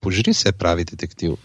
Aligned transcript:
požri 0.00 0.34
se, 0.34 0.52
pravi 0.52 0.84
detektiv. 0.84 1.36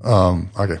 Um, 0.00 0.48
okay. 0.56 0.80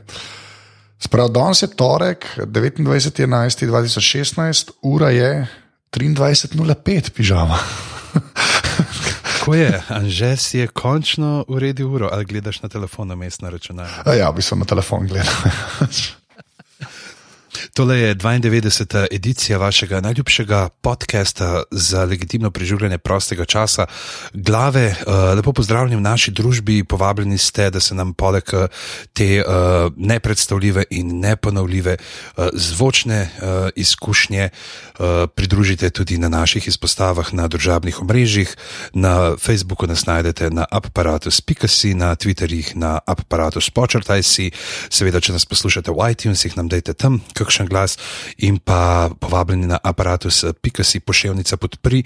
Sprav, 0.98 1.28
danes 1.28 1.62
je 1.62 1.68
torek, 1.76 2.26
29.11.2016, 2.36 4.70
ura 4.82 5.10
je 5.10 5.46
23.05, 5.92 7.10
pižama. 7.10 7.58
Ko 9.44 9.54
je, 9.54 9.82
Anže 9.88 10.36
si 10.36 10.58
je 10.58 10.66
končno 10.68 11.44
uredil 11.48 11.88
uro, 11.88 12.08
ali 12.12 12.24
gledaš 12.24 12.62
na 12.62 12.68
telefon, 12.68 13.08
na 13.08 13.14
mestno 13.14 13.50
računalnik? 13.50 14.06
Ja, 14.18 14.32
bi 14.32 14.42
se 14.42 14.56
na 14.56 14.64
telefon 14.64 15.06
gledal. 15.06 15.34
Tole 17.80 17.98
je 17.98 18.14
92. 18.14 19.06
edicija 19.10 19.58
vašega 19.58 20.00
najljubšega 20.00 20.68
podcasta 20.68 21.62
za 21.70 22.04
legitimno 22.04 22.50
preživljanje 22.50 22.98
prostega 22.98 23.44
časa. 23.44 23.86
Glave, 24.34 24.86
uh, 25.06 25.14
lepo 25.36 25.52
pozdravljeni 25.52 25.96
v 25.96 26.00
naši 26.00 26.30
družbi, 26.30 26.84
povabljeni 26.84 27.38
ste, 27.38 27.70
da 27.70 27.80
se 27.80 27.94
nam 27.94 28.12
poleg 28.14 28.44
eh, 28.52 28.66
te 29.12 29.42
uh, 29.46 29.92
nepredstavljive 29.96 30.84
in 30.90 31.20
neponovljive 31.20 31.96
zvočne 32.52 33.30
izkušnje 33.76 34.48
pridružite 35.34 35.90
tudi 35.90 36.18
na 36.18 36.28
naših 36.28 36.68
izpostavah 36.68 37.32
na 37.34 37.48
družabnih 37.48 38.00
omrežjih. 38.02 38.56
Na 38.92 39.36
Facebooku 39.36 39.86
nas 39.86 40.06
najdete 40.06 40.50
na 40.50 40.66
aparatus.si, 40.70 41.94
na 41.94 42.16
Twitterjih 42.16 42.76
na 42.76 42.98
aparatus.počrtaj.si, 43.06 44.50
seveda, 44.90 45.20
če 45.20 45.32
nas 45.32 45.46
poslušate 45.46 45.90
v 45.90 46.10
iTunesih, 46.12 46.56
nam 46.56 46.68
dajte 46.68 46.92
tam 46.92 47.20
kakšen 47.34 47.69
glas 47.70 47.96
in 48.38 48.58
pa 48.58 49.10
povabljeni 49.20 49.66
na 49.70 49.78
aparatus, 49.82 50.44
pika 50.62 50.84
si 50.84 51.00
pošiljnica 51.00 51.56
podpri, 51.56 52.02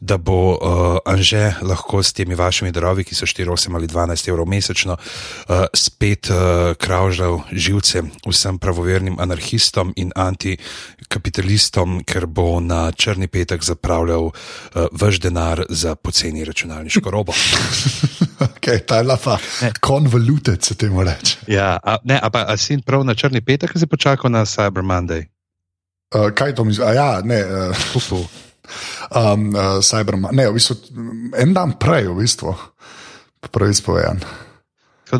da 0.00 0.16
bo 0.16 0.38
uh, 0.52 0.58
Anže 1.06 1.54
lahko 1.62 2.02
s 2.02 2.12
temi 2.12 2.34
vašimi 2.34 2.72
darovi, 2.72 3.04
ki 3.04 3.14
so 3.14 3.26
4, 3.26 3.48
8 3.50 3.74
ali 3.74 3.86
12 3.88 4.28
evrov 4.28 4.48
mesečno, 4.48 4.96
uh, 4.98 5.64
spet 5.74 6.30
uh, 6.30 6.74
kravžljal 6.78 7.40
živce 7.52 8.02
vsem 8.26 8.58
pravovernim 8.58 9.20
anarhistom 9.20 9.92
in 9.96 10.12
antikapitalistom, 10.16 12.02
ker 12.04 12.26
bo 12.26 12.60
na 12.60 12.92
črni 12.92 13.28
petek 13.28 13.64
zapravljal 13.64 14.24
uh, 14.24 14.32
vaš 14.92 15.20
denar 15.20 15.64
za 15.68 15.94
poceni 15.94 16.44
računalniško 16.44 17.10
robo. 17.10 17.32
okay, 18.48 18.80
ta 18.86 18.96
je 18.96 19.02
lapa, 19.02 19.38
konvolutec 19.80 20.66
se 20.66 20.74
temu 20.74 21.02
reče. 21.04 21.36
Ja, 21.46 21.78
a, 21.82 21.96
ne, 22.04 22.18
a 22.22 22.30
pa 22.30 22.44
a 22.48 22.56
si 22.56 22.78
prav 22.82 23.04
na 23.04 23.14
črni 23.14 23.40
petek, 23.40 23.72
ki 23.72 23.78
si 23.78 23.86
počakal 23.86 24.30
na 24.30 24.44
Cyber 24.44 24.82
Monday? 24.94 25.26
Uh, 26.14 26.30
kaj 26.30 26.54
to 26.54 26.64
misliš? 26.64 26.94
Ja, 26.94 27.20
ne. 27.24 27.42
Uh, 27.44 28.14
um, 29.32 29.50
uh, 29.54 29.82
Cyberman, 29.82 30.34
ne, 30.34 30.48
v 30.48 30.54
bistvu 30.54 30.78
en 31.38 31.54
dan 31.54 31.74
prej, 31.80 32.08
v 32.08 32.22
bistvu, 32.22 32.54
prvi 33.50 33.74
spovedan. 33.74 34.22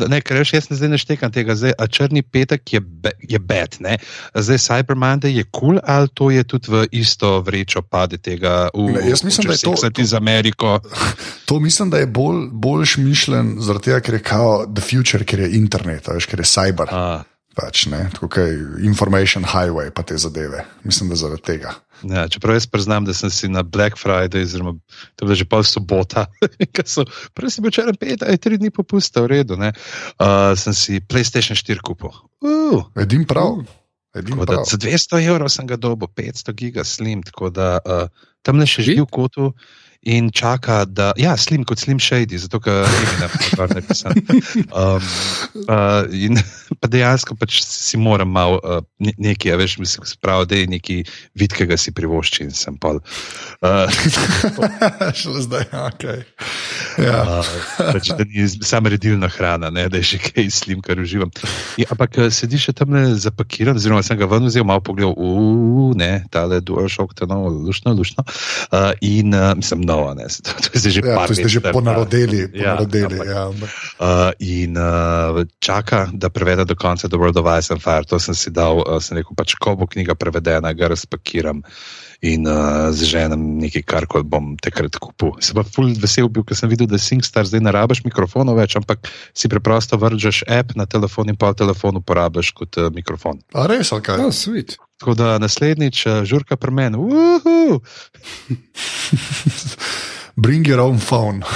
Ne, 0.09 0.17
ker 0.25 0.41
jaz 0.41 0.65
ne 0.67 0.75
zdaj 0.75 0.89
ne 0.91 0.97
štekam 0.99 1.31
tega, 1.31 1.53
zdaj, 1.55 1.75
a 1.77 1.85
črni 1.87 2.23
petek 2.25 2.73
je, 2.73 2.81
be, 2.81 3.13
je 3.21 3.39
bed, 3.39 3.77
ne? 3.85 3.93
zdaj 4.33 4.57
Cyberman 4.59 5.21
je 5.23 5.45
kul, 5.45 5.77
cool, 5.77 5.79
ali 5.79 6.09
to 6.11 6.31
je 6.33 6.43
tudi 6.43 6.71
v 6.73 6.81
isto 6.91 7.39
vrečo 7.45 7.85
pade 7.85 8.17
tega 8.17 8.67
v 8.73 8.97
ne, 8.97 9.05
Jaz 9.07 9.23
mislim, 9.23 9.47
da 9.47 9.53
je 9.53 9.61
to 9.63 10.03
za 10.03 10.17
Ameriko. 10.17 10.79
To 11.45 11.59
mislim, 11.61 11.89
da 11.93 12.01
je 12.01 12.09
bolj, 12.09 12.49
boljš 12.51 12.97
mišljen 12.97 13.55
zaradi 13.61 13.91
tega, 13.91 13.99
ker 14.01 14.13
je 14.17 14.23
kao 14.25 14.65
the 14.65 14.81
future, 14.81 15.23
ker 15.23 15.45
je 15.45 15.53
internet, 15.55 16.07
veš, 16.09 16.25
ker 16.25 16.41
je 16.41 16.49
cyber. 16.49 16.89
A. 16.89 17.21
Pač, 17.55 17.85
ne, 17.87 18.01
tako 18.11 18.27
kot 18.35 18.81
information 18.83 19.45
highway, 19.47 19.87
pa 19.95 20.03
te 20.03 20.17
zadeve. 20.19 20.65
Mislim, 20.83 21.09
da 21.09 21.15
zaradi 21.15 21.45
tega. 21.47 21.71
Ja, 22.03 22.25
čeprav 22.27 22.57
jaz 22.57 22.67
priznam, 22.67 23.05
da 23.07 23.13
sem 23.15 23.31
si 23.31 23.47
na 23.47 23.63
Black 23.63 23.95
Friday, 23.95 24.43
oziroma 24.43 24.73
to 25.15 25.23
je 25.23 25.27
bilo 25.29 25.37
že 25.39 25.47
pol 25.47 25.63
sobota, 25.63 26.25
prej 27.35 27.49
sem 27.55 27.63
bil 27.63 27.71
včeraj 27.71 27.95
pet, 27.95 28.25
aj 28.27 28.41
tri 28.43 28.59
dni 28.59 28.73
popusta, 28.75 29.23
v 29.23 29.31
redu, 29.31 29.55
uh, 29.55 29.71
sem 30.59 30.75
si 30.75 30.99
PlayStation 30.99 31.55
4 31.55 31.79
kupil. 31.79 32.11
Uh, 32.43 32.83
Edim 32.99 33.23
prav. 33.23 33.63
Edim 34.11 34.43
prav. 34.43 34.67
Za 34.67 34.75
200 34.75 35.23
evrov 35.23 35.47
sem 35.47 35.63
ga 35.63 35.79
dobil, 35.79 36.11
500 36.11 36.51
giga 36.59 36.83
slim, 36.83 37.23
tako 37.23 37.49
da 37.55 37.79
uh, 37.79 38.11
tam 38.43 38.59
ne 38.59 38.67
še 38.67 38.83
živi 38.83 39.07
v 39.07 39.11
kotu 39.11 39.53
in 40.05 40.29
čaka, 40.31 40.85
da 40.85 41.11
ja, 41.17 41.33
slim 41.37 41.63
kot 41.65 41.81
slim 41.81 41.99
shady, 41.99 42.37
zato 42.37 42.59
ker 42.61 42.85
ne 43.19 43.29
kaj 43.57 43.81
pisam. 43.87 44.13
Um, 44.69 45.01
uh, 45.65 46.05
in 46.13 46.37
pa 46.81 46.89
dejansko 46.91 47.33
pač 47.39 47.63
si 47.65 47.97
moram 47.97 48.29
malo 48.29 48.59
uh, 48.61 48.83
nekaj, 49.01 49.55
veš, 49.57 49.77
mislim, 49.81 50.05
sprav, 50.05 50.45
da 50.45 50.59
je 50.59 50.67
nekaj 50.69 51.01
vidkega 51.33 51.77
si 51.81 51.93
privošči 51.95 52.45
in 52.45 52.53
sem 52.53 52.77
pol. 52.77 53.01
Uh, 53.65 53.89
Šele 55.17 55.41
zdaj, 55.47 55.65
ok. 55.73 56.05
Ja. 57.01 57.23
Uh, 57.25 57.49
pač, 57.79 58.13
da 58.13 58.27
ni 58.29 58.45
samo 58.61 58.93
redilna 58.93 59.31
hrana, 59.33 59.73
ne, 59.73 59.87
da 59.89 60.01
je 60.03 60.11
še 60.13 60.21
kaj 60.27 60.51
slim, 60.53 60.85
kar 60.85 61.01
uživam. 61.01 61.33
Ja, 61.81 61.89
ampak 61.95 62.19
sedi 62.29 62.61
še 62.61 62.75
tam 62.77 62.93
zapakiran, 63.17 63.81
oziroma 63.81 64.05
sem 64.05 64.21
ga 64.21 64.29
ven 64.29 64.45
vzel, 64.45 64.67
malo 64.69 64.85
pogledal, 64.85 65.17
uf, 65.17 65.97
ne, 65.97 66.13
tale 66.29 66.61
dual 66.61 66.85
to 66.93 67.25
je 67.25 67.29
novo, 67.31 67.49
lušno, 67.49 67.95
lušno. 67.97 68.23
Uh, 68.69 68.93
in 69.01 69.33
uh, 69.33 69.55
mislim, 69.57 69.81
no, 69.81 69.94
novo, 69.95 70.13
ne, 70.13 70.27
to, 70.27 70.51
to 70.51 70.69
je 70.75 70.91
že 70.91 71.01
ja, 71.01 71.23
let. 71.23 71.47
Že 71.47 71.61
ponarodeli. 71.71 72.39
Ja, 72.51 72.75
ponarodeli 72.75 73.17
ja, 73.23 73.47
uh, 73.49 74.31
in 74.43 74.75
uh, 74.75 75.47
čaka, 75.63 76.11
da 76.11 76.29
prevede 76.29 76.67
do 76.67 76.75
konca 76.75 77.07
The 77.07 77.17
World 77.17 77.39
of 77.39 77.47
Ice 77.47 77.71
and 77.71 77.81
Fire. 77.81 78.03
To 78.11 78.19
sem 78.19 78.35
si 78.35 78.51
dal, 78.51 78.83
uh, 78.83 78.99
sem 78.99 79.17
rekel, 79.17 79.31
pač 79.37 79.55
ko 79.55 79.79
bo 79.79 79.87
knjiga 79.87 80.15
prevedena, 80.19 80.75
ga 80.75 80.91
razpakiram. 80.91 81.63
In 82.25 82.47
uh, 82.47 82.89
z 82.95 83.05
ženom 83.05 83.59
nekaj, 83.59 83.83
kar 83.85 84.07
bom 84.23 84.55
takrat 84.57 84.95
kupil. 84.97 85.35
Se 85.43 85.53
pa 85.53 85.61
ful 85.67 85.91
vesel 85.99 86.31
bil, 86.31 86.47
ker 86.47 86.57
sem 86.57 86.71
videl, 86.71 86.87
da 86.89 86.97
SingStar 86.97 87.45
zdaj 87.45 87.61
ne 87.61 87.75
rabiš 87.75 88.01
mikrofonov 88.07 88.57
več, 88.57 88.73
ampak 88.79 89.03
si 89.35 89.51
preprosto 89.51 89.99
vržeš 89.99 90.47
app 90.47 90.73
na 90.79 90.87
telefon 90.89 91.29
in 91.29 91.37
pa 91.37 91.53
telefon 91.53 91.99
uporabiš 92.01 92.55
kot 92.55 92.79
uh, 92.79 92.89
mikrofon. 92.95 93.43
A 93.53 93.67
res, 93.69 93.91
ali 93.93 94.07
kaj? 94.07 94.23
Oh, 94.25 94.33
sweet. 94.33 94.79
Tako 94.99 95.13
da 95.13 95.37
naslednjič, 95.39 96.05
uh, 96.05 96.23
žurka 96.23 96.55
pri 96.57 96.71
meni. 96.71 96.97
Bring 100.35 100.67
your 100.67 100.79
own 100.79 100.99
phone. 100.99 101.41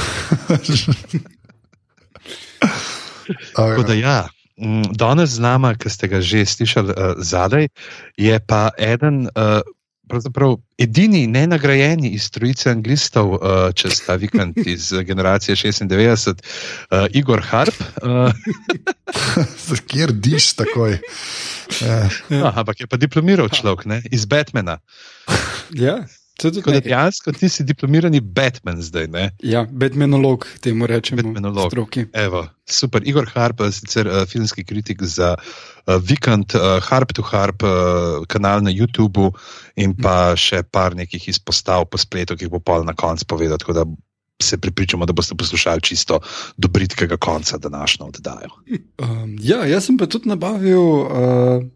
Tako 3.55 3.83
da 3.83 3.93
ja. 3.93 4.27
Danes 4.91 5.29
z 5.29 5.39
nami, 5.39 5.75
ki 5.79 5.89
ste 5.89 6.07
ga 6.11 6.19
že 6.21 6.45
slišali 6.45 6.91
uh, 6.91 7.15
zadaj, 7.17 7.67
je 8.17 8.39
pa 8.43 8.69
eden, 8.75 9.27
uh, 9.35 9.63
pravzaprav 10.09 10.57
edini 10.77 11.27
nenagrajeni 11.27 12.09
iz 12.17 12.29
trojice 12.33 12.71
anglistov 12.71 13.33
uh, 13.33 13.39
čez 13.75 14.01
ta 14.05 14.17
vikend 14.19 14.57
iz 14.75 14.91
generacije 15.05 15.55
96, 15.55 16.33
uh, 16.33 17.05
Igor 17.13 17.41
Harp. 17.41 17.75
Uh. 18.03 18.33
Kjer 19.89 20.11
diš 20.13 20.53
takoj? 20.53 20.97
Ja. 21.81 22.09
No, 22.29 22.51
ampak 22.55 22.81
je 22.81 22.87
pa 22.87 22.97
diplomiral 22.97 23.49
človek 23.49 23.85
ne? 23.85 24.01
iz 24.11 24.25
Batmana. 24.25 24.79
Ja. 25.73 26.03
Tako 26.41 26.71
da 26.71 26.79
dejansko 26.79 27.31
ti 27.31 27.49
si 27.49 27.63
diplomirani 27.63 28.19
Batman 28.19 28.81
zdaj. 28.81 29.07
Ne? 29.07 29.29
Ja, 29.43 29.65
Batmanolog, 29.71 30.47
temu 30.61 30.87
rečemo. 30.87 31.21
Batmanolog. 31.21 31.73
Evo, 32.13 32.47
super. 32.65 33.03
Igor 33.05 33.27
Harp, 33.33 33.61
sicer 33.71 34.07
uh, 34.07 34.25
filmski 34.27 34.63
kritik 34.63 35.03
za 35.03 35.35
uh, 35.35 35.95
Vikend, 36.01 36.55
uh, 36.55 36.79
Harp 36.83 37.13
to 37.13 37.21
Harp, 37.21 37.63
uh, 37.63 38.25
kanal 38.27 38.63
na 38.63 38.71
YouTubu 38.71 39.31
in 39.75 39.95
pa 39.95 40.35
še 40.39 40.63
par 40.63 40.95
nekih 40.95 41.27
izpostav 41.29 41.89
po 41.91 41.99
spletu, 41.99 42.37
ki 42.37 42.47
jih 42.47 42.53
bo 42.53 42.63
pa 42.63 42.79
na 42.83 42.95
koncu 42.95 43.27
povedal 43.27 43.59
se 44.41 44.57
pripričamo, 44.57 45.05
da 45.05 45.13
boste 45.13 45.35
poslušali 45.35 45.81
čisto 45.81 46.19
do 46.57 46.67
britkega 46.67 47.17
konca 47.17 47.57
današnjo 47.57 48.05
oddajo. 48.05 48.49
Um, 48.97 49.37
ja, 49.41 49.65
jaz 49.65 49.85
sem 49.85 49.97
pa 49.97 50.05
tudi 50.05 50.29
nabavil 50.29 50.79
uh, 50.79 51.09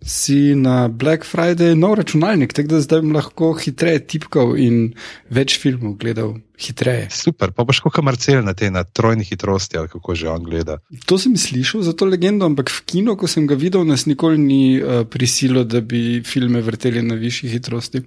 si 0.01 0.56
na 0.56 0.88
Black 0.88 1.25
Friday 1.25 1.75
nov 1.75 1.95
računalnik, 1.95 2.54
tako 2.54 2.68
da 2.68 2.81
zdaj 2.81 3.01
lahko 3.01 3.54
hitreje 3.54 4.07
tipkal 4.07 4.57
in 4.57 4.94
več 5.30 5.60
filmov 5.60 5.98
gledal. 6.00 6.36
Hitreje. 6.53 7.07
Super, 7.09 7.50
pa 7.50 7.65
boš 7.65 7.79
kot 7.81 7.97
Marcel 8.05 8.44
na 8.45 8.53
tej 8.53 8.69
na 8.69 8.83
trojni 8.85 9.25
hitrosti, 9.25 9.77
ali 9.77 9.89
kako 9.89 10.13
že 10.13 10.29
on 10.29 10.44
gleda. 10.45 10.77
To 11.09 11.17
sem 11.17 11.33
slišal 11.33 11.81
za 11.81 11.97
to 11.97 12.05
legendo, 12.05 12.45
ampak 12.45 12.69
v 12.69 12.81
kinu, 12.85 13.17
ko 13.17 13.25
sem 13.25 13.50
ga 13.50 13.57
videl, 13.57 13.81
nas 13.89 14.05
nikoli 14.05 14.38
ni 14.38 14.77
uh, 14.77 15.01
prisilo, 15.09 15.65
da 15.65 15.81
bi 15.81 16.21
filme 16.21 16.61
vrteli 16.61 17.01
na 17.01 17.17
višji 17.17 17.50
hitrosti. 17.50 18.03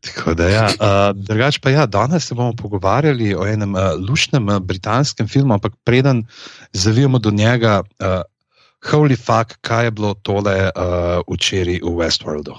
Tako 0.00 0.32
da, 0.34 0.48
ja. 0.48 0.66
uh, 0.72 1.12
drugač 1.12 1.60
pa 1.60 1.70
ja, 1.70 1.84
danes 1.86 2.24
se 2.24 2.34
bomo 2.34 2.56
pogovarjali 2.56 3.34
o 3.36 3.44
enem 3.44 3.76
uh, 3.76 3.92
lušnem 4.00 4.48
uh, 4.48 4.58
britanskem 4.58 5.28
filmu, 5.28 5.54
ampak 5.60 5.76
preden 5.84 6.24
zavijemo 6.72 7.20
do 7.20 7.30
njega, 7.30 7.82
uh, 8.00 8.24
holy 8.88 9.20
fuck, 9.20 9.60
kaj 9.60 9.84
je 9.84 9.96
bilo 10.00 10.14
tole 10.14 10.56
uh, 10.72 11.20
včeraj 11.28 11.84
v 11.84 11.92
Westworldu. 12.00 12.56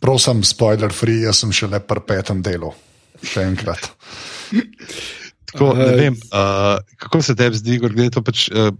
Prosim, 0.00 0.40
spoiler 0.42 0.90
free, 0.90 1.22
jaz 1.28 1.44
sem 1.44 1.52
še 1.52 1.68
le 1.68 1.78
pri 1.84 2.02
petem 2.08 2.40
delu. 2.42 2.72
še 3.22 3.44
enkrat. 3.46 3.86
Tako, 5.52 5.72
ne 5.76 5.92
vem, 5.96 6.16
uh, 6.32 6.78
kako 6.96 7.22
se 7.22 7.36
tebi 7.36 7.58
zdi, 7.60 7.78
da 8.14 8.22
pač, 8.24 8.46
uh, 8.48 8.70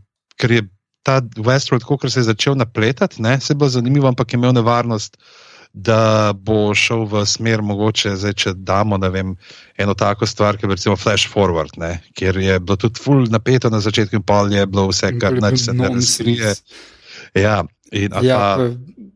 ker 0.41 0.55
je 0.57 0.63
ta 1.03 1.21
Westworld, 1.37 1.85
ko 1.85 1.99
se 2.09 2.21
je 2.21 2.31
začel 2.31 2.57
napletati, 2.57 3.23
ne, 3.23 3.41
se 3.41 3.55
bo 3.55 3.69
zanimivo, 3.69 4.09
ampak 4.09 4.33
je 4.33 4.39
imel 4.39 4.55
nevarnost, 4.57 5.19
da 5.73 6.33
bo 6.37 6.75
šel 6.77 7.07
v 7.09 7.25
smer, 7.27 7.63
mogoče 7.65 8.13
zdaj, 8.21 8.35
če 8.37 8.53
damo 8.57 8.99
vem, 9.09 9.35
eno 9.81 9.95
tako 9.97 10.29
stvar, 10.29 10.57
kot 10.61 10.69
je 10.69 10.77
recimo 10.77 10.97
Flash 10.97 11.29
Forward, 11.33 11.79
ne, 11.81 11.97
kjer 12.15 12.37
je 12.37 12.59
bilo 12.61 12.77
tudi 12.77 13.01
full 13.01 13.29
napeto 13.33 13.71
na 13.73 13.81
začetku 13.81 14.21
in 14.21 14.25
pol 14.25 14.53
je 14.53 14.67
bilo 14.67 14.89
vse, 14.91 15.15
kar 15.19 15.41
naj 15.41 15.57
se 15.57 15.73
ne 15.73 15.89
razkrije. 15.89 16.55
Ja, 17.41 17.63
in, 17.93 18.13
ja, 18.23 18.39
pa, 18.61 18.69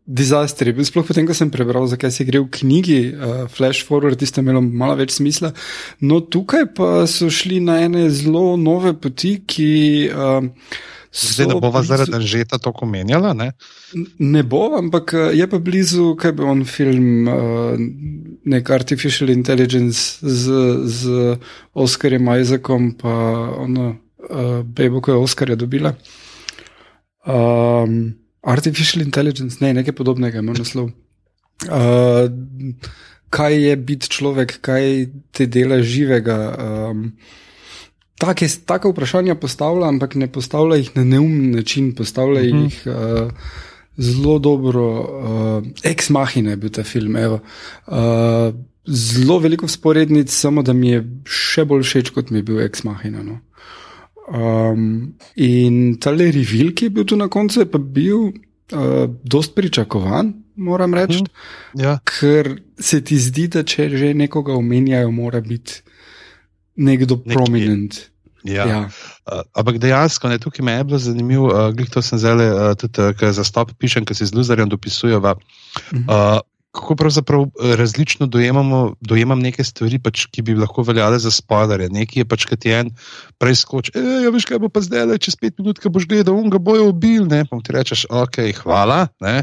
Disaster 0.07 0.69
je 0.71 0.73
bil 0.77 0.87
sploh 0.87 1.03
potem, 1.03 1.27
ko 1.27 1.35
sem 1.35 1.51
prebral, 1.51 1.89
zakaj 1.91 2.13
se 2.15 2.25
gre 2.29 2.39
v 2.39 2.47
knjigi 2.55 2.99
uh, 3.11 3.39
Flash 3.51 3.83
Forward, 3.83 4.15
tiste 4.21 4.39
imelo 4.39 4.61
malo 4.63 4.95
več 5.01 5.17
smisla. 5.19 5.51
No, 5.99 6.21
tukaj 6.23 6.69
pa 6.79 6.91
so 7.11 7.27
šli 7.27 7.59
na 7.59 7.81
ene 7.83 8.05
zelo 8.15 8.55
nove 8.55 8.95
poti, 8.95 9.41
ki. 9.43 9.73
Uh, 10.15 10.47
Zdaj 11.17 11.49
ne 11.49 11.57
bova 11.59 11.81
blizu... 11.81 11.89
zaradi 11.91 12.15
Anžeta 12.15 12.59
to 12.63 12.71
omenjala? 12.85 13.33
Ne? 13.35 13.49
ne 14.19 14.43
bo, 14.45 14.77
ampak 14.77 15.15
eh, 15.17 15.31
je 15.41 15.47
pa 15.49 15.59
blizu, 15.59 16.11
kaj 16.21 16.35
bi 16.37 16.45
on 16.45 16.63
film, 16.69 17.09
uh, 17.27 17.81
nek 18.45 18.71
Artificial 18.71 19.33
Intelligence 19.33 20.21
z, 20.21 20.61
z 20.85 21.39
Oscarjem 21.75 22.29
Isaacom, 22.37 22.93
pa 23.01 23.17
ono, 23.65 23.89
uh, 24.29 24.61
Bebo, 24.63 25.01
ko 25.01 25.17
je 25.17 25.25
Oscarja 25.25 25.57
dobila. 25.57 25.97
Um, 27.27 28.15
Artificial 28.47 29.03
Intelligence, 29.03 29.59
ne, 29.61 29.73
nekaj 29.75 29.95
podobnega, 29.99 30.39
ima 30.39 30.55
naslov. 30.55 30.93
Uh, 31.67 32.29
kaj 33.33 33.57
je 33.59 33.77
biti 33.77 34.11
človek, 34.13 34.59
kaj 34.65 35.07
te 35.35 35.47
dela 35.51 35.81
živega? 35.83 36.39
Um, 36.55 37.09
take, 38.23 38.49
take 38.69 38.93
vprašanja 38.93 39.35
postavlja, 39.41 39.89
ampak 39.89 40.15
ne 40.15 40.29
postavlja 40.33 40.79
jih 40.83 40.93
na 40.97 41.05
neumen 41.05 41.51
način, 41.57 41.95
postavlja 41.95 42.41
uh 42.41 42.47
mhm. 42.47 42.59
-huh. 42.59 42.65
jih 42.65 42.87
uh, 42.87 43.33
zelo 43.97 44.39
dobro. 44.39 44.87
Uh, 45.01 45.67
ex 45.83 46.11
machina 46.11 46.51
je 46.51 46.57
bil 46.57 46.71
ta 46.71 46.85
film. 46.85 47.17
Uh, 47.17 48.55
zelo 48.87 49.39
veliko 49.39 49.69
sporednic, 49.69 50.31
samo 50.31 50.63
da 50.63 50.73
mi 50.73 50.89
je 50.89 51.05
še 51.25 51.65
bolj 51.65 51.83
všeč, 51.83 52.11
kot 52.11 52.31
mi 52.31 52.39
je 52.39 52.43
bil 52.43 52.61
ex 52.61 52.85
machina. 52.85 53.23
No. 53.23 53.41
Um, 54.27 55.15
in 55.39 55.99
ta 56.03 56.11
revil, 56.11 56.73
ki 56.75 56.89
je 56.89 56.91
bil 56.91 57.05
tu 57.07 57.17
na 57.17 57.29
koncu, 57.31 57.63
je 57.63 57.69
pa 57.71 57.79
bil 57.79 58.33
uh, 58.75 59.07
dost 59.23 59.55
pričakovan. 59.55 60.35
Moram 60.57 60.95
reči, 60.97 61.21
mm, 61.21 61.81
ja. 61.83 61.99
ker 62.01 62.57
se 62.81 63.03
ti 63.05 63.19
zdi, 63.21 63.45
da 63.53 63.63
če 63.63 63.91
že 63.93 64.15
nekoga 64.17 64.57
omenjajo, 64.57 65.11
mora 65.13 65.41
biti 65.45 65.83
nekdo 66.77 67.21
Nekje. 67.21 67.35
prominent. 67.35 67.99
Ja. 68.47 68.65
Ja. 68.67 68.81
Uh, 69.27 69.43
ampak 69.53 69.79
dejansko, 69.83 70.31
ne, 70.31 70.39
tukaj 70.39 70.65
me 70.65 70.79
je 70.79 70.85
bilo 70.85 70.99
zanimivo, 70.99 71.51
uh, 71.51 71.69
glej, 71.75 71.91
to 71.93 72.03
sem 72.03 72.19
zdaj 72.19 72.51
uh, 72.51 72.73
tudi 72.79 73.03
uh, 73.03 73.31
za 73.37 73.45
stop 73.45 73.75
pišem, 73.79 74.07
ker 74.07 74.17
se 74.17 74.27
z 74.27 74.35
Luzarjem 74.35 74.71
dopisujeva. 74.73 75.37
Uh, 75.93 76.41
kako 76.77 76.97
pravzaprav 76.97 77.47
različno 77.79 78.27
dojemamo, 78.27 78.95
dojemam 79.01 79.41
neke 79.41 79.65
stvari, 79.65 79.99
pač, 80.03 80.27
ki 80.33 80.45
bi 80.45 80.57
lahko 80.59 80.85
veljale 80.85 81.19
za 81.23 81.33
spoilerje. 81.33 81.89
Nekaj 81.93 82.21
je 82.21 82.29
pač, 82.29 82.45
ki 82.49 82.59
ti 82.61 82.75
en 82.77 82.93
preskoč, 83.41 83.91
ja, 83.97 84.31
veš, 84.33 84.49
kaj 84.51 84.61
bo 84.63 84.71
pa 84.73 84.85
zdaj, 84.85 85.17
čez 85.23 85.39
pet 85.41 85.57
minut, 85.61 85.81
ko 85.81 85.93
boš 85.93 86.09
gledal, 86.11 86.37
on 86.37 86.53
ga 86.53 86.61
bojo 86.63 86.91
ubil, 86.93 87.25
ne, 87.31 87.45
pa 87.49 87.61
ti 87.65 87.77
rečeš, 87.77 88.07
ok, 88.13 88.43
hvala. 88.61 89.07
Ne. 89.25 89.43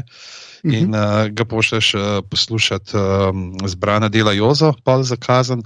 In 0.64 0.94
uh, 0.96 1.26
ga 1.28 1.44
pošlješ 1.44 1.88
uh, 1.94 2.04
poslušati 2.30 2.96
um, 2.96 3.42
zbrana 3.68 4.08
dela 4.08 4.32
Jozo, 4.32 4.72
pa 4.84 5.02
za 5.04 5.18
kazan. 5.20 5.60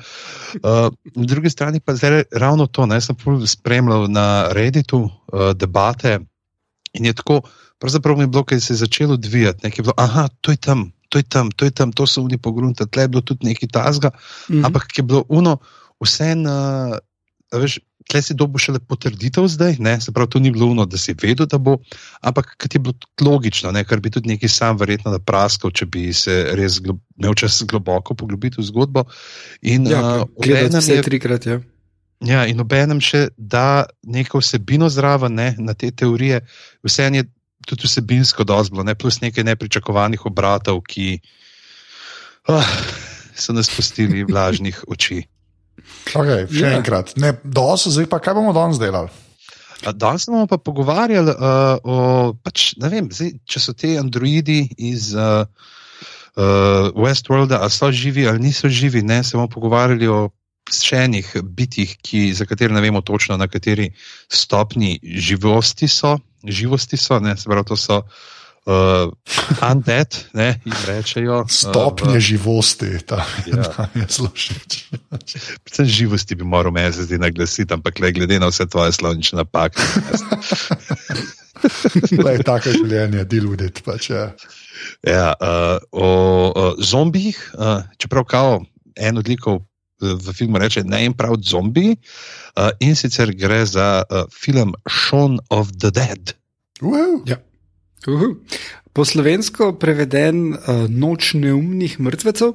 Uh, 0.58 0.88
na 1.14 1.28
drugi 1.30 1.52
strani 1.54 1.80
pa 1.80 1.94
zdaj 1.94 2.24
ravno 2.34 2.66
to, 2.66 2.86
ne 2.86 2.98
sem 3.00 3.14
spremljal 3.46 4.08
na 4.10 4.48
Redditu 4.50 5.04
uh, 5.06 5.52
debate 5.54 6.18
in 6.98 7.06
je 7.06 7.12
tako, 7.12 7.40
pravzaprav 7.78 8.16
mi 8.16 8.26
je 8.26 8.32
bilo, 8.32 8.44
ker 8.44 8.60
se 8.60 8.72
je 8.72 8.82
začelo 8.82 9.14
odvijati, 9.14 9.60
nekaj 9.62 9.78
je 9.78 9.82
bilo, 9.82 9.94
aha, 9.96 10.28
to 10.40 10.50
je 10.50 10.56
tam, 10.56 10.90
to 11.08 11.18
je 11.18 11.24
tam, 11.24 11.50
to 11.50 11.64
je 11.64 11.70
tam, 11.70 11.92
to 11.92 12.06
so 12.06 12.22
oni 12.22 12.38
pogrunta, 12.38 12.86
tle 12.86 13.06
je 13.06 13.08
bilo 13.08 13.22
tudi 13.22 13.46
nekaj 13.46 13.68
tasga, 13.68 14.10
mm 14.10 14.54
-hmm. 14.54 14.66
ampak 14.66 14.98
je 14.98 15.02
bilo 15.02 15.24
uno, 15.28 15.58
vse 16.00 16.34
na, 16.34 16.98
veš, 17.52 17.78
tle 18.08 18.22
si 18.24 18.34
dobil 18.34 18.60
šele 18.62 18.80
potrditev 18.80 19.46
zdaj, 19.48 19.76
ne? 19.84 20.00
se 20.00 20.12
pravi, 20.12 20.30
to 20.32 20.40
ni 20.40 20.50
bilo 20.50 20.66
uno, 20.72 20.86
da 20.86 20.98
si 20.98 21.14
vedel, 21.22 21.46
da 21.46 21.58
bo, 21.58 21.76
ampak 22.20 22.54
kot 22.56 22.74
je 22.74 22.80
bilo 22.80 22.94
logično, 23.20 23.72
ne? 23.72 23.84
kar 23.84 24.00
bi 24.00 24.10
tudi 24.10 24.28
neki 24.28 24.48
sam 24.48 24.76
verjetno 24.80 25.12
napraskal, 25.12 25.70
če 25.70 25.86
bi 25.86 26.12
se 26.12 26.38
res 26.56 26.80
glo, 26.80 26.96
imel 27.20 27.36
čas 27.36 27.62
globoko 27.68 28.14
poglobiti 28.14 28.60
v 28.60 28.64
zgodbo. 28.64 29.04
In, 29.62 29.86
ja, 29.86 30.24
uh, 30.24 30.78
vse 30.78 31.02
trikrat, 31.04 31.46
ja. 31.46 31.60
Ja, 32.24 32.42
in 32.50 32.58
obenem 32.58 32.98
še 33.04 33.28
da 33.36 33.86
neko 34.02 34.40
vsebino 34.42 34.88
zraven 34.90 35.36
ne, 35.38 35.52
na 35.58 35.74
te 35.78 35.92
teorije, 35.94 36.40
vse 36.82 37.06
je 37.14 37.26
tudi 37.68 37.88
vsebinsko 37.88 38.46
dozblo, 38.48 38.84
ne, 38.86 38.96
plus 38.96 39.20
nekaj 39.20 39.44
nepričakovanih 39.44 40.24
obratov, 40.26 40.80
ki 40.88 41.18
oh, 42.48 42.72
so 43.36 43.52
nas 43.52 43.68
pustili 43.68 44.24
vlažnih 44.24 44.84
oči. 44.88 45.22
Okay, 46.08 46.48
še 46.48 46.64
yeah. 46.64 46.72
Ja. 46.72 46.76
enkrat, 46.80 47.14
ne, 47.20 47.34
dos, 47.44 47.86
zdaj 47.92 48.08
pa 48.10 48.20
kaj 48.24 48.38
bomo 48.40 48.56
danes 48.56 48.80
delali? 48.80 49.12
Danes 49.94 50.26
bomo 50.26 50.48
pa 50.50 50.58
pogovarjali 50.58 51.30
uh, 51.30 51.76
o, 51.84 51.98
pač, 52.42 52.72
vem, 52.82 53.12
zdaj, 53.14 53.36
če 53.46 53.62
so 53.62 53.76
ti 53.78 53.94
androidi 54.00 54.64
iz 54.74 55.12
uh, 55.14 55.46
uh, 56.34 56.90
Westworlda, 56.98 57.60
ali 57.62 57.74
so 57.74 57.92
živi 57.94 58.26
ali 58.26 58.42
niso 58.42 58.68
živi. 58.68 59.04
Ne, 59.06 59.22
se 59.22 59.38
bomo 59.38 59.46
pogovarjali 59.52 60.10
o 60.10 60.32
še 60.68 61.04
enih 61.06 61.30
bitih, 61.44 61.94
ki, 62.04 62.32
za 62.36 62.44
katere 62.48 62.74
ne 62.74 62.82
vemo 62.84 63.00
točno, 63.00 63.38
na 63.40 63.46
kateri 63.48 63.92
stopni 64.28 64.98
živosti 65.02 65.88
so 65.88 66.18
živosti 66.44 66.96
so, 66.96 67.20
ne, 67.20 67.36
se 67.36 67.48
pravi, 67.50 67.64
to 67.66 67.76
so 67.76 68.02
uh, 68.68 69.12
undead, 69.70 70.16
ne, 70.32 70.60
jim 70.64 70.76
rečejo. 70.86 71.40
Uh, 71.40 71.50
Stopnje 71.50 72.16
uh, 72.16 72.22
živosti, 72.22 72.98
ta 73.06 73.24
ja. 73.46 73.64
je 73.98 74.06
zelo 74.08 74.30
všeč. 74.34 74.84
Predvsem 75.64 75.86
živosti 75.86 76.34
bi 76.34 76.44
moral 76.44 76.72
me 76.72 76.86
zdaj 76.92 77.18
naglasiti, 77.18 77.74
ampak 77.74 77.98
le 77.98 78.12
glede 78.12 78.40
na 78.40 78.52
vse 78.52 78.66
tvoje 78.66 78.92
slovnične 78.92 79.42
napake. 79.42 79.82
Le 82.24 82.36
tako 82.46 82.70
življenje, 82.70 83.24
deluditi 83.26 83.82
pač. 83.82 84.12
Ja. 84.12 84.30
Ja, 85.02 85.34
uh, 85.34 85.82
o, 85.90 86.08
o 86.54 86.64
zombijih, 86.78 87.34
uh, 87.58 87.82
čeprav 87.98 88.28
kao 88.30 88.60
en 88.94 89.18
odlikov 89.18 89.64
v 90.00 90.32
filmu 90.32 90.58
reče 90.58 90.84
in 91.00 91.12
prav 91.12 91.36
zombiji, 91.42 91.96
uh, 92.56 92.70
in 92.80 92.96
sicer 92.96 93.34
gre 93.34 93.64
za 93.66 94.02
uh, 94.02 94.24
film 94.30 94.74
Shaun 94.88 95.38
of 95.50 95.70
the 95.78 95.90
Dead. 95.90 96.34
Ja. 97.26 97.36
Po 98.92 99.04
slovensko 99.04 99.72
preveden 99.78 100.54
uh, 100.54 100.86
Noč 100.90 101.34
neumnih 101.34 101.98
mrtvecev, 102.00 102.54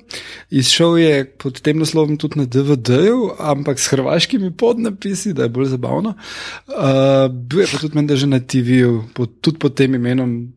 izšel 0.52 0.98
je 0.98 1.14
pod 1.40 1.62
tem 1.64 1.80
naslovom 1.80 2.18
tudi 2.20 2.42
na 2.42 2.46
DVD-ju, 2.46 3.30
ampak 3.40 3.80
s 3.80 3.92
hrvaškimi 3.94 4.52
podnapisi, 4.58 5.34
da 5.34 5.48
je 5.48 5.54
bolj 5.54 5.72
zabavno. 5.76 6.16
Uh, 6.68 7.30
bil 7.32 7.64
je 7.64 7.70
pa 7.72 7.80
tudi 7.80 8.00
menda 8.00 8.18
že 8.20 8.28
na 8.28 8.40
TV-ju, 8.40 9.04
pod, 9.16 9.40
tudi 9.40 9.60
pod 9.60 9.78
tem 9.78 9.96
imenom. 9.96 10.52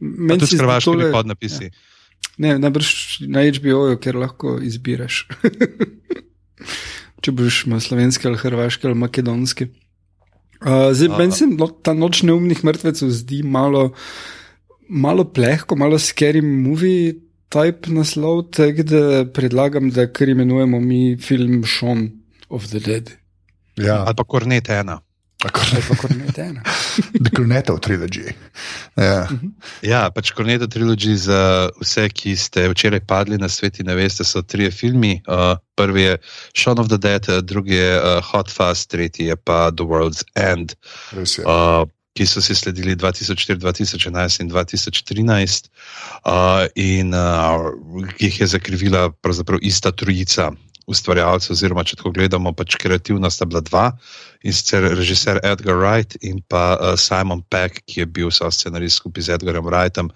Meni 0.00 0.40
tudi 0.40 0.56
s 0.56 0.60
hrvaškimi 0.60 1.02
tole, 1.02 1.12
podnapisi. 1.12 1.68
Ja. 1.68 1.92
Ne, 2.38 2.58
najbrž 2.60 2.88
na 3.32 3.44
HBO-ju, 3.44 3.96
ker 4.00 4.16
lahko 4.16 4.58
izbiraš. 4.60 5.24
Če 7.24 7.32
boš 7.32 7.64
imel 7.66 7.82
slovenski 7.82 8.28
ali 8.28 8.40
hrvaški 8.40 8.88
ali 8.88 8.98
makedonski. 9.02 9.68
Uh, 10.60 10.90
zdaj, 10.96 11.12
meni 11.18 11.36
se 11.36 11.46
no, 11.50 11.68
ta 11.68 11.92
noč 11.92 12.22
neumnih 12.24 12.62
mrtvecev 12.64 13.10
zdi 13.12 13.42
malo, 13.44 13.90
malo 14.88 15.26
plehko, 15.28 15.76
malo 15.76 15.98
scary 16.00 16.40
movie 16.44 17.12
type 17.52 17.92
naslov, 17.92 18.46
tako 18.56 18.86
da 18.88 19.02
predlagam, 19.32 19.90
da 19.92 20.08
kar 20.12 20.32
imenujemo 20.32 20.80
mi 20.80 21.16
film 21.20 21.62
Shaun 21.64 22.08
of 22.48 22.68
the 22.72 22.80
Dead. 22.80 23.12
Ja. 23.76 24.04
Ali 24.06 24.16
pa 24.16 24.24
Kornet 24.24 24.68
ena. 24.72 25.00
The 25.52 27.30
Cornetto 27.36 27.78
Trilogy. 27.78 28.34
Ja, 28.96 29.26
mhm. 29.30 29.54
ja 29.82 30.10
pač 30.10 30.32
Cornetto 30.36 30.66
Trilogy 30.66 31.16
za 31.16 31.70
vse, 31.80 32.08
ki 32.08 32.36
ste 32.36 32.68
včeraj 32.72 33.04
padli 33.06 33.38
na 33.38 33.48
svet 33.48 33.80
in 33.80 33.90
ne 33.90 33.96
veste, 33.98 34.24
so 34.24 34.42
tri 34.42 34.70
filme. 34.70 35.20
Uh, 35.26 35.56
prvi 35.76 36.02
je 36.02 36.18
Shaun 36.56 36.78
of 36.78 36.88
the 36.88 36.98
Dead, 36.98 37.26
drugi 37.42 37.76
je 37.76 37.92
uh, 37.98 38.24
Hot 38.32 38.50
Fast, 38.50 38.90
tretji 38.90 39.30
je 39.32 39.36
pa 39.36 39.70
The 39.70 39.84
World's 39.84 40.24
End. 40.34 40.74
Uh, 41.14 41.84
ki 42.16 42.24
so 42.24 42.40
si 42.40 42.56
sledili 42.56 42.96
2004, 42.96 43.60
2011 43.60 44.40
in 44.40 44.48
2013, 44.48 45.68
uh, 46.24 46.64
in 46.74 47.12
uh, 47.12 47.68
jih 48.16 48.40
je 48.40 48.46
zakrivila 48.48 49.10
pravzaprav 49.20 49.60
ista 49.62 49.92
trojica 49.92 50.50
ustvarjalcev, 50.86 51.54
oziroma 51.56 51.84
če 51.86 51.98
tako 51.98 52.12
gledamo, 52.14 52.52
pač 52.56 52.78
kreativna 52.80 53.30
sta 53.32 53.46
bila 53.48 53.62
dva 53.66 53.86
in 54.46 54.54
sicer 54.54 54.86
režiser 54.94 55.40
Edgar 55.42 55.78
Wright 55.80 56.18
in 56.22 56.40
pa 56.46 56.76
uh, 56.76 56.94
Simon 57.00 57.42
Peck, 57.50 57.82
ki 57.86 58.04
je 58.04 58.06
bil 58.06 58.30
scenarist 58.30 59.02
skupaj 59.02 59.26
z 59.26 59.38
Edgarjem 59.38 59.66
Wrightom. 59.66 60.12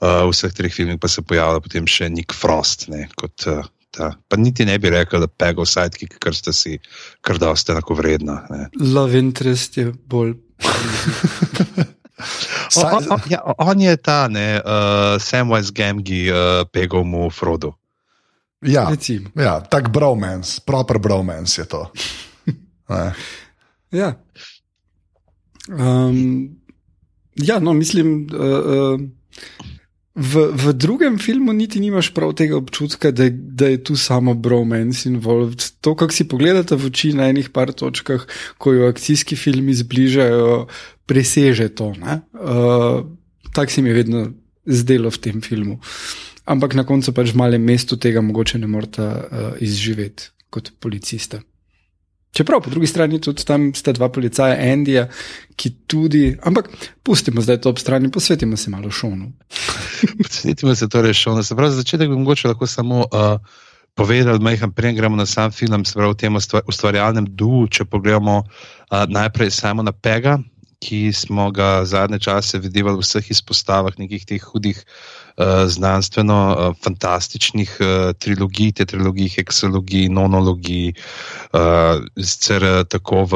Uh, 0.00 0.28
v 0.28 0.32
vseh 0.32 0.52
treh 0.56 0.72
filmih 0.72 1.00
pa 1.00 1.08
se 1.12 1.24
pojavlja 1.24 1.64
potem 1.64 1.88
še 1.88 2.08
Nick 2.12 2.36
Frost 2.36 2.88
ne, 2.92 3.06
kot 3.20 3.48
uh, 3.48 3.64
Ta. 3.90 4.14
Pa 4.28 4.38
niti 4.38 4.64
ne 4.64 4.78
bi 4.78 4.90
rekel, 4.90 5.20
da 5.20 5.26
pego 5.26 5.64
sidekick, 5.66 6.14
ker 6.22 6.34
ste 6.34 6.54
si 6.54 6.76
kar 7.26 7.40
dosti 7.42 7.72
enako 7.74 7.96
vredna. 7.98 8.44
Ne. 8.50 8.68
Love 8.78 9.18
interest 9.18 9.80
je 9.80 9.90
bolj. 9.90 10.36
o, 12.78 12.84
o, 12.86 13.00
o, 13.10 13.18
ja, 13.26 13.42
on 13.58 13.82
je 13.82 13.96
ta, 13.96 14.28
ne, 14.30 14.62
uh, 14.62 15.18
Samwise 15.18 15.74
Gamgi, 15.74 16.28
uh, 16.30 16.62
pegel 16.70 17.02
mu 17.04 17.26
Frodo. 17.34 17.74
Ja, 18.60 18.92
ja 19.34 19.60
tak 19.60 19.88
bromance, 19.88 20.60
proper 20.66 20.98
bromance 20.98 21.60
je 21.60 21.64
to. 21.68 21.86
ja. 24.00 24.12
Um, 25.68 26.60
ja, 27.36 27.58
no, 27.58 27.72
mislim. 27.72 28.28
Uh, 28.32 29.00
uh, 29.00 29.00
V, 30.20 30.52
v 30.52 30.74
drugem 30.74 31.16
filmu 31.22 31.54
niti 31.54 31.80
nimaš 31.80 32.10
prav 32.12 32.34
tega 32.36 32.56
občutka, 32.58 33.12
da, 33.14 33.28
da 33.30 33.70
je 33.70 33.78
tu 33.78 33.94
samo 33.96 34.34
bromance 34.34 35.08
involved. 35.08 35.62
To, 35.80 35.94
kar 35.94 36.10
si 36.12 36.26
pogledate 36.28 36.76
v 36.76 36.90
oči 36.90 37.12
na 37.16 37.30
enih 37.30 37.48
par 37.54 37.70
točkah, 37.72 38.26
ko 38.58 38.74
jo 38.74 38.90
akcijski 38.90 39.38
filmi 39.38 39.72
zbližajo, 39.72 40.66
preseže 41.06 41.70
to. 41.78 41.94
Uh, 41.94 43.06
Tako 43.54 43.70
se 43.70 43.82
mi 43.82 43.88
je 43.88 43.94
vedno 43.94 44.20
zdelo 44.66 45.10
v 45.10 45.18
tem 45.18 45.40
filmu. 45.40 45.78
Ampak 46.50 46.74
na 46.74 46.82
koncu 46.82 47.14
pač 47.14 47.30
v 47.30 47.38
malem 47.38 47.62
mestu 47.62 47.94
tega 48.00 48.22
mogoče 48.24 48.58
ne 48.58 48.66
morete 48.66 49.06
uh, 49.06 49.54
izživeti 49.62 50.32
kot 50.50 50.72
policista. 50.82 51.38
Čeprav 52.30 52.62
po 52.62 52.70
drugi 52.70 52.86
strani 52.86 53.18
tudi 53.22 53.42
tam 53.46 53.70
sta 53.74 53.92
dva 53.92 54.08
policaja, 54.08 54.54
Andija, 54.72 55.08
ki 55.58 55.70
tudi. 55.90 56.36
Ampak 56.46 56.70
pustimo 57.02 57.42
zdaj 57.42 57.60
to 57.62 57.70
ob 57.70 57.78
strani, 57.78 58.10
posvetimo 58.10 58.56
se 58.56 58.70
malo 58.70 58.90
šonu. 58.90 59.32
posvetimo 60.22 60.74
se 60.74 60.88
torej 60.88 61.14
šonu. 61.14 61.42
Se 61.42 61.56
pravi, 61.56 61.74
za 61.74 61.82
začetek 61.82 62.08
bi 62.08 62.18
mogoče 62.18 62.48
lahko 62.48 62.66
samo 62.66 63.02
uh, 63.02 63.38
povedali, 63.94 64.38
majhen 64.38 64.72
prej 64.72 64.94
gremo 64.94 65.16
na 65.16 65.26
sam 65.26 65.50
film, 65.50 65.84
se 65.84 65.98
pravi, 65.98 66.14
v 66.14 66.16
tem 66.22 66.38
ustvarjalnem 66.66 67.26
duhu, 67.26 67.66
če 67.66 67.84
pogledamo 67.84 68.42
uh, 68.42 69.04
najprej 69.10 69.50
samo 69.50 69.82
na 69.82 69.92
Pega, 69.92 70.38
ki 70.80 71.10
smo 71.12 71.50
ga 71.50 71.84
zadnje 71.84 72.18
čase 72.18 72.58
videli 72.58 72.94
v 72.94 73.02
vseh 73.02 73.26
izpostavah 73.30 73.98
nekih 73.98 74.24
teh 74.24 74.42
hudih. 74.42 74.78
Eh, 74.80 75.19
znanstveno-fantastičnih 75.66 77.76
eh, 77.80 77.86
uh, 77.86 78.12
trilogij, 78.18 78.72
te 78.72 78.84
trilogij, 78.84 79.32
heksologij, 79.36 80.08
nonologij, 80.08 80.94
uh, 81.52 81.94
sicer 82.16 82.84
tako 82.88 83.24
v 83.30 83.34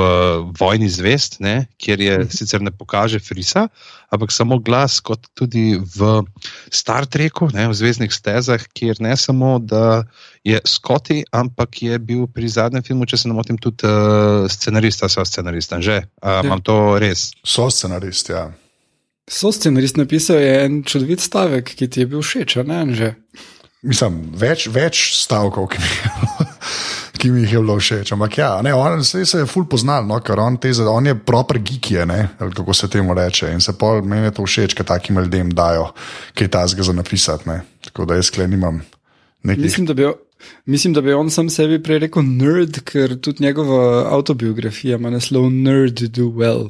Vojni 0.58 0.88
zvest, 0.88 1.40
ne, 1.40 1.66
kjer 1.76 2.00
je 2.00 2.18
mhm. 2.18 2.28
sicer 2.30 2.62
ne 2.62 2.70
pokaže 2.70 3.20
Frisa, 3.20 3.68
ampak 4.10 4.32
samo 4.32 4.58
glas, 4.58 5.00
kot 5.00 5.26
tudi 5.34 5.80
v 5.96 6.22
Star 6.70 7.06
Treku, 7.06 7.48
ne, 7.52 7.68
v 7.68 7.74
Zvezdnih 7.74 8.12
stezah, 8.12 8.60
kjer 8.72 9.00
ne 9.00 9.16
samo 9.16 9.58
da 9.58 10.04
je 10.44 10.60
Scotty, 10.64 11.24
ampak 11.32 11.82
je 11.82 11.98
bil 11.98 12.26
pri 12.26 12.48
zadnjem 12.48 12.82
filmu, 12.84 13.06
če 13.08 13.16
se 13.16 13.28
ne 13.28 13.34
motim, 13.34 13.58
tudi 13.58 13.88
uh, 13.88 14.44
scenarista, 14.50 15.08
so 15.08 15.24
scenarista. 15.24 15.80
Že? 15.80 16.04
Uh, 16.20 16.44
imam 16.44 16.60
to 16.60 16.98
res? 17.00 17.32
So 17.42 17.70
scenaristi, 17.72 18.36
ja. 18.36 18.52
So 19.30 19.52
scenarist 19.52 19.96
napisal 19.96 20.36
en 20.36 20.82
čudovit 20.84 21.22
stavek, 21.24 21.74
ki 21.78 21.88
ti 21.88 22.04
je 22.04 22.08
bil 22.12 22.22
všeč, 22.22 22.58
ne 22.68 22.80
že? 22.92 23.14
Mislim, 23.84 24.20
več, 24.36 24.66
več 24.72 25.00
stavkov, 25.16 25.68
ki 25.72 25.80
mi, 25.80 26.46
ki 27.20 27.30
mi 27.32 27.44
jih 27.44 27.54
je 27.56 27.60
bilo 27.60 27.76
všeč. 27.80 28.12
Ampak 28.16 28.38
ja, 28.40 28.50
ne, 28.64 28.72
on 28.76 29.04
se, 29.04 29.24
se 29.28 29.42
je 29.42 29.48
ful 29.48 29.66
poznal, 29.68 30.04
no, 30.08 30.18
ker 30.24 30.40
on, 30.40 30.56
te, 30.60 30.72
on 30.88 31.08
je 31.08 31.16
proper 31.16 31.60
geekije, 31.60 32.06
kako 32.40 32.76
se 32.76 32.88
temu 32.92 33.16
reče. 33.16 33.52
In 33.52 33.64
se 33.64 33.76
pa 33.76 33.98
meni 34.00 34.28
je 34.28 34.36
to 34.36 34.48
všeč, 34.48 34.76
ker 34.76 34.88
takim 34.88 35.20
ljudem 35.20 35.52
dajo 35.56 35.90
kaj 36.36 36.52
tasga 36.52 36.88
za 36.88 36.96
napisati. 36.96 37.48
Ne. 37.48 37.60
Tako 37.88 38.08
da 38.08 38.20
jaz 38.20 38.32
sklenimam. 38.32 38.80
Mislim, 39.44 39.84
da 39.86 39.94
bi 39.96 40.08
Mislim, 40.66 40.92
da 40.92 41.00
bi 41.00 41.12
on 41.12 41.30
sam 41.30 41.48
sebi 41.50 41.82
prej 41.82 41.98
rekel 41.98 42.22
nerd, 42.22 42.80
ker 42.84 43.16
tudi 43.20 43.44
njegova 43.44 44.08
autobiografija 44.14 44.96
ima 44.96 45.10
naslov 45.10 45.50
Nerd 45.50 46.00
Do 46.00 46.22
Well. 46.22 46.68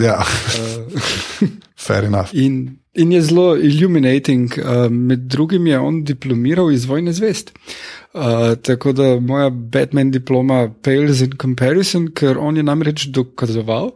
Ja, 0.00 0.20
uh, 0.20 1.00
fair 1.86 2.04
enough. 2.04 2.28
In, 2.32 2.76
in 2.94 3.12
je 3.12 3.22
zelo 3.22 3.56
illuminating. 3.56 4.52
Uh, 4.58 4.90
med 4.90 5.18
drugim 5.18 5.66
je 5.66 5.78
on 5.78 6.04
diplomiral 6.04 6.72
iz 6.72 6.84
vojne 6.84 7.12
zvest. 7.12 7.52
Uh, 8.14 8.22
tako 8.62 8.92
da 8.92 9.20
moja 9.20 9.50
Batman 9.50 10.10
diploma 10.10 10.74
pales 10.82 11.20
in 11.20 11.36
comparison, 11.42 12.10
ker 12.14 12.38
on 12.38 12.56
je 12.56 12.62
namreč 12.62 13.06
dokazoval, 13.06 13.92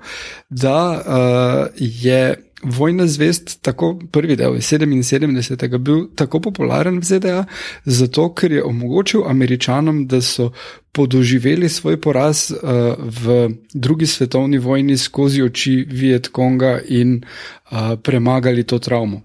da 0.49 1.03
uh, 1.07 1.67
je. 1.79 2.35
Vojna 2.65 3.07
zvest, 3.07 3.59
tako 3.63 3.99
prvi 4.13 4.37
del 4.37 4.57
77. 4.59 5.79
bil 5.79 6.07
tako 6.17 6.41
popularen 6.41 6.99
v 6.99 7.05
ZDA, 7.05 7.45
zato 7.85 8.31
ker 8.35 8.53
je 8.53 8.65
omogočil 8.65 9.25
američanom, 9.29 10.07
da 10.09 10.21
so 10.23 10.51
podoživeli 10.93 11.69
svoj 11.69 12.01
poraz 12.01 12.51
uh, 12.51 12.59
v 12.99 13.51
drugi 13.75 14.07
svetovni 14.07 14.59
vojni 14.59 14.99
skozi 14.99 15.43
oči 15.43 15.85
Vietkonga 15.91 16.81
in 16.89 17.21
uh, 17.21 17.95
premagali 18.03 18.65
to 18.65 18.79
travmo. 18.79 19.21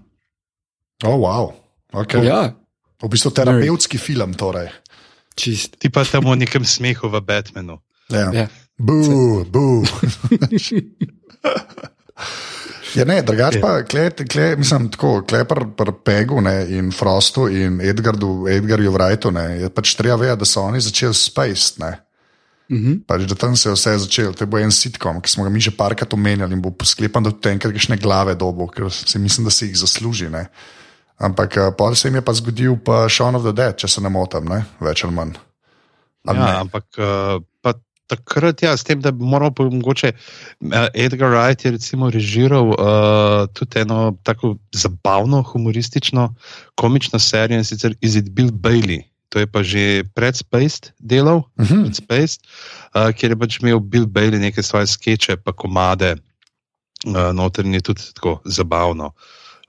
Oh, 1.04 1.16
wow. 1.16 1.52
okay. 1.92 2.26
ja. 2.26 2.52
V 3.02 3.08
bistvu 3.08 3.30
terapevtski 3.30 3.96
Nerd. 3.96 4.06
film. 4.06 4.34
Torej. 4.34 4.68
Ti 5.78 5.88
pa 5.88 6.04
tam 6.04 6.28
v 6.28 6.44
nekem 6.44 6.64
smehu 6.64 7.08
v 7.08 7.20
Batmanu. 7.24 7.80
Ja, 8.10 8.28
ja. 8.34 8.46
bu, 8.76 9.44
bu. 9.48 9.80
Ja, 12.94 13.04
ne, 13.06 13.20
drugač 13.22 13.58
pa, 13.62 13.80
kle, 13.86 14.08
kle, 14.10 14.52
mislim, 14.58 14.88
tako, 14.94 15.20
klepar 15.28 15.62
pri 15.76 15.94
Pegu 16.04 16.40
ne, 16.42 16.54
in 16.74 16.90
Frostu 16.94 17.46
in 17.48 17.80
Edgardu, 17.84 18.48
Edgarju 18.50 18.92
Wrightu, 18.94 19.32
ne, 19.34 19.46
je 19.62 19.70
pač 19.74 19.94
treba 19.98 20.18
vedeti, 20.20 20.40
da 20.42 20.48
so 20.48 20.64
oni 20.66 20.80
začeli 20.82 21.14
space. 21.14 21.90
Mm 22.70 22.78
-hmm. 22.78 22.98
pač, 23.06 23.22
da 23.22 23.34
tam 23.34 23.56
se 23.56 23.68
je 23.68 23.72
vse 23.74 23.98
začelo, 23.98 24.32
to 24.32 24.46
bil 24.46 24.62
en 24.62 24.72
sitkom, 24.72 25.20
ki 25.20 25.30
smo 25.30 25.44
ga 25.44 25.50
mi 25.50 25.60
že 25.60 25.70
parkrat 25.70 26.12
omenjali 26.14 26.54
in 26.54 26.62
bo 26.62 26.74
sklepan, 26.84 27.22
da 27.22 27.30
tudi 27.30 27.48
enkrat 27.48 27.72
greš 27.72 27.88
ne 27.88 27.96
glave 27.96 28.34
dobo, 28.34 28.66
ker 28.66 28.90
si 28.90 29.18
mislim, 29.18 29.44
da 29.44 29.50
si 29.50 29.66
jih 29.66 29.76
zasluži. 29.76 30.28
Ne. 30.30 30.46
Ampak 31.18 31.56
uh, 31.56 31.74
pol 31.78 31.94
se 31.94 32.08
jim 32.08 32.14
je 32.14 32.22
pa 32.22 32.32
zgodil 32.32 32.76
pa 32.84 33.08
Shaun 33.08 33.34
of 33.34 33.42
the 33.42 33.52
Dead, 33.52 33.76
če 33.76 33.88
se 33.88 34.00
ne 34.00 34.08
motim, 34.08 34.44
ne, 34.44 34.64
več 34.80 35.04
ali 35.04 35.14
manj. 35.14 35.34
Ali 36.24 36.38
ja, 36.38 36.44
ne? 36.46 36.60
ampak 36.60 36.84
uh, 36.98 37.42
takrat, 38.10 38.62
ja, 38.64 38.74
s 38.76 38.86
tem, 38.86 39.00
da 39.02 39.12
bi 39.14 39.26
moral 39.26 39.52
mogoče 39.54 40.12
uh, 40.12 40.88
Edgar 40.94 41.30
Wright 41.30 41.64
je 41.64 41.74
recimo 41.76 42.10
režiral 42.10 42.72
uh, 42.74 43.46
tudi 43.54 43.80
eno 43.84 44.16
tako 44.26 44.56
zabavno, 44.74 45.42
humoristično, 45.52 46.34
komično 46.74 47.18
serijo 47.18 47.60
in 47.60 47.64
sicer 47.64 47.94
Is 48.00 48.16
it 48.16 48.32
Bill 48.34 48.50
Bailey? 48.50 49.02
To 49.30 49.38
je 49.38 49.46
pa 49.46 49.62
že 49.62 50.02
pred 50.14 50.34
Spaced 50.34 50.90
delal, 50.98 51.46
uh 51.54 51.64
mhm. 51.64 51.74
-huh. 51.74 51.82
pred 51.84 51.96
Spaced, 51.96 52.40
uh, 52.94 53.14
kjer 53.14 53.32
je 53.32 53.38
pač 53.38 53.60
imel 53.62 53.80
Bill 53.80 54.06
Bailey 54.06 54.40
neke 54.40 54.62
svoje 54.62 54.86
skeče, 54.86 55.36
pa 55.36 55.52
komade, 55.52 56.16
uh, 57.06 57.30
notrni 57.32 57.80
tudi 57.80 58.02
tako 58.14 58.40
zabavno. 58.44 59.12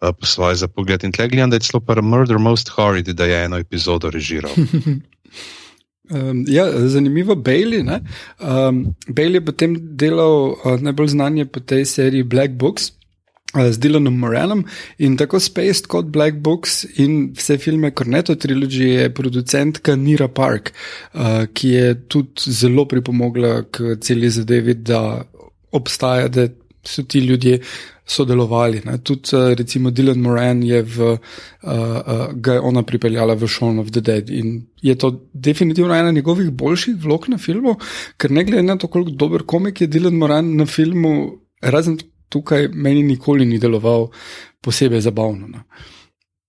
Po 0.01 0.25
svoje 0.25 0.55
za 0.55 0.67
pogled. 0.67 1.03
In 1.03 1.11
tle 1.11 1.27
gledam, 1.29 1.49
da 1.49 1.55
je 1.55 1.59
celo 1.59 1.79
pa 1.79 2.01
Murder 2.01 2.39
Most 2.39 2.69
Horrid, 2.73 3.05
da 3.13 3.25
je 3.25 3.45
eno 3.45 3.57
epizodo 3.57 4.09
režiral. 4.09 4.51
Um, 6.11 6.45
ja, 6.47 6.65
zanimivo 6.87 7.33
je 7.33 7.43
Bailey. 7.43 7.81
Um, 8.39 8.95
Bailey 9.07 9.39
je 9.39 9.45
potem 9.45 9.77
delal 9.97 10.51
uh, 10.51 10.79
najbolj 10.81 11.07
znanje 11.07 11.45
po 11.45 11.59
tej 11.59 11.85
seriji 11.85 12.23
Black 12.23 12.53
Books. 12.53 12.91
Z 13.51 13.81
Dylanom 13.83 14.15
Moranom 14.15 14.61
in 15.03 15.17
tako 15.19 15.39
Space 15.39 15.83
kot 15.83 16.05
Black 16.07 16.37
Books 16.39 16.85
in 17.03 17.33
vse 17.35 17.57
filme 17.59 17.89
Cornetto 17.91 18.35
trilogije 18.35 19.01
je 19.01 19.13
producentka 19.13 19.95
Nira 19.95 20.27
Park, 20.27 20.71
uh, 21.13 21.43
ki 21.53 21.69
je 21.69 22.07
tudi 22.07 22.47
zelo 22.47 22.85
pripomogla 22.87 23.63
k 23.71 23.97
celi 23.99 24.29
zadevi, 24.29 24.73
da 24.73 25.25
obstaja, 25.71 26.27
da 26.27 26.47
so 26.83 27.03
ti 27.03 27.19
ljudje 27.19 27.59
sodelovali. 28.11 28.81
Ne. 28.85 28.97
Tudi 29.03 29.35
uh, 29.35 29.53
recimo 29.57 29.91
Dylan 29.91 30.19
Moran 30.21 30.63
je 30.63 30.81
v, 30.83 31.11
uh, 31.11 31.17
uh, 31.63 32.25
ga 32.35 32.57
je 32.57 32.63
ona 32.71 32.83
pripeljala 32.83 33.35
v 33.39 33.47
Shaun 33.47 33.79
of 33.79 33.91
the 33.91 34.01
Dead 34.01 34.29
in 34.29 34.61
je 34.81 34.95
to 34.95 35.13
definitivno 35.33 35.95
ena 35.95 36.11
njegovih 36.11 36.51
boljših 36.51 36.95
vlog 37.03 37.29
na 37.29 37.37
filmu, 37.37 37.75
ker 38.17 38.31
ne 38.31 38.43
glede 38.43 38.63
na 38.63 38.77
to, 38.77 38.87
koliko 38.87 39.11
dober 39.11 39.45
komik 39.47 39.81
je 39.81 39.87
Dylan 39.87 40.17
Moran 40.17 40.55
na 40.55 40.65
filmu, 40.65 41.39
razen 41.61 41.97
tukaj 42.29 42.67
meni 42.73 43.03
nikoli 43.03 43.45
ni 43.45 43.59
deloval 43.59 44.09
posebej 44.61 45.01
zabavno. 45.01 45.47
Ne. 45.47 45.63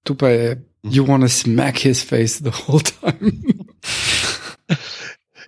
Tu 0.03 0.15
pa 0.15 0.29
je, 0.29 0.57
you 0.83 1.07
wanna 1.07 1.29
smack 1.29 1.79
his 1.79 2.03
face 2.03 2.43
the 2.43 2.51
whole 2.51 2.81
time. 2.81 3.43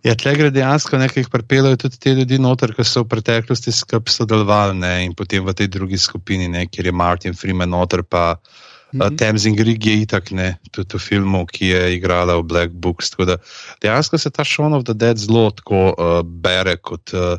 Ja, 0.04 0.12
tle 0.20 0.34
gre 0.36 0.50
dejansko 0.52 0.98
nekaj, 1.00 1.24
kar 1.24 1.32
pripeljejo 1.40 1.78
tudi 1.86 1.98
te 2.00 2.12
ljudi 2.12 2.36
noter, 2.42 2.74
ki 2.76 2.84
so 2.84 3.06
v 3.06 3.08
preteklosti 3.14 3.72
skupaj 3.72 4.12
sodelovali 4.12 4.76
ne, 4.76 4.92
in 5.06 5.14
potem 5.16 5.44
v 5.46 5.54
tej 5.56 5.70
drugi 5.72 5.96
skupini, 6.00 6.48
ne, 6.52 6.66
kjer 6.68 6.90
je 6.90 6.92
Martin 6.92 7.36
Freeman 7.36 7.72
noter, 7.72 8.02
pa 8.04 8.34
mm 8.36 9.00
-hmm. 9.00 9.06
uh, 9.06 9.16
Temzing 9.16 9.60
Rig 9.60 9.86
je 9.86 9.94
itak, 10.02 10.30
ne, 10.30 10.58
tudi 10.70 10.98
v 10.98 11.00
filmu, 11.00 11.46
ki 11.46 11.66
je 11.66 11.96
igrala 11.96 12.36
v 12.36 12.42
Black 12.42 12.72
Books. 12.72 13.16
Da, 13.16 13.36
dejansko 13.80 14.18
se 14.18 14.30
ta 14.30 14.44
Shaun 14.44 14.74
of 14.74 14.84
the 14.84 14.94
Dead 14.94 15.16
zelo 15.16 15.50
tako 15.50 15.94
uh, 15.96 16.20
bere 16.22 16.76
kot 16.76 17.12
uh, 17.12 17.38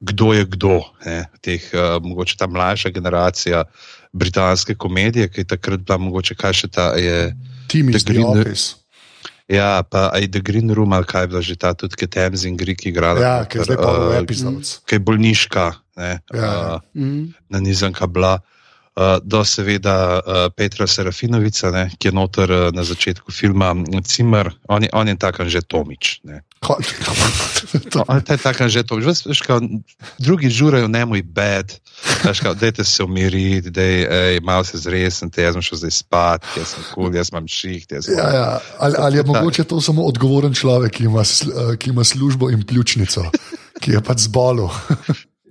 kdo 0.00 0.32
je 0.32 0.44
kdo, 0.44 0.80
ne, 1.04 1.28
teh, 1.40 1.60
uh, 1.74 2.00
mogoče 2.02 2.36
ta 2.36 2.46
mlajša 2.46 2.90
generacija 2.90 3.64
britanske 4.12 4.74
komedije, 4.74 5.28
ki 5.28 5.40
je 5.40 5.44
takrat 5.44 5.80
bila 5.80 5.98
mogoče 5.98 6.34
kaj 6.34 6.52
še 6.52 6.68
ta 6.68 6.92
je. 6.96 7.36
Tim 7.68 7.88
iz 7.88 8.04
The 8.04 8.24
Office. 8.24 8.85
Ja, 9.46 9.82
pa 9.86 10.10
aj 10.10 10.26
The 10.26 10.42
Green 10.42 10.74
Room, 10.74 10.90
ali 10.90 11.06
kaj 11.06 11.22
je 11.22 11.28
bila 11.30 11.42
že 11.42 11.54
ta, 11.54 11.70
tudi 11.70 11.94
ki 11.94 12.04
je 12.04 12.10
Temzin 12.10 12.56
Greek 12.58 12.82
igrala. 12.82 13.18
Ja, 13.20 13.36
ki 13.46 13.62
je 13.62 13.64
zdaj 13.64 13.78
pa 13.78 13.90
v 13.94 14.02
uh, 14.10 14.18
epizodih. 14.18 14.66
ki 14.82 14.92
je 14.94 15.00
bolniška, 15.00 15.64
ne, 15.96 16.10
Ja, 16.34 16.50
uh, 16.74 16.80
Mm. 16.98 17.30
na 17.46 17.58
nizanka 17.62 18.06
bila. 18.10 18.42
Uh, 18.42 18.55
do 19.22 19.44
seveda 19.44 20.20
uh, 20.24 20.48
Petra 20.56 20.86
Serafinovica, 20.86 21.70
ne, 21.70 21.90
ki 21.98 22.08
je 22.08 22.12
noter 22.16 22.50
uh, 22.50 22.72
na 22.72 22.80
začetku 22.80 23.28
filma 23.32 23.74
Cimer, 24.00 24.48
on 24.68 24.82
je, 24.82 24.88
on 24.92 25.08
je 25.08 25.16
takan 25.20 25.48
že 25.52 25.60
Tomič. 25.60 26.20
To, 27.92 28.04
On 28.08 28.18
je 28.18 28.38
takan 28.40 28.72
že 28.72 28.82
Tomič. 28.82 29.04
Veš, 29.04 29.20
veš, 29.28 29.40
kao, 29.44 29.60
drugi 30.18 30.48
žurajo, 30.48 30.88
ne 30.88 31.04
moj 31.04 31.22
bed, 31.22 31.76
dajte 32.56 32.84
se 32.84 33.04
umiriti, 33.04 33.70
dej, 33.70 34.06
ej, 34.08 34.40
malo 34.40 34.64
se 34.64 34.80
zresnite, 34.80 35.44
jaz 35.44 35.54
sem 35.54 35.62
šel 35.62 35.78
zdaj 35.84 35.92
spat, 35.92 36.48
jaz 36.56 36.72
sem 36.72 36.82
kul, 36.88 37.10
cool, 37.10 37.20
jaz 37.20 37.30
imam 37.32 37.44
šiht. 37.48 37.92
Jaz 37.92 38.08
ja, 38.08 38.28
ja. 38.32 38.48
Ali, 38.80 38.96
ali 38.98 39.20
je 39.20 39.24
mogoče 39.28 39.64
to 39.68 39.80
samo 39.80 40.08
odgovoren 40.08 40.56
človek, 40.56 40.96
ki 40.96 41.04
ima, 41.04 41.22
eh, 41.22 41.76
ki 41.76 41.92
ima 41.92 42.04
službo 42.04 42.50
in 42.50 42.64
pljučnico, 42.64 43.28
ki 43.80 43.98
je 43.98 44.00
pač 44.00 44.24
zbolel? 44.24 44.72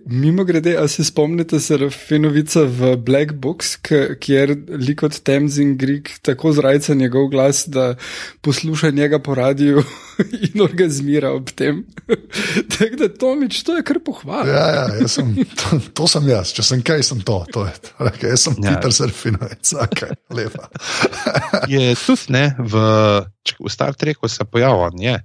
Mimo 0.06 0.44
grede, 0.44 0.78
a 0.78 0.88
se 0.88 1.04
spomnite 1.04 1.60
Serafinovica 1.60 2.62
v 2.62 2.94
Black 2.98 3.34
Box, 3.34 3.76
kjer 4.20 4.54
lik 4.70 5.04
od 5.04 5.20
Temzin 5.20 5.78
Greek 5.78 6.12
tako 6.22 6.52
zrajca 6.54 6.94
njegov 6.94 7.28
glas, 7.28 7.64
da 7.68 7.96
posluša 8.42 8.90
njega 8.90 9.20
po 9.20 9.36
radiju 9.36 9.84
in 10.54 10.62
orgazmira 10.62 11.32
ob 11.34 11.50
tem. 11.50 11.86
Tako 12.78 12.96
da, 12.96 13.10
Tomič, 13.10 13.64
to 13.64 13.78
je 13.78 13.84
kar 13.84 14.00
pohvala. 14.06 14.46
Ja, 14.48 14.68
ja, 15.02 15.08
sem, 15.08 15.36
to, 15.56 15.80
to 15.94 16.08
sem 16.08 16.30
jaz, 16.30 16.54
če 16.54 16.64
sem 16.64 16.84
kaj, 16.86 17.02
sem 17.04 17.24
to. 17.26 17.42
to 17.54 17.66
je, 17.66 17.74
okay, 17.98 18.30
jaz 18.30 18.46
sem 18.46 18.60
Ja. 18.62 18.76
Peter 18.76 18.94
Serfinovec, 18.94 19.74
okay, 19.74 20.14
lepa. 20.30 20.70
Je 21.72 21.96
tudi 22.06 22.30
ne, 22.30 22.46
v, 22.60 22.84
v 23.58 23.74
Star 23.74 23.98
Treku 23.98 24.30
se 24.30 24.46
pojavil, 24.46 24.86
on 24.86 25.02
je 25.02 25.18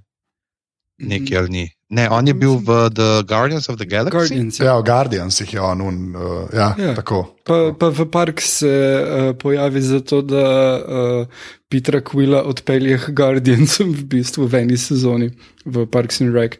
nekaj 1.05 1.37
ali 1.37 1.49
ni. 1.49 1.65
Ne, 1.91 2.05
on 2.09 2.27
je 2.27 2.33
bil 2.33 2.55
v 2.63 2.87
The 2.95 3.23
Guardians 3.27 3.67
of 3.69 3.75
the 3.75 3.85
Galaxy. 3.85 4.15
Guardians. 4.15 4.59
Ja. 4.59 4.65
Ja, 4.65 4.75
v 4.79 4.85
Guardians 4.87 5.41
jih 5.41 5.53
je 5.57 5.61
on, 5.61 5.81
un, 5.83 5.97
uh, 6.15 6.47
ja, 6.55 6.71
Ja. 6.77 6.85
ja. 6.91 6.93
tako. 6.95 7.35
Pa, 7.43 7.73
pa 7.75 7.89
v 7.91 8.05
park 8.07 8.39
se 8.41 8.71
uh, 8.71 9.35
pojavi 9.35 9.81
zato, 9.81 10.21
da 10.23 10.45
uh, 10.79 11.43
Petra 11.67 11.99
Quilla 11.99 12.45
odpelje 12.47 12.95
k 12.97 13.11
Guardiansom 13.11 13.91
v 13.91 14.07
bistvu 14.07 14.47
v 14.47 14.63
eni 14.63 14.77
sezoni 14.79 15.31
v 15.65 15.85
Parks 15.91 16.21
and 16.23 16.31
Rec. 16.35 16.55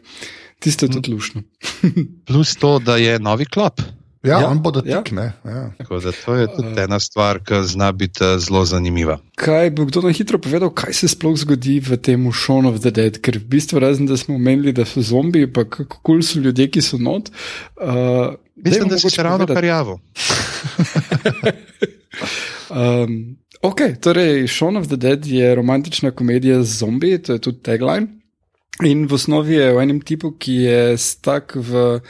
Tisto 0.60 0.86
je 0.86 0.92
tudi 1.00 1.10
lušno. 1.16 1.42
Plus 2.28 2.52
to, 2.60 2.78
da 2.78 2.96
je 3.00 3.16
novi 3.18 3.48
klop. 3.48 3.80
Ja, 4.22 4.40
Ja, 4.40 4.48
on 4.48 4.60
bo 4.62 4.70
da 4.70 4.82
ja. 4.86 5.02
Ja. 5.44 5.72
Tako 5.78 6.00
to 6.24 6.34
je 6.34 6.46
tudi 6.56 6.80
ena 6.80 7.00
stvar, 7.00 7.40
ki 7.42 7.62
zna 7.66 7.92
biti 7.92 8.24
eh, 8.24 8.38
zelo 8.38 8.64
zanimiva. 8.64 9.18
Kaj 9.34 9.70
bo 9.70 9.84
kdo 9.84 10.04
na 10.06 10.12
hitro 10.14 10.38
povedal, 10.38 10.70
kaj 10.70 10.94
se 10.94 11.08
sploh 11.10 11.34
zgodi 11.36 11.80
v 11.82 11.98
tem 11.98 12.28
Shaun 12.32 12.66
of 12.70 12.78
the 12.80 12.90
Dead? 12.94 13.18
Ker 13.18 13.40
v 13.42 13.48
bistvu, 13.56 13.82
razen 13.82 14.06
da 14.06 14.16
smo 14.16 14.38
omenili, 14.38 14.72
da 14.72 14.86
so 14.86 15.02
zombiji, 15.02 15.50
pa 15.52 15.64
kako 15.66 15.98
kul 16.06 16.22
so 16.22 16.38
ljudje, 16.38 16.68
ki 16.70 16.82
so 16.82 17.00
not. 17.02 17.32
Uh, 17.76 18.38
Mislim, 18.54 18.88
da 18.88 18.98
si 18.98 19.10
se 19.10 19.22
ravno 19.22 19.46
kar 19.46 19.64
javil. 19.64 19.98
Um, 22.72 23.36
ok, 23.62 23.80
torej 24.00 24.46
Shaun 24.48 24.76
of 24.76 24.86
the 24.86 24.96
Dead 24.96 25.26
je 25.26 25.54
romantična 25.54 26.10
komedija 26.10 26.62
z 26.62 26.78
zombiji, 26.78 27.18
to 27.18 27.32
je 27.32 27.38
tudi 27.38 27.58
tagline. 27.62 28.06
In 28.84 29.06
v 29.06 29.14
osnovi 29.14 29.54
je 29.54 29.74
o 29.76 29.80
enem 29.82 30.00
tipu, 30.00 30.30
ki 30.38 30.52
je 30.52 30.98
stak 30.98 31.52
v 31.56 32.00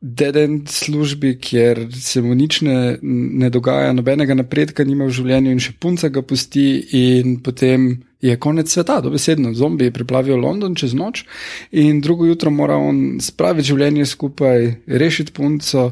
dead-end 0.00 0.68
službi, 0.68 1.34
kjer 1.38 1.86
se 1.92 2.22
mu 2.22 2.34
nič 2.34 2.60
ne, 2.64 2.98
ne 3.02 3.50
dogaja, 3.50 3.92
nobenega 3.92 4.34
napredka 4.34 4.84
nima 4.84 5.04
v 5.04 5.12
življenju, 5.12 5.52
in 5.52 5.60
še 5.60 5.74
punca 5.80 6.08
ga 6.08 6.22
pusti, 6.24 6.64
in 6.96 7.36
potem 7.44 7.90
je 8.24 8.36
konec 8.40 8.72
sveta, 8.72 9.00
dobesedno. 9.04 9.52
Zombiji 9.56 9.92
preplavijo 9.92 10.38
London 10.40 10.74
čez 10.76 10.96
noč, 10.96 11.26
in 11.72 12.00
drugo 12.00 12.24
jutro 12.28 12.52
mora 12.52 12.78
on 12.80 13.20
spraviti 13.20 13.72
življenje 13.72 14.08
skupaj, 14.08 14.70
rešiti 14.88 15.36
punco. 15.36 15.90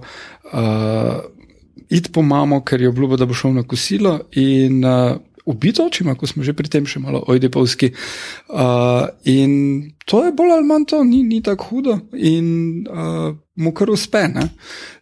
Uh, 0.49 1.19
iti 1.93 2.13
po 2.13 2.25
mamo, 2.25 2.63
ker 2.65 2.81
je 2.81 2.89
obljubil, 2.89 3.21
da 3.21 3.29
bo 3.29 3.37
šel 3.37 3.59
na 3.61 3.65
kosilo, 3.69 4.19
in 4.41 4.81
uh, 4.85 5.19
ubiti 5.49 5.83
očima, 5.83 6.15
ko 6.15 6.29
smo 6.29 6.45
že 6.45 6.53
pri 6.53 6.69
tem 6.69 6.87
še 6.87 7.01
malo 7.01 7.23
ojdepovski. 7.27 7.93
Uh, 8.49 9.09
in 9.25 9.93
to 10.05 10.25
je 10.27 10.35
bolj 10.37 10.53
ali 10.59 10.69
manj 10.69 10.89
to, 10.93 11.01
ni, 11.05 11.23
ni 11.25 11.41
tako 11.45 11.71
hudo 11.71 11.97
in 12.13 12.85
uh, 12.85 13.33
mu 13.57 13.73
kar 13.73 13.91
uspe. 13.91 14.27
Ne? 14.29 14.51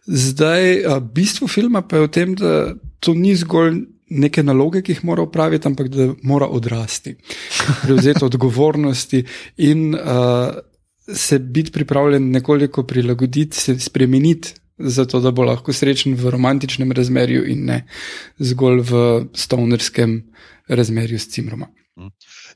Zdaj, 0.07 0.63
uh, 0.85 0.97
bistvo 1.03 1.49
filma 1.51 1.83
pa 1.83 1.99
je 1.99 2.07
v 2.07 2.11
tem, 2.15 2.35
da 2.39 2.73
to 2.99 3.17
ni 3.17 3.35
zgolj. 3.35 3.83
Neke 4.07 4.39
naloge, 4.39 4.79
ki 4.87 4.93
jih 4.93 5.01
mora 5.03 5.25
upraviti, 5.25 5.67
ampak 5.67 5.89
da 5.91 6.05
mora 6.23 6.45
odrasti, 6.47 7.11
prevzeti 7.81 8.23
odgovornosti 8.29 9.19
in 9.67 9.97
uh, 9.99 10.61
se 11.11 11.39
biti 11.39 11.73
pripravljen 11.75 12.29
nekoliko 12.31 12.85
prilagoditi, 12.87 13.59
se 13.59 13.75
spremeniti, 13.79 14.53
zato 14.77 15.19
da 15.19 15.31
bo 15.31 15.43
lahko 15.43 15.73
srečen 15.73 16.15
v 16.15 16.29
romantičnem 16.29 16.91
razmerju 16.91 17.45
in 17.49 17.65
ne 17.65 17.85
zgolj 18.39 18.81
v 18.81 19.01
stonerskem 19.33 20.23
razmerju 20.67 21.19
s 21.19 21.29
cimroma. 21.33 21.67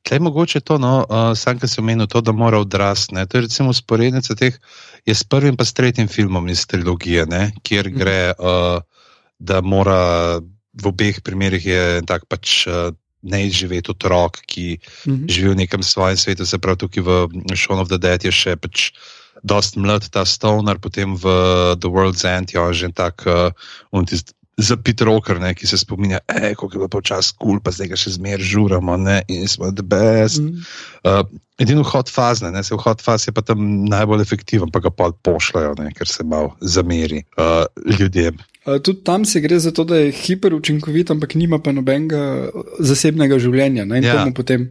Tle 0.03 0.15
je 0.15 0.21
mogoče 0.21 0.60
to, 0.62 0.77
no, 0.77 1.05
uh, 1.10 1.31
sam, 1.38 1.57
ki 1.60 1.67
si 1.67 1.79
omenil 1.81 2.05
to, 2.07 2.21
da 2.21 2.31
mora 2.31 2.60
odrasti. 2.62 3.15
To 3.29 3.38
je 3.38 3.41
recimo 3.41 3.73
sporednica 3.73 4.36
teh, 4.36 4.53
je 5.05 5.15
s 5.15 5.23
prvim 5.23 5.57
pa 5.57 5.65
s 5.65 5.73
tretjim 5.73 6.07
filmom 6.07 6.49
iz 6.49 6.65
trilogije, 6.69 7.25
ne, 7.25 7.51
kjer 7.63 7.89
gre, 7.89 8.34
uh, 8.38 8.81
da 9.39 9.62
mora 9.62 10.38
v 10.73 10.88
obeh 10.88 11.21
primerih 11.25 11.65
je 11.65 12.01
tak 12.07 12.25
pač. 12.29 12.67
Uh, 12.67 12.93
Neizživeti 13.21 13.91
otrok, 13.93 14.39
ki 14.49 14.79
Mhm. 15.05 15.27
živi 15.29 15.49
v 15.49 15.55
nekem 15.55 15.84
svojem 15.84 16.17
svetu, 16.17 16.45
se 16.45 16.57
pravi, 16.57 16.77
tukaj 16.77 17.03
v 17.05 17.29
Shaun 17.53 17.77
of 17.77 17.88
the 17.88 17.99
Dead 18.01 18.17
je 18.25 18.31
še 18.31 18.55
pač 18.57 18.97
dost 19.43 19.75
mlad 19.75 20.10
ta 20.10 20.25
stoner, 20.25 20.77
potem 20.77 21.17
v 21.17 21.25
The 21.75 21.89
World's 21.89 22.23
End 22.23 22.54
je 22.54 22.60
on 22.60 22.73
že 22.73 22.93
tak 22.93 23.25
uh, 23.25 23.49
on 23.91 24.06
tist, 24.56 24.68
zapit 24.68 25.02
roker, 25.02 25.40
ne, 25.40 25.54
ki 25.56 25.68
se 25.68 25.78
spominja, 25.78 26.20
ej, 26.28 26.56
koliko 26.56 26.76
je 26.76 26.80
bilo 26.80 26.90
počas 26.90 27.32
kul, 27.32 27.56
cool, 27.56 27.62
pa 27.64 27.72
zdaj 27.72 27.92
ga 27.94 28.00
še 28.00 28.16
zmer 28.18 28.42
žuramo, 28.42 28.98
ne, 28.98 29.22
in 29.32 29.48
smo 29.48 29.72
the 29.72 29.84
best. 29.84 30.42
Mhm. 30.42 30.62
Uh, 31.04 31.24
edino 31.62 31.84
hod 31.86 32.10
fazne, 32.10 32.52
ne, 32.52 32.64
se 32.66 32.76
v 32.76 32.82
hod 32.82 33.02
faz 33.02 33.28
je 33.28 33.34
pa 33.34 33.44
tam 33.46 33.86
najbolj 33.90 34.24
efektiven, 34.24 34.72
pa 34.74 34.82
ga 34.82 34.92
pa 34.94 35.12
pošljajo, 35.26 35.76
ne, 35.82 35.92
ker 35.98 36.10
se 36.10 36.26
malo 36.26 36.56
zameri 36.62 37.24
uh, 37.38 37.66
ljudem. 38.00 38.40
Uh, 38.66 38.78
Tudi 38.82 39.02
tam 39.06 39.26
se 39.26 39.42
gre 39.42 39.58
za 39.62 39.72
to, 39.74 39.86
da 39.90 39.98
je 39.98 40.14
hiperučinkovit, 40.14 41.14
ampak 41.14 41.36
nima 41.38 41.62
pa 41.62 41.74
nobenega 41.74 42.52
zasebnega 42.80 43.40
življenja 43.42 43.86
ne, 43.86 44.02
in 44.02 44.10
ja. 44.10 44.20
to 44.20 44.30
mu 44.30 44.38
potem 44.38 44.70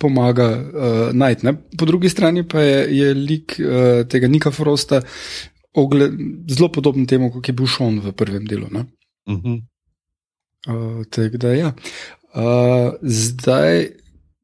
pomaga 0.00 0.48
uh, 0.56 1.02
najti. 1.16 1.48
ne. 1.48 1.56
Po 1.76 1.88
drugi 1.88 2.12
strani 2.12 2.44
pa 2.48 2.64
je, 2.64 2.78
je 2.98 3.16
lik 3.16 3.56
uh, 3.60 4.04
tega 4.08 4.28
Nika 4.28 4.52
Frosta 4.52 5.02
ogle, 5.76 6.10
zelo 6.50 6.68
podoben 6.72 7.06
temu, 7.06 7.30
kot 7.32 7.46
je 7.46 7.54
bil 7.56 7.68
Šon 7.68 8.00
v 8.04 8.12
prvem 8.16 8.48
delu. 8.48 8.68
ne. 8.72 8.88
Uh 9.30 9.42
-huh. 9.42 9.60
Uh, 10.68 11.04
tako 11.08 11.36
da, 11.40 11.54
ja. 11.56 11.72
uh, 12.34 12.92
zdaj. 13.02 13.88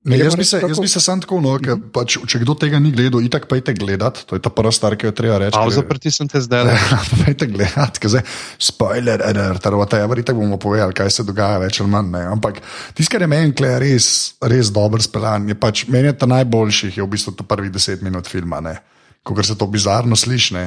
Ne, 0.06 0.20
jaz, 0.20 0.36
bi 0.38 0.44
se, 0.46 0.60
jaz 0.62 0.78
bi 0.78 0.88
se 0.88 1.00
sam 1.02 1.18
tako, 1.20 1.40
no, 1.42 1.56
ker 1.58 1.80
pač, 1.92 2.14
če 2.30 2.38
kdo 2.44 2.54
tega 2.54 2.78
ni 2.78 2.92
gledal, 2.94 3.24
itak 3.26 3.48
pejte 3.50 3.74
gledat, 3.74 4.20
to 4.30 4.38
je 4.38 4.42
ta 4.44 4.52
prva 4.54 4.70
stvar, 4.70 4.94
ki 4.94 5.08
jo 5.08 5.12
treba 5.18 5.40
reči. 5.42 5.56
Pauza 5.58 5.82
ker- 5.82 5.88
pritisnem 5.90 6.30
te 6.30 6.40
zdaj. 6.40 6.70
Ja, 6.92 7.00
Pejte 7.24 7.48
gledat, 7.50 7.98
ker 7.98 8.12
zdaj 8.14 8.22
spoiler, 8.54 9.18
alert, 9.26 9.66
ali 9.66 9.76
whatever, 9.76 10.22
itak 10.22 10.38
bomo 10.38 10.60
povedali, 10.62 10.94
kaj 10.94 11.10
se 11.10 11.26
dogaja, 11.26 11.58
več 11.58 11.80
ali 11.82 11.90
manj. 11.90 12.12
Ne. 12.14 12.22
Ampak 12.36 12.62
tisto, 12.94 13.10
kar 13.16 13.26
je 13.26 13.30
meni 13.34 13.50
kle 13.58 13.78
res, 13.82 14.38
res 14.46 14.70
dobro 14.70 15.02
speljan, 15.02 15.50
je 15.50 15.58
pač 15.58 15.88
meni 15.90 16.06
je 16.06 16.18
ta 16.22 16.30
najboljših, 16.30 17.00
je 17.00 17.02
v 17.02 17.10
bistvu 17.10 17.34
to 17.34 17.42
prvih 17.42 17.74
deset 17.74 18.06
minut 18.06 18.30
filma. 18.30 18.62
Ne. 18.62 18.78
Ko 19.26 19.42
se 19.42 19.56
to 19.58 19.66
bizarno 19.66 20.14
sliši, 20.14 20.54
ne. 20.54 20.64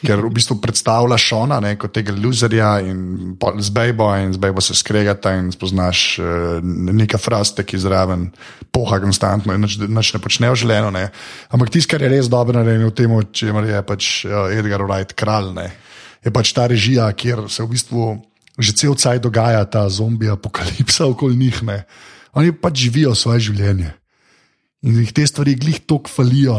ker 0.00 0.22
v 0.24 0.30
bistvu 0.32 0.56
predstavlja 0.62 1.18
Šona 1.20 1.58
ne, 1.60 1.74
kot 1.76 1.92
tega 1.92 2.14
loserja 2.16 2.78
in 2.80 3.34
z 3.36 3.72
Bejbo 3.74 4.06
in 4.16 4.32
z 4.32 4.40
Bejbo 4.40 4.64
se 4.64 4.72
skregata 4.74 5.34
in 5.36 5.50
spoznaš 5.52 6.00
uh, 6.22 6.24
neka 6.64 7.20
fraste, 7.20 7.66
ki 7.68 7.76
zraven 7.78 8.30
poha 8.72 8.96
konstantno 9.02 9.52
in 9.52 9.68
nič 9.68 10.14
ne 10.16 10.22
počne 10.24 10.48
v 10.48 10.56
življenju. 10.56 11.04
Ampak 11.52 11.74
tisto, 11.74 11.92
kar 11.92 12.06
je 12.06 12.08
res 12.14 12.32
dobro 12.32 12.56
narejeno 12.56 12.88
v 12.88 12.96
tem, 12.96 13.18
čemer 13.28 13.68
je 13.68 13.84
pač 13.84 14.10
uh, 14.24 14.48
Edgar 14.56 14.88
Wright 14.88 15.12
kralj, 15.12 15.52
ne, 15.60 15.68
je 16.24 16.32
pač 16.32 16.56
ta 16.56 16.64
režija, 16.72 17.12
kjer 17.12 17.44
se 17.52 17.60
v 17.62 17.76
bistvu 17.76 18.08
že 18.58 18.74
cel 18.74 18.98
cajt 18.98 19.22
dogaja 19.22 19.62
ta 19.70 19.86
zombi 19.86 20.26
apokalipsa 20.26 21.06
okoli 21.06 21.38
njih. 21.38 21.62
Ne. 21.62 21.86
Oni 22.34 22.50
pač 22.52 22.90
živijo 22.90 23.14
svoje 23.14 23.52
življenje 23.52 23.94
in 24.82 24.98
jih 25.02 25.10
te 25.14 25.26
stvari 25.26 25.56
glih 25.58 25.80
toliko 25.86 26.10
falijo. 26.10 26.58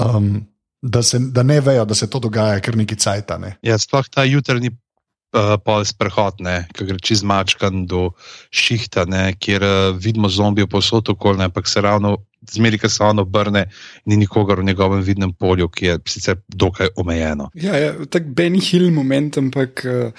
Um, 0.00 0.46
Da, 0.86 1.02
se, 1.02 1.18
da 1.18 1.42
ne 1.42 1.58
vejo, 1.60 1.84
da 1.88 1.96
se 1.98 2.06
to 2.10 2.20
dogaja, 2.22 2.60
ker 2.62 2.76
neki 2.78 2.98
cajt. 3.00 3.32
Ne. 3.42 3.56
Ja, 3.66 3.78
sploh 3.80 4.06
ta 4.12 4.22
jutrni 4.28 4.70
uh, 4.70 5.56
pol 5.62 5.84
sprehod, 5.88 6.38
ki 6.72 6.86
gre 6.86 6.98
čez 7.02 7.24
mačkan 7.26 7.86
do 7.90 8.10
šihta, 8.54 9.06
ne, 9.10 9.32
kjer 9.34 9.66
uh, 9.66 9.96
vidimo 9.98 10.30
zombije 10.30 10.68
posod 10.70 11.10
okolje, 11.10 11.48
ampak 11.48 11.68
se 11.68 11.82
ravno 11.82 12.16
zmeri, 12.52 12.78
ko 12.78 12.88
se 12.88 13.04
on 13.04 13.18
obrne, 13.18 13.66
ni 14.06 14.16
nikogar 14.16 14.60
v 14.60 14.64
njegovem 14.64 15.02
vidnem 15.02 15.32
polju, 15.32 15.68
ki 15.68 15.86
je 15.86 15.98
sicer 16.08 16.36
dokaj 16.48 16.92
omejeno. 16.96 17.50
Ja, 17.54 17.76
ja 17.78 17.92
tak 18.10 18.28
Benny 18.36 18.60
Hill 18.60 18.90
moment, 18.94 19.38
ampak 19.38 19.82
uh, 19.84 20.12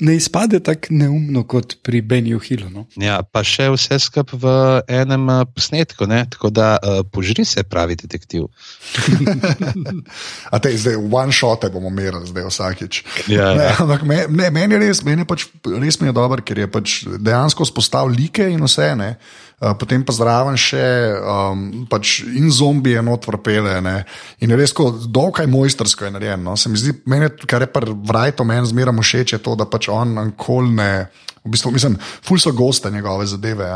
ne 0.00 0.16
izpade 0.16 0.60
tako 0.64 0.94
neumno 0.96 1.44
kot 1.44 1.76
pri 1.82 2.00
Benny 2.00 2.38
Hillu. 2.40 2.70
No? 2.70 2.86
Ja, 2.96 3.20
pa 3.22 3.44
še 3.46 3.68
vse 3.74 3.98
skupaj 4.00 4.38
v 4.42 4.54
enem 5.02 5.28
uh, 5.28 5.44
posnetku, 5.48 6.06
ne? 6.10 6.24
tako 6.30 6.52
da 6.54 6.74
uh, 6.78 7.02
požri 7.04 7.44
se, 7.48 7.62
pravi 7.62 7.96
detektiv. 8.00 8.48
A 10.52 10.60
te 10.62 10.72
zdaj, 10.76 10.96
one 10.96 11.32
shot 11.34 11.66
bomo 11.72 11.90
merili, 11.90 12.26
zdaj 12.28 12.48
vsakič. 12.48 13.02
Ja, 13.28 13.52
ne, 13.56 13.68
ja. 13.70 13.76
ampak 13.84 14.06
me, 14.08 14.24
ne, 14.28 14.50
meni 14.54 14.76
je 14.76 14.82
res, 14.86 15.04
meni 15.06 15.24
je 15.24 15.28
pač, 15.28 15.46
res 15.68 16.00
mi 16.00 16.10
je 16.10 16.16
dobro, 16.16 16.42
ker 16.44 16.64
je 16.64 16.68
pač 16.70 16.98
dejansko 17.18 17.66
spostavil 17.68 18.14
like 18.16 18.46
in 18.48 18.64
vse. 18.64 18.92
Ne? 18.98 19.14
Eh, 19.62 19.74
potem 19.78 20.02
pa 20.02 20.10
zraven 20.10 20.56
še 20.58 20.82
um, 21.22 21.60
pač 21.86 22.24
in 22.26 22.50
zombije, 22.50 22.98
not 23.06 23.22
vrpele. 23.30 23.76
Ne? 23.84 24.00
In 24.42 24.50
res, 24.58 24.74
ko 24.74 24.88
dokaj 24.90 25.46
mojstrsko 25.46 26.08
je 26.08 26.14
narejeno. 26.16 26.42
No? 26.50 26.56
Se 26.58 26.66
mi 26.72 26.80
zdi, 26.80 26.96
meni, 27.06 27.28
kar 27.46 27.62
je 27.62 27.68
pa 27.70 27.84
vrajto, 27.86 28.42
meni 28.48 28.66
zmeraj 28.66 28.98
všeč, 28.98 29.36
je 29.36 29.40
to, 29.44 29.54
da 29.54 29.68
pač 29.70 29.86
on 29.92 30.34
kolne, 30.34 31.06
v 31.46 31.54
bistvu, 31.54 31.70
mislim, 31.78 31.94
ful 32.26 32.42
so 32.42 32.50
goste 32.58 32.90
njegove 32.90 33.28
zadeve. 33.30 33.70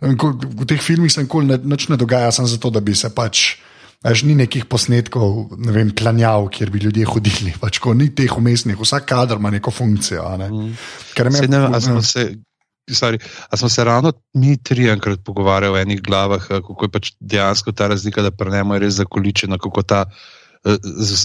V 0.00 0.64
teh 0.64 0.80
filmih 0.80 1.12
se 1.12 1.26
nikoli 1.26 1.60
nič 1.60 1.90
ne 1.92 2.00
dogaja, 2.00 2.32
samo 2.32 2.48
zato, 2.48 2.72
da 2.72 2.80
bi 2.80 2.96
se 2.96 3.12
pač. 3.12 3.58
Až 3.98 4.22
ni 4.22 4.36
nekih 4.38 4.68
posnetkov, 4.70 5.58
ne 5.58 5.72
vem, 5.74 5.88
planjav, 5.90 6.44
kjer 6.54 6.70
bi 6.70 6.78
ljudje 6.84 7.02
hodili, 7.10 7.50
pač 7.58 7.80
ko 7.82 7.96
ni 7.98 8.12
teh 8.14 8.30
umestnih, 8.30 8.78
vsak 8.78 9.08
kader 9.10 9.42
ima 9.42 9.50
neko 9.50 9.74
funkcijo. 9.74 10.22
Ne? 10.38 10.46
Mm. 10.54 10.76
Me, 11.34 11.40
ne, 11.50 11.80
smo 11.82 11.98
se, 12.06 12.28
sorry, 12.94 13.18
smo 13.56 13.68
se 13.68 13.84
ravno 13.84 14.12
mi 14.34 14.56
tri 14.62 14.88
enkrat 14.88 15.20
pogovarjali 15.24 15.78
v 15.78 15.82
enih 15.82 16.02
glavah, 16.02 16.48
kako 16.48 16.84
je 16.84 16.90
pač 16.90 17.12
dejansko 17.20 17.72
ta 17.72 17.88
razlika, 17.88 18.22
da 18.22 18.30
prenemo 18.30 18.74
je 18.74 18.80
res 18.86 18.98
zakoličena, 19.00 19.58
kako 19.58 19.82
ta 19.82 20.04
eh, 20.64 20.76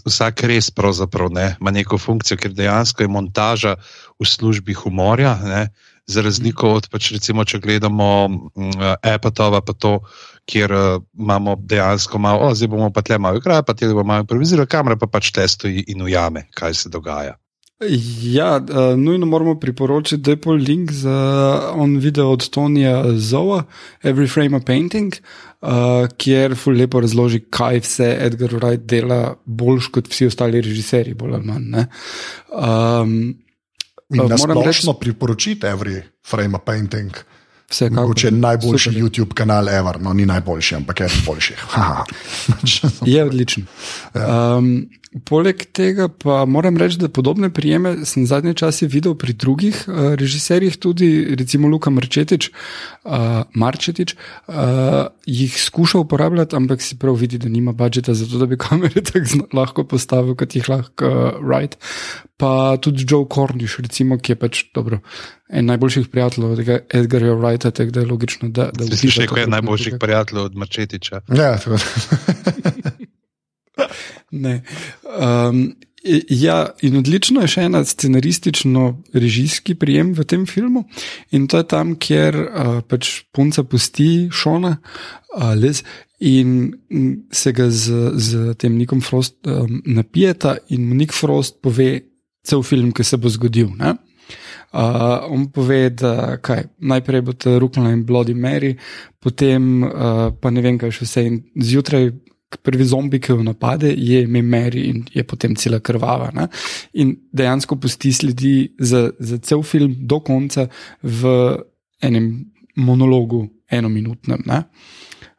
vsak 0.05 0.43
res 0.49 0.71
pravzaprav 0.71 1.31
ne, 1.31 1.55
ima 1.61 1.71
neko 1.71 1.97
funkcijo, 1.97 2.37
ker 2.37 2.53
dejansko 2.53 3.03
je 3.03 3.11
montaža 3.11 3.75
v 4.19 4.27
službi 4.27 4.73
humorja. 4.73 5.37
Ne, 5.43 5.67
Za 6.03 6.19
razliko 6.19 6.73
od, 6.75 6.89
pač 6.91 7.13
recimo, 7.15 7.45
če 7.47 7.61
gledamo 7.63 8.27
Epatova, 9.07 9.61
pa 9.63 9.71
to, 9.71 10.01
kjer 10.45 10.73
uh, 10.75 11.03
imamo 11.15 11.55
dejansko 11.55 12.19
malo, 12.19 12.49
oh, 12.49 12.51
zdaj 12.55 12.67
bomo 12.67 12.89
pa 12.91 13.01
tle 13.01 13.17
malo 13.17 13.39
igrali, 13.39 13.63
pa 13.63 13.73
te 13.73 13.87
bomo 13.87 14.03
malo 14.03 14.25
improvizirali, 14.25 14.67
kamera 14.67 14.99
pa 14.99 15.07
pač 15.07 15.31
testoji 15.31 15.85
in 15.87 16.03
ujame, 16.03 16.47
kaj 16.51 16.73
se 16.73 16.91
dogaja. 16.91 17.37
Ja, 18.21 18.55
uh, 18.57 18.99
nujno 18.99 19.25
moramo 19.25 19.59
priporočiti, 19.59 20.21
da 20.21 20.31
je 20.31 20.41
pol 20.41 20.55
link 20.55 20.91
za 20.91 21.15
on 21.75 21.97
video 21.97 22.29
od 22.29 22.49
Tonija 22.49 23.03
Zoa, 23.17 23.63
Every 24.03 24.33
Frame 24.33 24.57
a 24.57 24.59
Painting, 24.59 25.13
uh, 25.61 25.69
kjer 26.17 26.55
ful 26.55 26.77
lepo 26.77 26.99
razloži, 26.99 27.43
kaj 27.49 27.79
vse 27.79 28.17
Edgar 28.21 28.49
Wright 28.49 28.85
dela 28.85 29.35
boljš 29.45 29.87
kot 29.87 30.09
vsi 30.09 30.27
ostali 30.31 30.61
režiserji, 30.61 31.13
bolj 31.13 31.33
ali 31.33 31.45
manj. 31.45 31.85
Um, 32.49 33.35
moram 34.09 34.63
reči, 34.65 34.85
da 34.85 34.93
priporočite 34.93 35.67
Every 35.67 36.01
Frame 36.29 36.55
a 36.55 36.59
Painting. 36.59 37.11
Mogoče 37.91 38.31
najboljši 38.31 38.89
Super. 38.89 39.03
YouTube 39.03 39.33
kanal 39.33 39.69
Ever, 39.69 40.01
no 40.01 40.13
ni 40.13 40.25
najboljši, 40.25 40.75
ampak 40.75 40.99
je 40.99 41.07
najboljši. 41.07 41.53
je 43.13 43.23
odličen. 43.23 43.65
Ja. 44.15 44.57
Um, 44.57 44.89
Poleg 45.13 45.67
tega 45.69 46.07
pa 46.09 46.41
moram 46.49 46.77
reči, 46.77 46.97
da 46.97 47.09
podobne 47.09 47.51
prijeme 47.53 48.05
sem 48.05 48.25
zadnje 48.25 48.55
čase 48.57 48.87
videl 48.89 49.13
pri 49.15 49.35
drugih 49.37 49.83
uh, 49.85 50.13
režiserjih, 50.17 50.77
tudi 50.81 51.35
recimo 51.37 51.69
Luka 51.69 51.93
Marčetič, 51.93 52.49
uh, 52.49 53.45
Marčetič 53.53 54.15
uh, 54.15 54.55
jih 55.25 55.53
skuša 55.61 56.01
uporabljati, 56.01 56.55
ampak 56.55 56.81
si 56.81 56.97
prav 56.97 57.19
vidi, 57.21 57.37
da 57.37 57.49
nima 57.49 57.71
budžeta 57.77 58.13
za 58.17 58.25
to, 58.25 58.41
da 58.41 58.49
bi 58.49 58.57
kamere 58.57 59.03
tako 59.11 59.45
lahko 59.53 59.85
postavil, 59.85 60.35
kot 60.35 60.55
jih 60.55 60.69
lahko 60.69 61.05
uh, 61.05 61.37
Wright. 61.45 61.77
Pa 62.37 62.77
tudi 62.81 63.05
Joe 63.09 63.29
Cornish, 63.29 63.77
recimo, 63.79 64.17
ki 64.17 64.33
je 64.33 64.35
pač 64.35 64.63
dobro. 64.73 64.99
En 65.53 65.69
najboljših 65.69 66.09
prijateljev 66.09 66.51
od 66.51 66.59
Edgarja 66.89 67.37
Wrighta, 67.37 67.71
tako 67.71 67.91
da 67.91 68.01
je 68.01 68.09
logično, 68.09 68.49
da 68.49 68.71
da 68.73 68.89
vsi. 68.89 68.97
Slišiš, 68.97 69.29
kaj 69.29 69.45
je 69.45 69.47
najboljših 69.53 70.01
prijateljev 70.01 70.49
od 70.49 70.55
Marčetiča? 70.55 71.21
Ja, 71.29 71.59
Um, 75.03 75.75
ja, 76.29 76.57
in 76.81 76.97
odlično 76.99 77.41
je 77.41 77.51
še 77.55 77.65
ena 77.69 77.83
scenaristično-režijski 77.87 79.75
prijem 79.79 80.13
v 80.17 80.25
tem 80.27 80.45
filmu. 80.49 80.85
In 81.31 81.47
to 81.47 81.61
je 81.61 81.67
tam, 81.69 81.95
kjer 81.95 82.37
uh, 82.43 82.71
pač 82.87 83.23
punca 83.31 83.63
pusti 83.63 84.29
šona, 84.31 84.75
uh, 85.37 85.53
les, 85.55 85.83
in 86.23 86.73
se 87.31 87.51
ga 87.55 87.69
z, 87.69 88.15
z 88.15 88.55
tem 88.59 88.75
Nikom 88.77 89.01
Frost 89.03 89.39
um, 89.47 89.81
napijeta, 89.85 90.57
in 90.69 90.87
mu 90.87 90.95
Nik 90.95 91.15
Frost 91.15 91.61
pove 91.63 91.91
cel 92.43 92.63
film, 92.63 92.91
ki 92.91 93.03
se 93.07 93.17
bo 93.17 93.31
zgodil. 93.31 93.71
Ne? 93.79 93.95
Uh, 94.73 95.23
on 95.29 95.47
pove, 95.53 95.89
da 95.93 96.37
kaj, 96.41 96.65
najprej 96.81 97.21
bo 97.21 97.35
to 97.37 97.59
Rukla 97.61 97.91
in 97.93 98.05
Bloody 98.07 98.33
Mary, 98.33 98.73
potem 99.21 99.83
uh, 99.85 100.31
pa 100.33 100.51
ne 100.51 100.63
vem, 100.65 100.79
kaj 100.81 100.95
še 100.97 101.07
vse. 101.07 101.25
Zjutraj 101.61 102.09
prvi 102.61 102.85
zombi, 102.85 103.19
ki 103.19 103.31
jo 103.31 103.43
napade, 103.43 103.93
je 103.97 104.23
ime 104.23 104.41
Mary 104.41 104.87
in 104.89 105.03
je 105.13 105.23
potem 105.23 105.55
cela 105.55 105.79
krvava. 105.79 106.31
Ne? 106.35 106.47
In 106.93 107.15
dejansko 107.31 107.75
pusti 107.75 108.13
sledi 108.13 108.73
za, 108.79 109.09
za 109.19 109.37
cel 109.37 109.63
film 109.63 109.95
do 109.99 110.19
konca 110.19 110.67
v 111.01 111.31
enem 112.03 112.45
monologu, 112.75 113.47
enominutnem. 113.71 114.43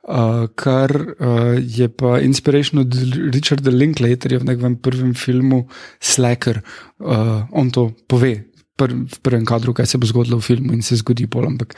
Uh, 0.04 0.46
kar 0.54 0.92
uh, 0.92 1.54
je 1.58 1.88
pa 1.88 2.18
inspiracijo 2.20 2.82
od 2.82 2.96
Richarda 3.32 3.70
Linklaterja 3.70 4.38
v 4.38 4.44
njegovem 4.44 4.76
prvem 4.76 5.14
filmu 5.14 5.68
Slacker. 6.00 6.60
Uh, 6.98 7.48
on 7.52 7.70
to 7.70 7.90
pove 8.08 8.34
pr 8.76 8.90
v 8.90 9.18
prvem 9.22 9.44
kadru, 9.46 9.72
kaj 9.74 9.86
se 9.86 9.98
bo 9.98 10.06
zgodilo 10.06 10.40
v 10.40 10.42
filmu 10.44 10.72
in 10.74 10.82
se 10.82 10.98
zgodi 10.98 11.28
pol, 11.30 11.46
ampak 11.46 11.76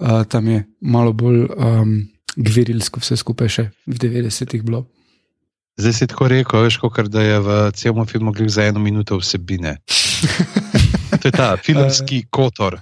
uh, 0.00 0.22
tam 0.28 0.48
je 0.48 0.64
malo 0.80 1.12
bolj. 1.12 1.48
Um, 1.56 2.15
gverilsko 2.36 3.00
vse 3.00 3.16
skupaj 3.16 3.48
še 3.48 3.64
v 3.86 3.98
90-ih 3.98 4.62
bilo. 4.66 4.86
Zdaj 5.76 5.92
si 5.92 6.08
tako 6.08 6.28
rekel, 6.32 6.64
veš, 6.64 6.78
kot 6.80 7.08
da 7.12 7.20
je 7.20 7.40
v 7.44 7.56
celem 7.76 8.06
filmu 8.08 8.32
gre 8.32 8.48
za 8.48 8.64
eno 8.64 8.80
minuto 8.80 9.18
vsebine. 9.20 9.76
To 11.16 11.28
je 11.28 11.32
ta 11.32 11.56
filmski 11.56 12.26
kotor. 12.30 12.76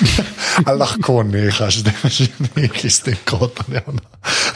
A 0.66 0.72
lahko 0.74 1.22
nehaš, 1.22 1.80
da 1.86 1.90
imaš 1.90 2.18
nekaj 2.56 2.90
s 2.90 3.00
tem 3.06 3.16
kotorjem. 3.24 3.96
No. 3.96 4.04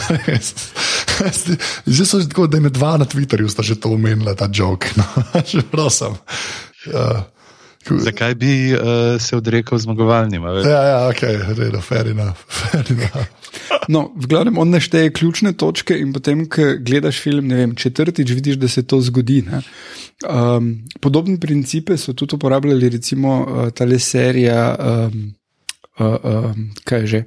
Zdaj 1.87 2.07
so 2.07 2.21
že 2.21 2.29
tako, 2.29 2.47
da 2.47 2.59
je 2.59 2.71
dva 2.75 2.97
na 3.01 3.07
Twitterju 3.09 3.49
sta 3.49 3.63
že 3.63 3.79
to 3.81 3.95
omenila, 3.95 4.35
ta 4.35 4.51
jok. 4.53 4.87
No. 4.99 5.07
Že 5.47 5.63
prosim. 5.71 6.19
Uh. 6.93 7.25
Zakaj 7.91 8.35
bi 8.35 8.75
uh, 8.75 8.81
se 9.21 9.37
odrekel 9.37 9.79
zmagovalnim? 9.79 10.43
Ja, 10.43 10.83
ja, 10.83 11.09
ok, 11.09 11.23
redo, 11.59 11.81
fair 11.81 12.09
enough. 12.09 12.39
Fair 12.49 12.93
enough. 12.93 13.29
No, 13.89 14.13
v 14.17 14.27
glavnem, 14.27 14.59
on 14.59 14.71
našteje 14.71 15.13
ključne 15.13 15.53
točke, 15.53 15.97
in 15.99 16.13
potem, 16.13 16.47
ko 16.49 16.75
gledaš 16.81 17.21
film, 17.23 17.49
ne 17.49 17.63
vem, 17.63 17.75
četrtič, 17.77 18.31
vidiš, 18.31 18.57
da 18.57 18.69
se 18.69 18.83
to 18.83 19.01
zgodi. 19.01 19.45
Um, 20.25 20.71
podobne 21.01 21.41
principe 21.41 21.97
so 21.97 22.13
tudi 22.13 22.37
uporabljali, 22.37 22.89
recimo, 22.89 23.41
uh, 23.43 23.71
ta 23.71 23.85
le 23.85 23.99
serija, 23.99 24.77
um, 24.79 25.35
uh, 25.99 26.17
um, 26.25 26.71
kaj 26.85 27.01
je 27.01 27.07
že 27.07 27.25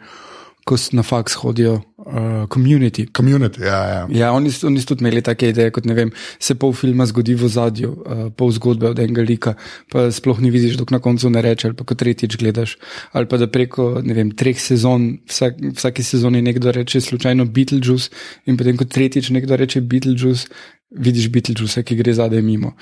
ko 0.67 0.75
na 0.91 1.03
faks 1.03 1.37
hodijo, 1.39 1.77
uh, 1.97 2.47
community. 2.53 3.05
community 3.17 3.63
ja, 3.63 3.79
ja. 3.87 4.01
ja, 4.11 4.31
oni, 4.35 4.51
oni 4.63 4.81
so 4.81 4.91
tudi 4.91 5.05
imeli 5.05 5.21
take 5.23 5.49
ideje, 5.53 5.71
kot 5.75 5.87
vem, 5.87 6.11
se 6.43 6.55
pol 6.59 6.73
filma 6.75 7.07
zgodi 7.07 7.35
v 7.39 7.49
zadju, 7.51 7.91
uh, 7.93 8.23
pol 8.35 8.51
zgodbe 8.55 8.89
od 8.91 8.99
enega 8.99 9.23
lika, 9.23 9.55
pa 9.91 10.07
sploh 10.11 10.41
ne 10.43 10.51
vidiš, 10.51 10.77
dok 10.79 10.91
na 10.95 10.99
koncu 11.03 11.31
ne 11.31 11.43
reče, 11.45 11.69
ali 11.69 11.77
pa 11.79 11.87
kot 11.87 12.01
tretjič 12.03 12.37
gledaš. 12.41 12.77
Ali 13.15 13.29
pa 13.31 13.39
da 13.39 13.47
preko 13.51 13.89
vem, 14.03 14.33
treh 14.35 14.59
sezon, 14.59 15.09
vsak, 15.29 15.61
vsake 15.79 16.03
sezoni 16.03 16.43
nekdo 16.43 16.73
reče 16.75 17.01
slučajno 17.01 17.47
Beetlejuice, 17.47 18.11
in 18.47 18.59
potem 18.59 18.79
kot 18.79 18.91
tretjič 18.91 19.31
nekdo 19.35 19.59
reče 19.59 19.81
Beetlejuice, 19.81 20.51
vidiš 20.91 21.31
Beetlejuice, 21.31 21.83
ki 21.87 21.99
gre 21.99 22.15
zadaj 22.17 22.43
mimo. 22.43 22.75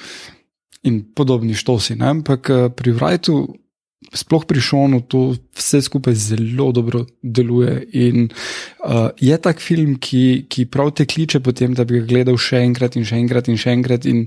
In 0.86 1.02
podobni 1.18 1.54
štosi. 1.58 1.98
Ne? 2.02 2.12
Ampak 2.18 2.50
uh, 2.54 2.68
pri 2.74 2.94
Wrightu 2.98 3.65
sploh 4.14 4.46
pri 4.46 4.62
Šonu 4.62 5.02
to 5.10 5.36
vse 5.58 5.82
skupaj 5.86 6.14
zelo 6.14 6.72
dobro 6.76 7.06
deluje. 7.22 7.74
In 7.94 8.28
uh, 8.30 9.10
je 9.22 9.38
tak 9.42 9.64
film, 9.64 9.96
ki, 10.02 10.46
ki 10.50 10.68
prav 10.72 10.94
te 10.98 11.08
kliče 11.10 11.42
potem, 11.46 11.74
da 11.74 11.88
bi 11.88 12.00
ga 12.00 12.10
gledal 12.10 12.38
še 12.38 12.62
enkrat 12.66 12.98
in 13.00 13.08
še 13.08 13.20
enkrat 13.24 13.50
in 13.52 13.60
še 13.62 13.74
enkrat. 13.78 14.06
In 14.10 14.26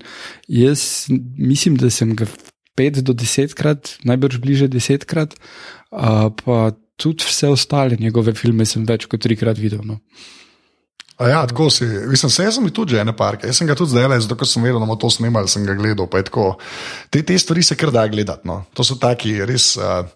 jaz 0.49 1.09
mislim, 1.11 1.79
da 1.81 1.91
sem 1.91 2.17
ga 2.19 2.29
pet 2.79 3.03
do 3.03 3.15
desetkrat, 3.17 3.97
najbrž 4.07 4.43
bliže 4.43 4.71
desetkrat, 4.71 5.35
uh, 5.91 6.29
pa 6.31 6.73
tudi 6.99 7.27
vse 7.27 7.49
ostale 7.55 7.99
njegove 8.01 8.35
filme 8.35 8.67
sem 8.67 8.87
več 8.87 9.07
kot 9.07 9.23
trikrat 9.23 9.59
videl. 9.59 9.83
No. 9.87 10.01
A 11.19 11.29
ja, 11.29 11.47
tako 11.51 11.67
si. 11.71 11.85
Mislim, 11.85 12.31
se, 12.31 12.45
jaz 12.47 12.55
sem 12.55 12.69
tudi 12.71 12.95
že 12.95 13.03
ene 13.03 13.13
parke. 13.17 13.49
Jaz 13.51 13.59
sem 13.59 13.67
ga 13.67 13.75
tudi 13.75 13.91
zdaj, 13.91 14.21
zato 14.23 14.37
ker 14.39 14.47
sem 14.47 14.63
vedel, 14.63 14.79
da 14.79 14.87
bomo 14.87 14.95
to 15.01 15.11
snimali, 15.11 15.51
sem 15.51 15.65
ga 15.67 15.75
gledal. 15.75 16.07
Te, 17.11 17.23
te 17.27 17.39
stvari 17.39 17.63
se 17.67 17.77
kar 17.77 17.91
da 17.95 18.07
gledati. 18.07 18.47
No. 18.47 18.63
To 18.79 18.87
so 18.87 18.95
taki, 19.03 19.35
res, 19.43 19.73
uh, 19.77 20.07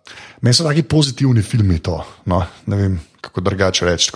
meni 0.40 0.54
so 0.54 0.66
taki 0.66 0.86
pozitivni 0.86 1.42
filmi. 1.42 1.80
To, 1.82 1.98
no. 2.30 2.44
Ne 2.70 2.78
vem, 2.78 3.00
kako 3.20 3.42
drugače 3.42 3.90
reči. 3.90 4.14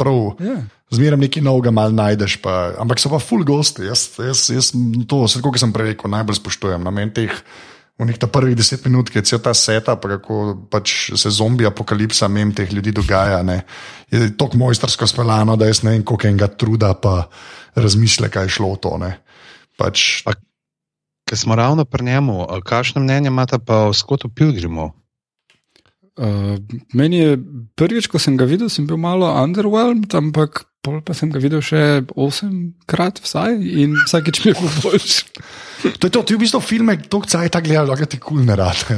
Prav, 0.00 0.22
yeah. 0.40 0.64
Zmeraj 0.92 1.20
nekaj 1.20 1.44
novega 1.44 1.70
mal 1.72 1.92
najdeš, 1.96 2.36
pa, 2.44 2.74
ampak 2.80 3.00
so 3.00 3.08
pa 3.12 3.20
full 3.20 3.44
gosti. 3.48 3.86
Jaz, 3.88 4.10
jaz, 4.20 4.48
jaz 4.52 4.72
to, 5.08 5.24
kot 5.44 5.60
sem 5.60 5.72
prej 5.72 5.92
rekel, 5.92 6.12
najbolj 6.12 6.40
spoštujem. 6.40 6.84
Namen 6.84 7.12
teh 7.16 7.32
v 8.00 8.06
njih 8.08 8.18
ta 8.18 8.26
prvih 8.26 8.56
deset 8.56 8.84
minut, 8.86 9.10
ki 9.10 9.20
je 9.20 9.26
cel 9.32 9.40
ta 9.42 9.52
seta, 9.54 9.96
pa 10.00 10.16
kako 10.16 10.66
pač 10.70 11.12
se 11.18 11.30
zombi 11.30 11.66
apokalipsa, 11.68 12.28
mem 12.28 12.54
teh 12.54 12.72
ljudi 12.72 12.92
dogaja. 12.92 13.42
Ne. 13.46 13.62
Je 14.10 14.30
tako 14.36 14.58
mojstrsko 14.58 15.06
speljano, 15.06 15.56
da 15.56 15.68
jaz 15.68 15.82
ne 15.84 15.96
vem, 15.96 16.04
koliko 16.04 16.28
enega 16.28 16.48
truda 16.48 16.94
pa 16.94 17.28
razmišlja, 17.74 18.32
kaj 18.32 18.48
je 18.48 18.56
šlo 18.58 18.74
to. 18.80 18.96
Pač... 19.78 20.24
Ker 21.28 21.38
smo 21.38 21.56
ravno 21.56 21.84
pri 21.84 22.04
njemu, 22.04 22.46
kakšno 22.64 23.00
mnenje 23.02 23.30
imate 23.32 23.58
pa 23.58 23.86
o 23.88 23.94
Skotu 23.96 24.28
Pilgrimu? 24.28 24.90
Uh, 26.12 26.58
meni 26.92 27.22
je 27.22 27.38
prvič, 27.76 28.06
ko 28.12 28.20
sem 28.20 28.36
ga 28.36 28.44
videl, 28.44 28.68
sem 28.68 28.84
bil 28.84 29.00
malo 29.00 29.30
underwhelmed, 29.32 30.12
ampak 30.12 30.66
pol 30.82 30.98
pa 31.06 31.14
sem 31.14 31.30
ga 31.30 31.38
videl 31.42 31.62
še 31.62 32.02
osemkrat, 32.18 33.22
vsaj 33.22 33.54
in 33.54 33.94
vsakeč 34.02 34.42
mi 34.42 34.50
je 34.50 34.58
bilo 34.58 34.72
boljše. 34.82 35.22
To 35.98 36.06
je 36.06 36.12
to, 36.14 36.22
ti 36.22 36.34
v 36.36 36.42
bistvu 36.44 36.60
filme, 36.62 36.94
to 37.10 37.18
kaj 37.24 37.48
tako 37.50 37.66
gledajo, 37.66 37.96
da 37.98 38.06
ti 38.06 38.18
kul 38.22 38.38
cool 38.38 38.46
ne 38.46 38.54
rade. 38.54 38.94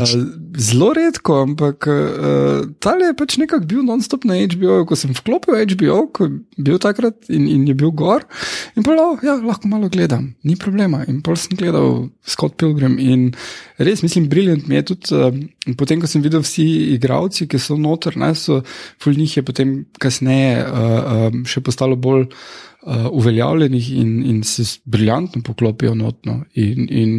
Zelo 0.68 0.92
redko, 0.96 1.42
ampak 1.44 1.88
uh, 1.90 2.64
ta 2.80 2.94
je 2.96 3.10
pač 3.18 3.36
nekako 3.42 3.68
bil 3.68 3.82
non-stop 3.84 4.24
na 4.24 4.38
HBO. 4.40 4.84
Ko 4.88 4.96
sem 4.96 5.12
vklopil 5.12 5.58
HBO, 5.74 5.98
ko 6.08 6.28
je 6.30 6.64
bil 6.64 6.80
takrat 6.80 7.28
in, 7.28 7.44
in 7.50 7.66
je 7.68 7.76
bil 7.76 7.92
gor, 7.92 8.24
in 8.72 8.86
pa 8.86 8.96
oh, 8.96 9.20
ja, 9.20 9.36
lahko 9.36 9.68
malo 9.68 9.90
gledam, 9.92 10.30
ni 10.48 10.56
problema. 10.56 11.02
In 11.10 11.20
pol 11.24 11.36
sem 11.36 11.58
gledal 11.60 12.08
Scott 12.24 12.56
Pilgrim 12.56 12.96
in 12.96 13.34
res 13.76 14.00
mislim, 14.00 14.30
briljant 14.32 14.64
mi 14.70 14.80
je 14.80 14.86
tudi. 14.94 15.12
Uh, 15.12 15.76
potem, 15.76 16.00
ko 16.00 16.08
sem 16.08 16.24
videl 16.24 16.44
vsi 16.44 16.64
igravci, 16.94 17.50
ki 17.50 17.60
so 17.60 17.76
noter, 17.80 18.16
ne, 18.20 18.32
so 18.38 18.62
ful 19.02 19.16
njih 19.16 19.38
je 19.40 19.44
potem 19.44 19.76
kasneje 20.00 20.64
uh, 20.64 21.13
um, 21.14 21.42
še 21.48 21.62
postalo 21.64 21.96
bolj 21.96 22.26
uh, 22.26 23.08
uveljavljenih 23.10 23.90
in, 24.00 24.16
in 24.30 24.42
se 24.46 24.66
briljantno 24.84 25.42
poklopijo 25.46 25.94
notno. 25.98 26.42
In, 26.60 26.88
in 26.90 27.14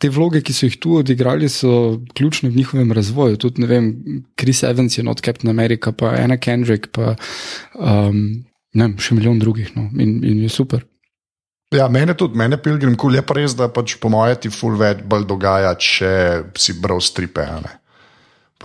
te 0.00 0.10
vloge, 0.12 0.42
ki 0.44 0.54
so 0.54 0.68
jih 0.68 0.78
tu 0.82 0.96
odigrali, 1.00 1.48
so 1.48 2.00
ključne 2.16 2.50
v 2.50 2.62
njihovem 2.62 2.92
razvoju. 2.92 3.40
Tudi, 3.40 3.62
ne 3.64 3.68
vem, 3.70 3.92
Chris 4.40 4.62
Evans 4.66 4.98
je 4.98 5.04
not 5.04 5.22
Captain 5.24 5.50
America, 5.50 5.92
pa 5.92 6.14
Anna 6.18 6.36
Kendrick, 6.36 6.90
pa 6.92 7.14
um, 7.74 8.24
ne 8.74 8.88
vem, 8.88 8.98
še 9.00 9.16
milijon 9.16 9.40
drugih. 9.42 9.70
No. 9.78 9.88
In, 9.98 10.18
in 10.24 10.42
je 10.44 10.50
super. 10.52 10.84
Ja, 11.74 11.88
mene 11.90 12.14
tudi, 12.14 12.38
mene 12.38 12.58
pilgrim, 12.62 12.94
kul 13.00 13.16
je 13.16 13.22
pa 13.26 13.34
res, 13.38 13.54
da 13.58 13.70
pač 13.72 13.96
po 13.98 14.10
mojem 14.12 14.44
ti 14.44 14.50
full 14.52 14.76
več 14.78 15.00
bolj 15.10 15.24
dogaja, 15.30 15.72
če 15.80 16.10
si 16.60 16.76
bral 16.82 17.02
stripe. 17.02 17.46
Ne? 17.64 17.72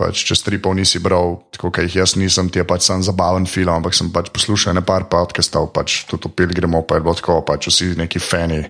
Pač, 0.00 0.22
če 0.24 0.36
stripov 0.38 0.72
nisi 0.78 0.96
bral, 1.04 1.34
tako 1.52 1.68
kot 1.68 1.84
jih 1.84 1.98
jaz 2.00 2.14
nisem, 2.16 2.48
ti 2.48 2.62
je 2.62 2.64
pač 2.64 2.86
sam 2.88 3.04
zabaven 3.04 3.44
film, 3.44 3.74
ampak 3.74 3.92
sem 3.96 4.08
pač 4.14 4.30
poslušal 4.32 4.78
nekaj 4.78 5.04
podcastov, 5.12 5.68
pač 5.76 6.06
tudi 6.08 6.30
opil 6.30 6.54
gremo, 6.56 6.80
pa 6.88 6.96
je 6.96 7.04
bilo 7.04 7.14
tako, 7.18 7.42
pač 7.44 7.68
vsi 7.68 7.92
neki 8.00 8.22
fani 8.22 8.62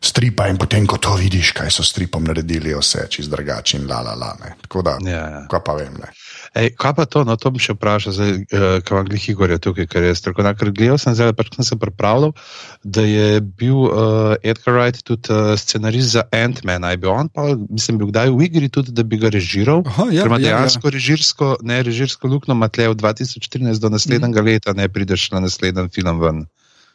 stripa 0.00 0.48
in 0.48 0.56
potem, 0.56 0.88
ko 0.88 0.96
to 0.96 1.18
vidiš, 1.20 1.52
kaj 1.52 1.68
so 1.74 1.84
stripom 1.84 2.24
naredili, 2.24 2.72
vse 2.72 3.04
čez 3.12 3.28
drugače 3.28 3.76
in 3.76 3.84
la 3.90 4.00
la 4.00 4.16
la. 4.16 4.32
Ne. 4.40 4.56
Tako 4.64 4.86
da, 4.88 4.96
ja, 5.04 5.24
ja. 5.36 5.42
kaj 5.52 5.64
pa 5.68 5.76
vem. 5.76 6.00
Ne. 6.00 6.08
Ej, 6.50 6.72
kaj 6.74 6.94
pa 6.98 7.04
to, 7.06 7.22
no 7.22 7.36
to 7.38 7.52
bi 7.54 7.62
še 7.62 7.76
vprašal, 7.76 8.10
uh, 8.10 8.82
kaj 8.82 8.96
vam 8.96 9.06
glih 9.06 9.26
Igor 9.30 9.52
je 9.54 9.58
tukaj, 9.62 9.86
ker 9.86 10.02
je 10.08 10.16
strokovnjak. 10.18 10.58
Ker 10.58 10.72
gledal 10.74 10.98
sem 10.98 11.14
zdaj, 11.14 11.30
pač 11.38 11.52
sem 11.54 11.66
se 11.68 11.78
pripravljal, 11.78 12.34
da 12.82 13.04
je 13.06 13.38
bil 13.40 13.86
uh, 13.86 14.34
Edgar 14.42 14.74
Wright 14.74 15.04
tudi 15.06 15.30
uh, 15.30 15.54
scenarist 15.54 16.16
za 16.18 16.26
Ant-Man. 16.34 16.88
Je 16.90 16.98
bil 16.98 17.12
on, 17.14 17.30
pa 17.30 17.54
mislim, 17.70 18.02
bil 18.02 18.10
kdaj 18.10 18.34
v 18.34 18.50
igri 18.50 18.70
tudi, 18.72 18.90
da 18.90 19.06
bi 19.06 19.20
ga 19.22 19.30
režiral. 19.30 19.84
Aha, 19.86 20.10
ja, 20.10 20.26
ker 20.26 20.32
ima 20.32 20.40
ja, 20.42 20.46
dejansko 20.48 20.90
ja. 20.90 20.94
režirsko, 20.98 21.52
ne 21.62 21.78
režirsko 21.86 22.30
luknjo, 22.34 22.58
Matlev 22.58 22.98
2014 22.98 23.78
do 23.78 23.94
naslednjega 23.94 24.42
mm. 24.42 24.46
leta, 24.50 24.74
ne 24.74 24.90
prideš 24.90 25.30
na 25.30 25.46
naslednji 25.46 25.86
film 25.94 26.18
ven. 26.18 26.48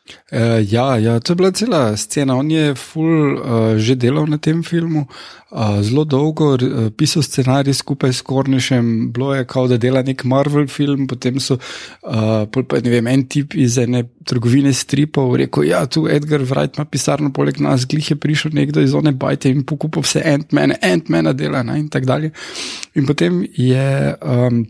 Uh, 0.06 0.62
ja, 0.72 0.98
ja, 0.98 1.20
to 1.20 1.34
je 1.34 1.36
bila 1.36 1.52
cela 1.52 1.98
scena. 1.98 2.36
On 2.38 2.52
je 2.52 2.76
ful, 2.76 3.34
uh, 3.34 3.78
že 3.78 3.96
delal 3.98 4.28
na 4.30 4.38
tem 4.38 4.62
filmu, 4.64 5.08
uh, 5.50 5.82
zelo 5.82 6.04
dolgo 6.06 6.52
uh, 6.54 6.92
pisal 6.94 7.26
scenarij 7.26 7.74
skupaj 7.74 8.14
s 8.14 8.22
Kornišem. 8.22 9.10
Bilo 9.14 9.34
je 9.36 9.48
kao, 9.50 9.68
da 9.68 9.78
dela 9.78 10.04
nek 10.06 10.24
Marvel 10.24 10.68
film, 10.68 11.08
potem 11.08 11.40
so 11.42 11.58
uh, 11.58 12.46
pa, 12.46 12.82
ne 12.84 12.94
vem, 12.94 13.08
en 13.08 13.26
tip 13.26 13.58
iz 13.58 13.80
ene 13.82 14.04
trgovine 14.26 14.74
stripov 14.74 15.36
rekel: 15.42 15.66
Ja, 15.72 15.86
tu 15.90 16.06
Edgar 16.06 16.46
Wright 16.46 16.78
ima 16.78 16.86
pisarno, 16.86 17.34
poleg 17.34 17.58
nas, 17.58 17.88
glih 17.90 18.12
je 18.12 18.20
prišel 18.20 18.54
nekdo 18.54 18.86
iz 18.86 18.94
one 18.94 19.12
bajte 19.12 19.50
in 19.50 19.66
pokupil 19.66 20.06
vse 20.06 20.22
Ant-Man, 20.22 20.78
Ant-Man 20.82 21.34
dela 21.34 21.64
ne, 21.64 21.80
in 21.82 21.90
tako 21.90 22.14
dalje. 22.14 22.32
In 22.94 23.10
potem 23.10 23.42
je. 23.58 24.16
Um, 24.22 24.66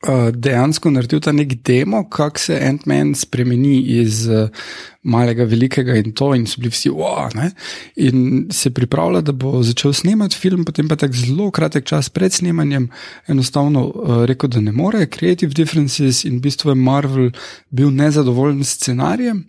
Eh, 0.00 0.30
dejansko 0.32 0.88
naredil 0.88 1.20
ta 1.20 1.32
nek 1.36 1.50
demo, 1.60 2.06
kako 2.08 2.40
se 2.40 2.54
Ant-Man 2.56 3.10
spremeni 3.20 3.82
iz 4.00 4.22
uh, 4.32 4.48
malega, 5.04 5.44
velikega 5.44 5.98
in 6.00 6.14
to, 6.16 6.30
in 6.34 6.46
so 6.48 6.62
bili 6.62 6.72
vsi 6.72 6.88
wow. 6.88 7.28
Ne? 7.36 7.50
In 8.08 8.46
se 8.48 8.72
pripravlja, 8.72 9.20
da 9.28 9.34
bo 9.36 9.60
začel 9.60 9.92
snemati 9.92 10.40
film, 10.40 10.64
potem 10.64 10.88
pa 10.88 10.96
tako 10.96 11.20
zelo 11.20 11.50
kratek 11.52 11.84
čas 11.84 12.08
pred 12.08 12.32
snemanjem, 12.32 12.88
enostavno 13.28 13.84
uh, 13.90 14.24
rekel, 14.24 14.48
da 14.48 14.64
ne 14.64 14.72
more, 14.72 15.04
Creative 15.04 15.52
Differences 15.52 16.24
in 16.24 16.40
v 16.40 16.48
bistvu 16.48 16.72
je 16.72 16.80
Marvel 16.80 17.30
bil 17.68 17.92
nezadovoljen 17.92 18.64
s 18.64 18.78
scenarijem 18.80 19.44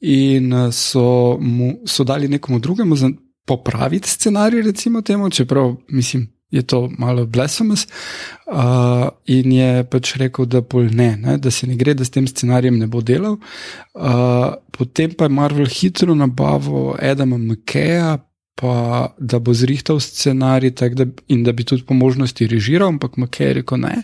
in 0.00 0.52
uh, 0.56 0.70
so, 0.72 1.36
mu, 1.36 1.74
so 1.84 2.08
dali 2.08 2.32
nekomu 2.32 2.64
drugemu 2.64 2.96
popraviti 3.44 4.08
scenarij, 4.08 4.62
recimo 4.72 5.02
temu, 5.02 5.30
čeprav 5.30 5.76
mislim 5.88 6.30
je 6.52 6.62
to 6.62 6.90
malo 6.98 7.26
blasphemous. 7.26 7.86
Uh, 8.46 9.08
in 9.26 9.52
je 9.52 9.84
pač 9.88 10.16
rekel, 10.20 10.46
da, 10.46 10.60
ne, 10.92 11.16
ne, 11.16 11.38
da 11.38 11.50
se 11.50 11.66
ne 11.66 11.76
gre, 11.80 11.94
da 11.96 12.04
s 12.04 12.12
tem 12.12 12.26
scenarijem 12.28 12.76
ne 12.78 12.86
bo 12.86 13.00
delal. 13.00 13.38
Uh, 13.94 14.52
potem 14.76 15.16
pa 15.16 15.24
je 15.24 15.36
Marvel 15.38 15.66
hitro 15.66 16.14
nabavil 16.14 16.92
Adama 17.00 17.38
McKeja. 17.38 18.18
Pa 18.54 19.08
da 19.16 19.38
bo 19.40 19.54
zrihtal 19.56 19.96
scenarij 20.00 20.74
da, 20.92 21.06
in 21.32 21.40
da 21.42 21.54
bi 21.56 21.64
tudi 21.64 21.82
po 21.88 21.94
možnosti 21.94 22.46
režiral, 22.46 22.92
ampak 22.92 23.16
Makej 23.16 23.46
je 23.46 23.54
rekel 23.54 23.80
ne. 23.80 24.02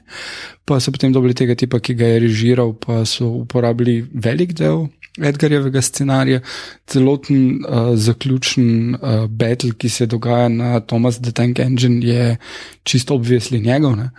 Pa 0.64 0.80
so 0.80 0.92
potem 0.92 1.12
dobili 1.12 1.36
tega 1.36 1.54
tipa, 1.54 1.78
ki 1.78 1.94
ga 1.94 2.08
je 2.08 2.22
režiral, 2.24 2.72
pa 2.72 3.04
so 3.04 3.28
uporabili 3.44 4.00
velik 4.08 4.56
del 4.56 4.88
Edgarjevega 5.24 5.82
scenarija, 5.82 6.40
celoten 6.86 7.64
uh, 7.64 7.94
zaključen 7.94 8.94
uh, 8.94 9.24
battle, 9.30 9.72
ki 9.78 9.88
se 9.88 10.06
dogaja 10.06 10.48
na 10.48 10.80
Thomas 10.80 11.20
the 11.20 11.32
Tank 11.32 11.58
Engine, 11.58 12.06
je 12.06 12.36
čisto 12.82 13.14
obvisli 13.14 13.60
njegov. 13.60 13.96
Ne? 13.96 14.10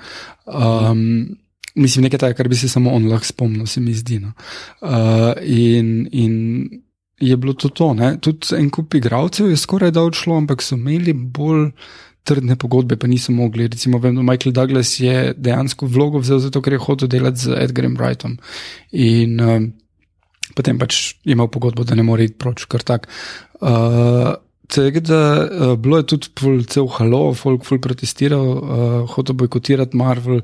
Um, 0.46 1.38
mislim, 1.76 2.04
nekaj 2.04 2.20
takega, 2.20 2.38
kar 2.38 2.48
bi 2.48 2.56
se 2.56 2.70
samo 2.70 2.92
on 2.92 3.08
lahko 3.08 3.26
spomnil, 3.26 3.66
se 3.66 3.82
mi 3.82 3.94
zdi. 3.94 4.20
No? 4.20 4.34
Uh, 4.82 5.34
in, 5.44 6.08
in 6.12 6.70
je 7.20 7.38
bilo 7.38 7.54
to 7.54 7.70
to. 7.70 7.94
Ne? 7.94 8.18
Tudi 8.22 8.56
en 8.58 8.70
kup 8.70 8.94
igralcev 8.96 9.50
je 9.50 9.58
skoraj 9.58 9.92
da 9.92 10.04
odšlo, 10.04 10.38
ampak 10.38 10.64
so 10.64 10.76
imeli 10.80 11.14
bolj. 11.14 11.72
Trdne 12.28 12.58
pogodbe 12.60 12.98
pa 13.00 13.08
niso 13.08 13.32
mogli. 13.32 13.68
Recimo, 13.68 13.98
vem, 13.98 14.18
Michael 14.26 14.52
Douglas 14.54 14.92
je 15.00 15.34
dejansko 15.38 15.88
vlogo 15.88 16.20
vzel 16.20 16.42
zato, 16.44 16.62
ker 16.62 16.76
je 16.76 16.80
hotel 16.84 17.08
delati 17.10 17.40
z 17.40 17.56
Edgarjem 17.64 17.96
Wrightom. 17.98 18.36
In 18.92 19.40
uh, 19.40 19.56
potem 20.56 20.80
pač 20.82 21.16
imel 21.26 21.50
pogodbo, 21.52 21.84
da 21.84 21.96
ne 21.96 22.04
more 22.04 22.26
iti 22.26 22.38
proč, 22.40 22.66
kar 22.70 22.86
tak. 22.86 23.10
Uh, 23.60 24.38
Tega, 24.70 25.00
da 25.02 25.50
uh, 25.50 25.78
bilo 25.82 25.98
je 25.98 26.06
tudi 26.12 26.66
cel 26.70 26.86
halo, 26.94 27.34
folk 27.34 27.64
ful 27.66 27.80
protestiral, 27.82 28.44
uh, 28.46 29.08
hotel 29.10 29.34
bojkotirati 29.42 29.98
Marvel, 29.98 30.44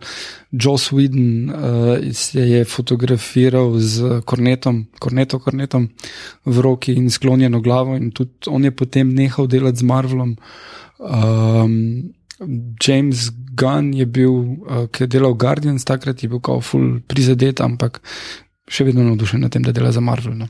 Joss 0.50 0.90
Whedon 0.90 1.52
uh, 1.54 2.08
se 2.10 2.42
je 2.42 2.64
fotografiral 2.66 3.78
z 3.78 4.24
kornetom, 4.26 4.88
korneto, 5.00 5.38
kornetom 5.40 5.92
v 6.46 6.66
roki 6.66 6.98
in 6.98 7.12
sklonjeno 7.14 7.62
glavo 7.62 8.00
in 8.00 8.10
tudi 8.12 8.50
on 8.50 8.66
je 8.66 8.74
potem 8.74 9.14
nehal 9.14 9.46
delati 9.48 9.84
z 9.84 9.90
Marvelom. 9.94 10.36
Um, 10.98 12.10
James 12.82 13.30
Gunn 13.54 13.94
je 13.94 14.06
bil, 14.10 14.34
uh, 14.34 14.88
ki 14.90 15.06
je 15.06 15.12
delal 15.20 15.38
Guardians, 15.38 15.86
takrat 15.86 16.24
je 16.24 16.34
bil 16.34 16.42
kao 16.42 16.66
ful 16.66 16.98
prizadet, 17.06 17.62
ampak 17.62 18.02
še 18.72 18.88
vedno 18.88 19.04
navdušen 19.06 19.44
nad 19.46 19.54
tem, 19.54 19.64
da 19.64 19.74
dela 19.76 19.92
za 19.94 20.02
Marvel. 20.02 20.36
No. 20.38 20.48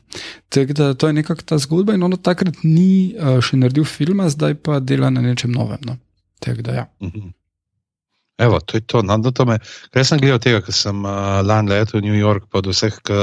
Da, 0.50 0.94
to 0.94 1.08
je 1.08 1.14
nekako 1.14 1.44
ta 1.46 1.58
zgodba 1.60 1.96
in 1.96 2.04
ono 2.04 2.18
takrat 2.18 2.64
ni 2.64 3.16
uh, 3.16 3.40
še 3.44 3.60
naredil 3.60 3.88
filma, 3.88 4.30
zdaj 4.32 4.56
pa 4.64 4.80
dela 4.80 5.12
na 5.12 5.24
nečem 5.26 5.52
novem. 5.52 5.82
No. 5.86 5.98
Da, 6.46 6.72
ja. 6.72 6.86
Mhm. 7.04 7.34
Evo, 8.38 8.60
to 8.60 8.78
je 8.78 8.84
to. 8.84 9.02
No, 9.02 9.16
to 9.32 9.46
me, 9.48 9.60
kaj 9.96 10.06
sem 10.08 10.20
gledal 10.20 10.42
tega, 10.44 10.60
ker 10.64 10.76
sem 10.76 11.06
uh, 11.08 11.40
lani 11.44 11.72
letel 11.72 12.02
v 12.02 12.08
New 12.10 12.18
York, 12.20 12.50
pa 12.52 12.60
od 12.60 12.68
vseh, 12.72 12.98
ki 13.08 13.20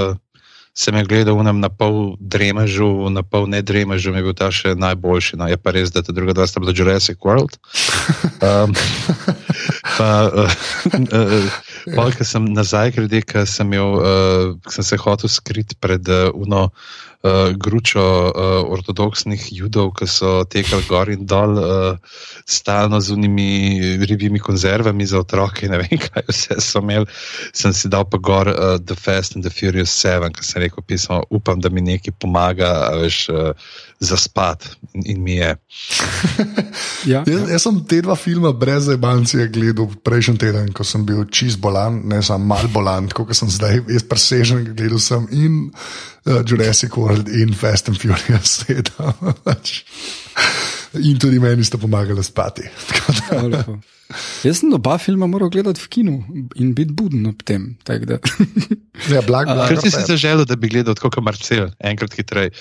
sem 0.73 0.97
je 0.97 1.05
gledal 1.05 1.37
v 1.37 1.45
na 1.45 1.69
pol 1.69 2.17
dremežu, 2.17 3.09
na 3.13 3.21
pol 3.21 3.45
ne 3.45 3.61
dremežu, 3.61 4.13
mi 4.13 4.25
je 4.25 4.27
bil 4.27 4.37
ta 4.37 4.49
še 4.49 4.73
najboljši. 4.81 5.37
No, 5.37 5.49
je 5.49 5.61
pa 5.61 5.77
res, 5.77 5.93
da 5.93 6.01
ta 6.01 6.17
druga 6.17 6.33
dva 6.33 6.49
sta 6.49 6.61
bila 6.65 6.73
Jurassic 6.73 7.21
World. 7.25 7.59
Um, 8.43 8.75
pa, 9.95 10.27
uh, 10.27 10.51
uh, 11.15 11.47
pa, 11.95 12.11
ker 12.11 12.27
sem 12.27 12.43
nazaj, 12.51 12.91
ker 12.99 13.07
sem, 13.47 13.71
uh, 13.79 14.59
sem 14.67 14.83
se 14.83 14.99
hotel 14.99 15.31
skriti 15.31 15.79
pred 15.79 16.03
uh, 16.11 16.35
uno 16.35 16.67
uh, 16.67 17.12
gručo 17.55 18.03
uh, 18.03 18.71
ortodoksnih 18.73 19.45
judov, 19.55 19.93
ki 19.95 20.09
so 20.11 20.31
tekali 20.45 20.83
gor 20.89 21.11
in 21.13 21.27
dol, 21.27 21.55
uh, 21.55 22.19
stalno 22.49 23.01
z 23.01 23.15
unimi 23.15 24.03
ribjimi 24.03 24.43
konzervami 24.43 25.07
za 25.07 25.21
otroke. 25.23 25.69
Ne 25.71 25.79
vem, 25.85 26.03
kaj 26.07 26.27
vse 26.29 26.59
so 26.59 26.83
imeli. 26.83 27.07
Sem 27.55 27.73
si 27.73 27.89
dal 27.89 28.09
pa 28.11 28.19
gor 28.19 28.51
uh, 28.51 28.75
The 28.83 28.99
Fast 28.99 29.37
and 29.37 29.47
the 29.47 29.55
Furious 29.55 29.95
7, 29.95 30.35
ki 30.35 30.45
sem 30.47 30.67
rekel, 30.67 30.83
pismo, 30.83 31.23
upam, 31.31 31.63
da 31.63 31.71
mi 31.71 31.85
nekaj 31.87 32.19
pomaga. 32.19 32.91
Veš, 32.99 33.29
uh, 33.31 33.55
za 34.03 34.17
spat 34.17 34.77
in, 34.93 35.03
in 35.07 35.23
mi 35.23 35.33
je. 35.33 35.57
ja, 37.13 37.23
jaz, 37.27 37.51
jaz 37.51 37.63
sem 37.63 37.79
te 37.87 38.01
dva 38.03 38.17
filma 38.19 38.51
brez 38.53 38.89
ebancije 38.91 39.47
gledal 39.55 39.93
prejšnji 40.03 40.39
teden, 40.43 40.73
ko 40.75 40.85
sem 40.87 41.07
bil 41.07 41.23
čist 41.31 41.61
bolan, 41.63 42.03
ne 42.11 42.19
samo 42.23 42.51
mal 42.55 42.67
bolan, 42.75 43.07
kot 43.15 43.31
sem 43.37 43.51
zdaj, 43.51 43.85
jaz 43.87 44.07
presežen 44.11 44.65
gledal 44.75 45.03
sem 45.03 45.29
in 45.31 45.61
uh, 46.27 46.43
Jurassic 46.45 46.97
World 46.97 47.29
in 47.29 47.53
Fast 47.55 47.89
and 47.89 47.99
Furious. 47.99 48.65
in 51.09 51.19
tudi 51.19 51.39
meni 51.41 51.65
ste 51.65 51.79
pomagali 51.81 52.23
spati. 52.25 52.69
Jaz 54.45 54.59
sem 54.61 54.73
oba 54.77 54.99
filma 55.01 55.27
moral 55.31 55.49
gledati 55.49 55.81
v 55.81 55.89
kinu 55.89 56.15
in 56.61 56.75
biti 56.77 56.93
buden 56.93 57.27
ob 57.31 57.41
tem. 57.49 57.77
ja, 57.89 59.23
blag, 59.25 59.49
blag, 59.49 59.69
Kaj 59.71 59.79
si 59.81 59.93
si 59.95 60.03
zaželel, 60.11 60.45
da 60.45 60.57
bi 60.57 60.69
gledal 60.69 60.99
kot 61.01 61.17
Marcel, 61.25 61.71
enkrat 61.81 62.13
hitreje? 62.19 62.53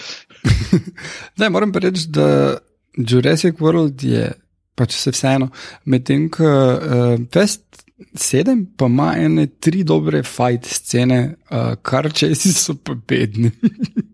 ne, 1.40 1.50
moram 1.52 1.74
pa 1.76 1.84
reči, 1.84 2.08
da 2.08 2.58
Jurassic 2.96 3.60
World 3.60 4.04
je 4.04 4.32
pač 4.76 4.96
vse 4.98 5.14
vseeno. 5.16 5.52
Medtem 5.86 6.30
ko 6.34 6.48
uh, 6.48 7.16
Fest 7.34 7.84
7 8.14 8.66
pa 8.78 8.86
ima 8.90 9.14
ene 9.18 9.46
tri 9.60 9.84
dobre 9.84 10.24
fight 10.24 10.66
scene, 10.66 11.36
uh, 11.52 11.76
kar 11.82 12.10
česi 12.14 12.54
so 12.54 12.76
pa 12.76 12.96
bedni. 13.08 13.52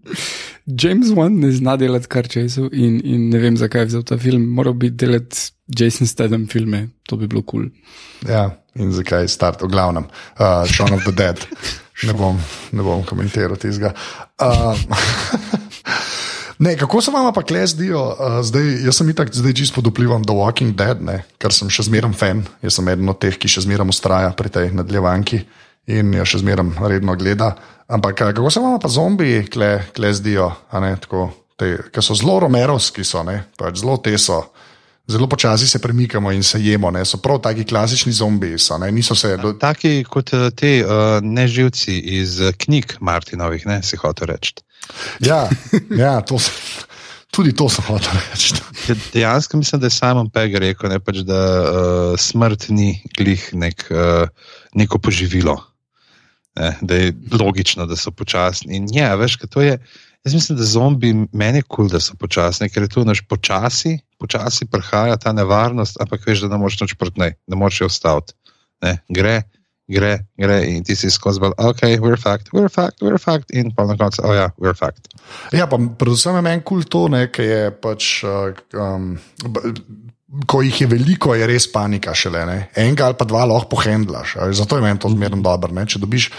James 0.82 1.14
Wan 1.16 1.40
ne 1.40 1.52
zna 1.52 1.78
delati 1.80 2.10
kar 2.12 2.28
česov 2.28 2.74
in, 2.74 3.00
in 3.04 3.30
ne 3.32 3.40
vem, 3.40 3.58
zakaj 3.58 3.86
je 3.86 3.92
vzel 3.94 4.04
ta 4.04 4.18
film. 4.20 4.50
Moral 4.56 4.76
bi 4.76 4.90
delati 4.92 5.52
Jason 5.68 6.08
Statham 6.08 6.48
filme, 6.52 6.90
to 7.08 7.18
bi 7.18 7.28
bilo 7.28 7.42
kul. 7.42 7.70
Cool. 7.70 8.32
Ja, 8.32 8.50
in 8.76 8.92
zakaj 8.92 9.24
je 9.24 9.32
start, 9.32 9.64
v 9.64 9.72
glavnem, 9.72 10.10
uh, 10.40 10.66
Shaun 10.68 10.94
of 10.94 11.06
the 11.08 11.16
Dead. 11.16 11.46
Ne 12.06 12.14
bom, 12.14 12.38
ne 12.78 12.84
bom 12.86 13.00
komentiral 13.02 13.58
tega. 13.58 13.90
Uh, 14.38 14.78
Ne, 16.60 16.74
kako 16.78 17.02
se 17.02 17.12
vam 17.14 17.34
pa 17.34 17.44
kle 17.46 17.68
zdijo? 17.68 18.02
Uh, 18.02 18.40
zdaj, 18.42 18.66
jaz 18.86 18.98
sem 18.98 19.10
itak 19.10 19.30
zdaj 19.34 19.54
čisto 19.54 19.78
pod 19.78 19.92
vplivom 19.92 20.24
The 20.26 20.34
Walking 20.34 20.74
Dead, 20.76 21.02
ne, 21.06 21.22
ker 21.38 21.54
sem 21.54 21.70
še 21.70 21.86
zmeraj 21.86 22.16
fan. 22.18 22.46
Jaz 22.66 22.80
sem 22.80 22.88
eden 22.90 23.10
od 23.14 23.20
teh, 23.22 23.38
ki 23.38 23.52
še 23.52 23.68
zmeraj 23.68 23.94
ustraja 23.94 24.32
pri 24.38 24.50
tej 24.50 24.72
nadaljevanki 24.74 25.44
in 25.94 26.14
jo 26.18 26.26
še 26.26 26.42
zmeraj 26.42 26.90
redno 26.90 27.14
gleda. 27.16 27.54
Ampak 27.88 28.18
kako 28.34 28.50
se 28.52 28.64
vam 28.64 28.80
pa 28.82 28.90
zombiji 28.90 29.46
kle, 29.54 29.72
kle 29.96 30.12
zdijo, 30.14 30.50
ki 31.58 32.02
so 32.04 32.18
zelo 32.18 32.40
romerovski, 32.44 33.06
so, 33.06 33.24
pač 33.58 33.80
zelo 33.80 33.98
te 34.02 34.18
so. 34.18 34.42
Zelo 35.08 35.28
počasi 35.28 35.68
se 35.68 35.80
premikamo 35.80 36.32
in 36.32 36.44
se 36.44 36.60
jemo, 36.60 36.92
ne? 36.92 37.06
so 37.06 37.18
prav 37.18 37.40
taki 37.40 37.64
klasični 37.64 38.12
zombiji. 38.12 38.60
So, 38.60 38.78
do... 39.42 39.54
Taki 39.54 40.04
kot 40.04 40.32
ti 40.56 40.84
uh, 40.84 41.24
neživci 41.24 42.00
iz 42.00 42.42
knjig 42.58 42.98
Martinovih, 43.00 43.66
ne 43.66 43.80
si 43.84 43.96
hotel 43.98 44.28
reči. 44.28 44.54
Ja, 45.20 45.48
ja 46.04 46.20
to 46.22 46.40
sem, 46.40 46.54
tudi 47.32 47.56
to 47.56 47.70
sem 47.70 47.88
hotel 47.88 48.20
reči. 48.32 48.60
Dejansko 49.14 49.58
mislim, 49.58 49.82
da 49.82 49.88
je 49.88 49.96
Simon 49.96 50.30
Pegg 50.30 50.60
rekel, 50.60 50.92
ne, 50.92 51.00
pač, 51.00 51.24
da 51.28 51.40
uh, 51.40 52.20
smrt 52.20 52.68
ni 52.70 52.98
glih 53.18 53.48
nek, 53.54 53.88
uh, 53.92 54.28
neko 54.76 55.00
poživilo. 55.00 55.56
Ne, 56.60 56.74
da 56.82 56.96
je 56.96 57.14
logično, 57.32 57.86
da 57.86 57.96
so 57.96 58.12
počasni. 58.12 58.76
In 58.76 58.92
ja, 58.92 59.16
veš, 59.16 59.38
to 59.48 59.62
je. 59.62 59.78
Jaz 60.28 60.34
mislim, 60.34 60.58
da 60.58 60.64
zombi 60.64 61.14
meni 61.32 61.58
je 61.58 61.62
kul, 61.62 61.76
cool, 61.76 61.88
da 61.88 62.00
so 62.04 62.16
počasni, 62.20 62.68
ker 62.70 62.84
je 62.84 62.90
to 62.92 63.04
naš 63.08 63.22
počasi, 63.32 63.94
počasi 64.20 64.66
prihaja 64.68 65.16
ta 65.16 65.32
nevarnost, 65.32 66.02
ampak 66.04 66.26
veš, 66.28 66.42
da 66.44 66.50
ne 66.52 66.58
moreš 66.60 66.82
noč 66.82 66.96
proti 67.00 67.22
njej, 67.22 67.32
ne 67.48 67.56
moreš 67.56 67.80
jo 67.82 67.88
ustaviti. 67.88 68.36
Gre, 69.08 69.38
gre, 69.88 70.12
gre 70.36 70.58
in 70.68 70.84
ti 70.84 70.98
si 71.00 71.08
skozi 71.16 71.40
bolj, 71.40 71.56
ok, 71.58 71.86
we're 72.04 72.20
fact, 72.20 72.52
we're 72.52 72.68
fact, 72.68 73.00
we're 73.00 73.22
fact, 73.24 73.56
in 73.56 73.72
pa 73.72 73.88
na 73.88 73.96
koncu, 73.96 74.20
oh 74.28 74.36
ja, 74.36 74.50
we're 74.60 74.76
fact. 74.76 75.08
Ja, 75.56 75.70
pa 75.72 75.80
predvsem 75.80 76.36
je 76.36 76.44
meni 76.50 76.68
kul 76.68 76.84
to, 76.84 77.08
ki 77.08 77.48
je 77.48 77.64
pač. 77.72 78.12
Um, 78.76 79.16
Ko 80.28 80.60
jih 80.60 80.82
je 80.82 80.88
veliko, 80.92 81.32
je 81.40 81.46
res 81.48 81.70
panika 81.72 82.12
šele. 82.12 82.42
Ne? 82.46 82.56
Enega 82.76 83.06
ali 83.08 83.16
pa 83.16 83.24
dva 83.24 83.46
lahko 83.48 83.70
pohendlaš. 83.78 84.36
Zato 84.60 84.76
je 84.76 84.84
meni 84.84 85.00
to 85.00 85.08
zmerno 85.14 85.40
dobro. 85.42 85.72
Če 85.72 86.02
dobiš 86.04 86.30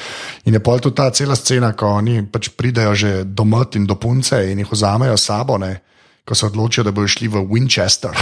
in 0.44 0.58
je 0.58 0.60
pol 0.60 0.82
tu 0.84 0.92
ta 0.92 1.08
cela 1.10 1.36
scena, 1.36 1.72
ko 1.72 1.94
oni 1.96 2.20
pač 2.28 2.50
pridejo 2.52 2.92
že 2.94 3.12
domot 3.24 3.80
in 3.80 3.88
do 3.88 3.96
punce 3.96 4.42
in 4.52 4.60
jih 4.60 4.68
vzamejo 4.72 5.16
sabo, 5.16 5.56
ne? 5.58 5.80
ko 6.28 6.36
se 6.36 6.46
odločijo, 6.46 6.84
da 6.84 6.92
bodo 6.92 7.08
šli 7.08 7.28
v 7.32 7.40
Winchester. 7.48 8.12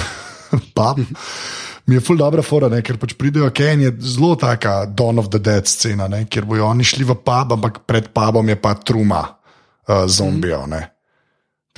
mi 1.87 1.95
je 1.95 2.01
ful 2.01 2.17
dobro 2.17 2.43
fora, 2.47 2.71
ne? 2.71 2.79
ker 2.87 2.99
pač 3.03 3.17
pridejo 3.19 3.51
Ken, 3.51 3.83
je 3.83 3.91
zelo 3.99 4.37
taka 4.39 4.87
Dawn 4.87 5.19
of 5.19 5.33
the 5.35 5.43
Dead 5.43 5.67
scena, 5.67 6.07
ne? 6.07 6.29
kjer 6.31 6.47
bojo 6.47 6.71
oni 6.71 6.87
šli 6.87 7.03
v 7.03 7.19
pub, 7.19 7.59
ampak 7.59 7.83
pred 7.83 8.15
pubom 8.15 8.47
je 8.55 8.55
pa 8.55 8.79
truma 8.79 9.25
uh, 9.27 10.07
zombijo. 10.07 10.63
Mm. 10.71 10.96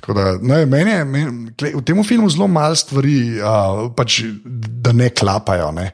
Da, 0.06 0.38
ne, 0.40 0.62
meni 0.66 0.92
je 0.92 1.04
meni, 1.04 1.50
v 1.74 1.82
tem 1.84 1.98
filmu 2.06 2.30
zelo 2.30 2.46
malo 2.48 2.76
stvari, 2.78 3.40
uh, 3.42 3.88
pač, 3.92 4.22
da 4.44 4.92
ne 4.92 5.11
klapajo. 5.11 5.72
Ne? 5.74 5.90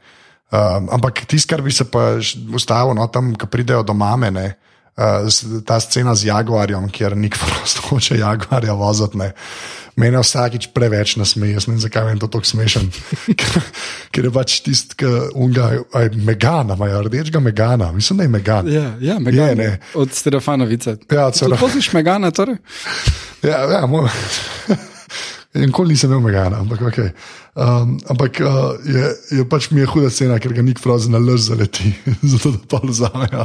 Uh, 0.52 0.84
ampak 0.94 1.24
tisto, 1.26 1.50
kar 1.50 1.64
bi 1.64 1.72
se 1.72 1.86
pa 1.88 2.14
ustavil, 2.54 2.94
no, 2.94 3.08
ko 3.40 3.48
pridejo 3.50 3.82
do 3.82 3.96
mame, 3.96 4.30
ne, 4.30 4.52
uh, 4.96 5.62
ta 5.66 5.80
scena 5.80 6.14
z 6.14 6.30
Jaguarjem, 6.30 6.88
kjer 6.90 7.16
nik 7.16 7.38
prosto 7.38 7.82
hoče 7.88 8.18
Jaguarja 8.18 8.76
voziti. 8.78 9.18
Mene 9.94 10.18
vsakič 10.18 10.72
preveč 10.74 11.12
nasmeje, 11.16 11.54
ne 11.54 11.62
vem, 11.68 11.76
zakaj 11.78 12.08
je 12.10 12.16
to 12.24 12.28
tako 12.34 12.48
smešen. 12.48 12.88
ker 14.14 14.26
je 14.26 14.32
pač 14.34 14.56
tisti, 14.66 14.96
ki 14.98 15.10
unga, 15.38 15.68
aj 15.94 16.10
Megana, 16.18 16.74
imajo 16.74 17.04
rdečega 17.06 17.40
Megana, 17.40 17.92
mislim, 17.94 18.18
da 18.18 18.26
je 18.26 18.32
Megan. 18.32 18.72
Ja, 18.72 18.88
ja 19.00 19.18
Megan, 19.22 19.60
je, 19.62 19.78
od 19.94 20.10
Stefanovice. 20.10 20.96
Ja, 21.12 21.30
celo. 21.30 21.56
Poznaš 21.56 21.92
Megana, 21.92 22.30
torej? 22.34 22.58
ja, 23.42 23.62
ja, 23.70 23.86
moj. 23.86 24.10
Nikoli 25.54 25.94
nisem 25.94 26.10
imel 26.10 26.22
Megana, 26.24 26.58
ampak 26.64 26.80
ok. 26.82 26.98
Um, 27.54 27.98
ampak 28.10 28.40
uh, 28.42 28.74
je, 28.82 29.10
je 29.38 29.44
pač 29.46 29.68
mi 29.70 29.84
je 29.84 29.86
huda 29.86 30.10
cena, 30.10 30.38
ker 30.42 30.50
ga 30.56 30.64
nik 30.66 30.80
frozen 30.82 31.14
na 31.14 31.20
lž 31.22 31.44
zaleti, 31.46 31.92
zato 32.32 32.50
da 32.56 32.62
pa 32.70 32.80
vzamejo 32.82 33.44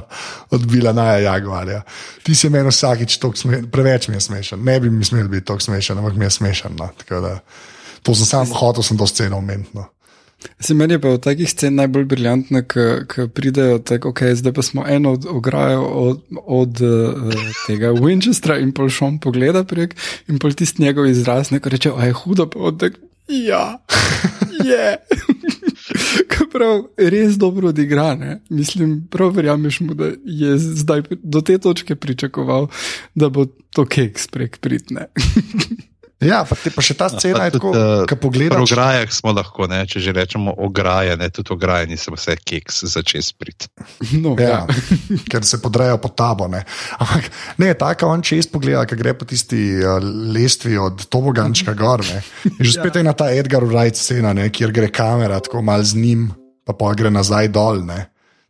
odbila 0.58 0.94
na 0.98 1.12
Jaguarja. 1.22 1.84
Ti 2.26 2.36
si 2.36 2.50
meni 2.50 2.74
vsakič 2.74 3.20
preveč 3.70 4.10
mi 4.10 4.18
je 4.18 4.26
smešen. 4.26 4.64
Ne 4.66 4.80
bi 4.82 4.90
mi 4.90 5.06
smel 5.06 5.30
biti 5.30 5.46
tako 5.46 5.70
smešen, 5.70 6.02
ampak 6.02 6.18
mi 6.18 6.26
je 6.26 6.34
smešen. 6.40 6.80
No. 6.82 6.90
Da, 7.10 7.38
to 8.02 8.18
sem 8.18 8.26
sam 8.26 8.58
hotel, 8.58 8.84
sem 8.84 8.98
to 8.98 9.06
sceno 9.08 9.38
omenil. 9.38 9.70
No. 9.78 9.86
Se 10.60 10.74
meni 10.74 10.96
je 10.96 11.02
pa 11.02 11.14
v 11.14 11.20
takih 11.24 11.50
scen 11.52 11.76
najbolj 11.76 12.06
briljantno, 12.06 12.62
ko 12.64 13.28
pridejo 13.28 13.80
tako, 13.80 14.14
ok, 14.14 14.24
zdaj 14.40 14.54
pa 14.54 14.64
smo 14.64 14.86
eno 14.88 15.14
od 15.18 15.26
ograjo 15.30 15.84
od, 15.84 16.22
od 16.46 16.82
uh, 16.82 17.34
tega 17.68 17.92
Winchestra 17.96 18.60
in 18.64 18.72
pol 18.72 18.90
šom 18.90 19.20
pogleda 19.20 19.64
prek 19.68 19.96
in 20.28 20.40
pol 20.40 20.56
tisti 20.56 20.84
njegov 20.84 21.08
izraz, 21.12 21.52
neko 21.52 21.70
reče, 21.70 21.92
a 21.96 22.08
je 22.08 22.16
hudo, 22.24 22.48
pa 22.48 22.60
od 22.72 22.80
tega. 22.80 22.98
Ja, 23.28 23.78
je. 24.64 24.98
prav, 26.52 26.84
res 26.98 27.38
dobro 27.38 27.70
odigra. 27.70 28.40
Mislim, 28.50 29.08
prav 29.12 29.34
verjameš 29.36 29.80
mu, 29.80 29.94
da 29.94 30.12
je 30.26 30.58
zdaj 30.58 31.02
do 31.24 31.42
te 31.42 31.58
točke 31.58 31.96
pričakoval, 31.96 32.68
da 33.16 33.30
bo 33.30 33.46
to 33.74 33.86
keks 33.86 34.28
prek 34.28 34.58
pritne. 34.58 35.08
Ja, 36.20 36.42
pa, 36.44 36.56
te, 36.60 36.68
pa 36.68 36.84
še 36.84 36.98
ta 37.00 37.08
no, 37.08 37.16
scena 37.16 37.46
je 37.48 37.54
tako, 37.56 37.70
da 37.72 38.16
pogledaš. 38.20 38.60
Po 38.60 38.66
ograjah 38.68 39.12
smo 39.16 39.32
lahko, 39.32 39.70
ne, 39.72 39.80
če 39.88 40.02
že 40.04 40.12
rečemo 40.18 40.52
ograje, 40.68 41.16
ne, 41.16 41.30
tudi 41.32 41.54
ograje 41.56 41.88
niso 41.88 42.12
vse 42.12 42.36
keks 42.36 42.84
začeti 42.92 43.24
sprit. 43.24 43.70
No, 44.20 44.34
ja, 44.36 44.66
ja. 44.66 44.80
ker 45.32 45.46
se 45.48 45.62
podrejo 45.64 45.96
pod 46.02 46.18
tabo. 46.20 46.50
Ne. 46.52 46.66
Ampak 47.00 47.30
ne, 47.62 47.72
tako 47.80 48.10
on 48.12 48.24
čez 48.26 48.50
pogleda, 48.52 48.84
ki 48.90 48.98
gre 49.00 49.14
po 49.16 49.28
tisti 49.30 49.62
uh, 49.80 50.00
lestvi 50.36 50.76
od 50.82 51.06
Tobogančka 51.08 51.76
gor. 51.78 52.04
Ne. 52.04 52.20
Že 52.60 52.72
spet 52.80 52.98
ja. 52.98 53.00
je 53.00 53.08
na 53.08 53.16
ta 53.16 53.30
Edgar 53.32 53.64
Wright 53.64 53.96
scena, 53.96 54.36
ne, 54.36 54.50
kjer 54.52 54.76
gre 54.76 54.92
kamera 54.92 55.40
tako 55.46 55.64
mal 55.64 55.86
z 55.88 55.96
njim, 55.96 56.28
pa 56.68 56.76
pa 56.76 56.92
gre 57.00 57.14
nazaj 57.14 57.48
dol. 57.56 57.86
Ne. 57.88 58.10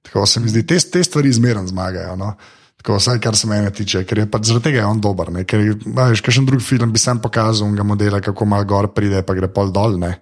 Tako 0.10 0.26
se 0.26 0.42
mi 0.42 0.50
zdi, 0.50 0.66
te, 0.66 0.80
te 0.80 1.04
stvari 1.06 1.30
zmeraj 1.38 1.70
zmagajo. 1.70 2.18
No. 2.18 2.34
Tako, 2.80 2.96
vsaj 2.96 3.20
kar 3.20 3.36
se 3.36 3.48
mene 3.48 3.72
tiče, 3.76 4.06
ker 4.08 4.24
je 4.24 4.26
pač 4.32 4.48
zaradi 4.48 4.70
tega 4.70 4.88
on 4.88 5.02
dober. 5.04 5.34
Ne? 5.36 5.44
Ker 5.44 5.66
je 5.66 5.76
še 6.16 6.38
en 6.40 6.48
drug 6.48 6.64
film, 6.64 6.94
bi 6.96 7.02
sam 7.02 7.20
pokazal, 7.20 7.68
ga 7.76 7.84
modela, 7.84 8.22
kako 8.24 8.48
malo 8.48 8.68
gor 8.68 8.88
pride, 8.96 9.20
pa 9.28 9.36
gre 9.36 9.52
pol 9.52 9.74
dol. 9.76 10.00
Uh, 10.00 10.16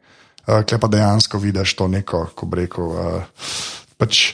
eh, 0.47 0.63
Klej 0.65 0.81
pa 0.81 0.89
dejansko 0.89 1.37
vidiš 1.43 1.75
to 1.77 1.87
neko, 1.91 2.23
ko 2.33 2.49
reko. 2.49 2.89
Uh, 2.97 3.49
pač, 4.01 4.31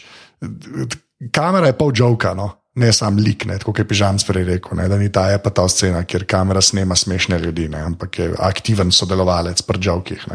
kamera 1.35 1.67
je 1.67 1.79
pol 1.79 1.91
joka, 1.91 2.31
no? 2.37 2.51
ne 2.75 2.89
sam 2.93 3.19
lik, 3.21 3.45
ne, 3.45 3.59
kot 3.61 3.77
je 3.77 3.85
Pižam 3.85 4.17
prej 4.27 4.47
rekel, 4.47 4.77
ne, 4.79 4.87
da 4.89 4.97
ni 4.97 5.11
ta 5.13 5.27
je 5.29 5.37
pa 5.37 5.51
ta 5.53 5.67
scena, 5.69 6.03
kjer 6.09 6.25
kamera 6.25 6.61
snema 6.61 6.95
smešne 6.97 7.37
ljudi, 7.37 7.67
ne, 7.69 7.83
ampak 7.85 8.19
je 8.19 8.31
aktiven 8.39 8.89
sodelovalec 8.91 9.61
pri 9.61 9.81
žavkih. 9.89 10.25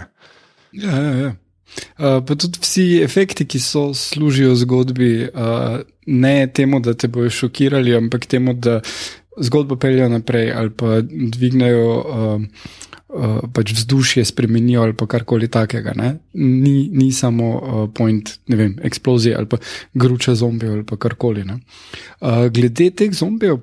Ja, 0.73 0.93
ja, 0.95 1.15
ja. 1.25 1.33
Uh, 1.99 2.19
pa 2.27 2.35
tudi 2.35 2.59
vsi 2.63 2.87
efekti, 3.05 3.47
ki 3.47 3.61
so 3.61 3.91
služijo 3.95 4.55
zgodbi, 4.55 5.29
uh, 5.29 5.79
ne 6.07 6.35
temu, 6.55 6.81
da 6.81 6.95
te 6.95 7.09
bojo 7.09 7.31
šokirali, 7.31 7.97
ampak 7.97 8.27
temu, 8.27 8.55
da 8.55 8.81
zgodbo 9.39 9.77
peljejo 9.77 10.09
naprej 10.09 10.53
ali 10.53 10.71
pa 10.71 11.01
dvignejo. 11.03 11.89
Uh, 11.99 12.87
uh, 13.09 13.41
pač 13.53 13.73
vzdušje 13.73 14.25
spremenijo 14.25 14.83
ali 14.83 14.95
karkoli 15.09 15.49
takega. 15.49 15.95
Ni, 16.35 16.89
ni 16.93 17.13
samo 17.13 17.49
uh, 17.57 17.81
point, 17.95 18.39
ne 18.47 18.57
vem, 18.57 18.77
eksplozije 18.83 19.37
ali 19.37 19.49
pa 19.49 19.57
gruča 19.95 20.35
zombijev 20.35 20.73
ali 20.73 20.99
karkoli. 20.99 21.45
Uh, 21.45 22.47
glede 22.53 22.91
teh 22.91 23.13
zombijev. 23.13 23.59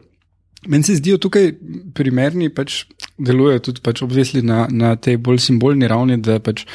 Meni 0.68 0.84
se 0.84 0.96
zdijo 0.96 1.18
tukaj 1.18 1.52
primerni, 1.94 2.50
pač 2.50 2.86
delujejo 3.18 3.60
tudi 3.70 3.84
pač 3.84 4.02
obvesli 4.04 4.42
na, 4.44 4.66
na 4.72 4.96
tej 4.96 5.18
bolj 5.24 5.40
simbolni 5.48 5.88
ravni, 5.88 6.18
da 6.22 6.40
pač 6.44 6.66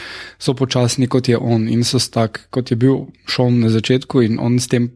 so 0.41 0.55
počasni 0.57 1.09
kot 1.11 1.29
je 1.29 1.39
on 1.39 1.69
in 1.69 1.85
so 1.85 2.01
tak, 2.01 2.47
kot 2.51 2.71
je 2.73 2.79
bil 2.81 3.11
šon 3.29 3.61
na 3.65 3.73
začetku 3.73 4.25
in 4.25 4.41
on 4.41 4.59
s 4.61 4.71
tem. 4.73 4.91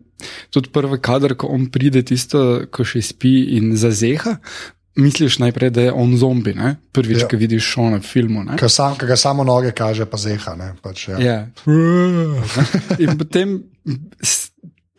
Tudi 0.54 0.70
prvi 0.72 0.96
kader, 1.04 1.34
ko 1.36 1.50
on 1.52 1.66
pride, 1.68 2.00
tisto, 2.06 2.64
ko 2.72 2.86
še 2.86 3.02
spi 3.04 3.34
in 3.58 3.74
zazeha, 3.76 4.38
misliš 4.96 5.38
najprej, 5.42 5.70
da 5.70 5.80
je 5.88 5.92
on 5.92 6.16
zombi, 6.16 6.54
ne? 6.54 6.76
prvič, 6.92 7.24
ja. 7.24 7.28
ki 7.28 7.36
vidiš 7.36 7.66
šone 7.74 7.98
v 7.98 8.06
filmu. 8.06 8.44
Ki 8.58 8.70
sam, 8.70 8.96
ga 8.96 9.16
samo 9.16 9.44
noge 9.44 9.74
kaže, 9.76 10.06
pa 10.06 10.16
zeha. 10.16 10.54
Pač, 10.82 11.08
ja. 11.08 11.18
Ja. 11.18 11.38
In 13.04 13.18
potem. 13.18 13.58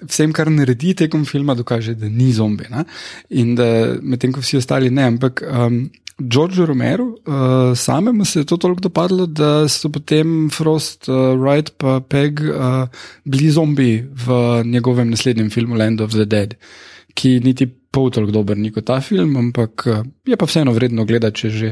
Vsem, 0.06 0.34
kar 0.36 0.52
naredi 0.52 0.92
tekom 1.00 1.24
filma, 1.26 1.56
dokaže, 1.56 1.96
da 1.98 2.10
ni 2.12 2.28
zombi. 2.36 2.68
Ne? 2.70 2.84
In 3.40 3.56
da 3.56 3.96
medtem, 4.04 4.36
ko 4.36 4.44
vsi 4.44 4.60
ostali 4.60 4.92
ne. 4.94 5.08
Ampak 5.16 5.42
um, 5.48 5.86
George 6.20 6.66
Romero, 6.66 7.04
uh, 7.06 7.76
samemu 7.76 8.26
se 8.26 8.40
je 8.40 8.46
to 8.46 8.58
toliko 8.58 8.82
dopadlo, 8.82 9.26
da 9.26 9.68
so 9.68 9.90
potem 9.90 10.50
Frost, 10.50 11.10
uh, 11.10 11.16
Wright 11.16 11.72
in 11.84 12.04
Peg 12.10 12.40
uh, 12.40 12.88
bili 13.24 13.50
zombi 13.52 14.08
v 14.26 14.64
njegovem 14.66 15.10
naslednjem 15.10 15.50
filmu 15.50 15.76
Land 15.76 16.02
of 16.02 16.12
the 16.12 16.26
Dead, 16.26 16.54
ki 17.14 17.40
niti 17.44 17.68
pol 17.96 18.12
toliko 18.12 18.36
dober 18.36 18.60
ni 18.60 18.72
kot 18.76 18.88
ta 18.88 19.00
film, 19.04 19.38
ampak 19.40 19.88
eh, 19.88 20.04
je 20.28 20.38
pa 20.38 20.48
vseeno 20.50 20.74
vredno 20.76 21.06
gledati, 21.08 21.46
če 21.46 21.50
že 21.50 21.72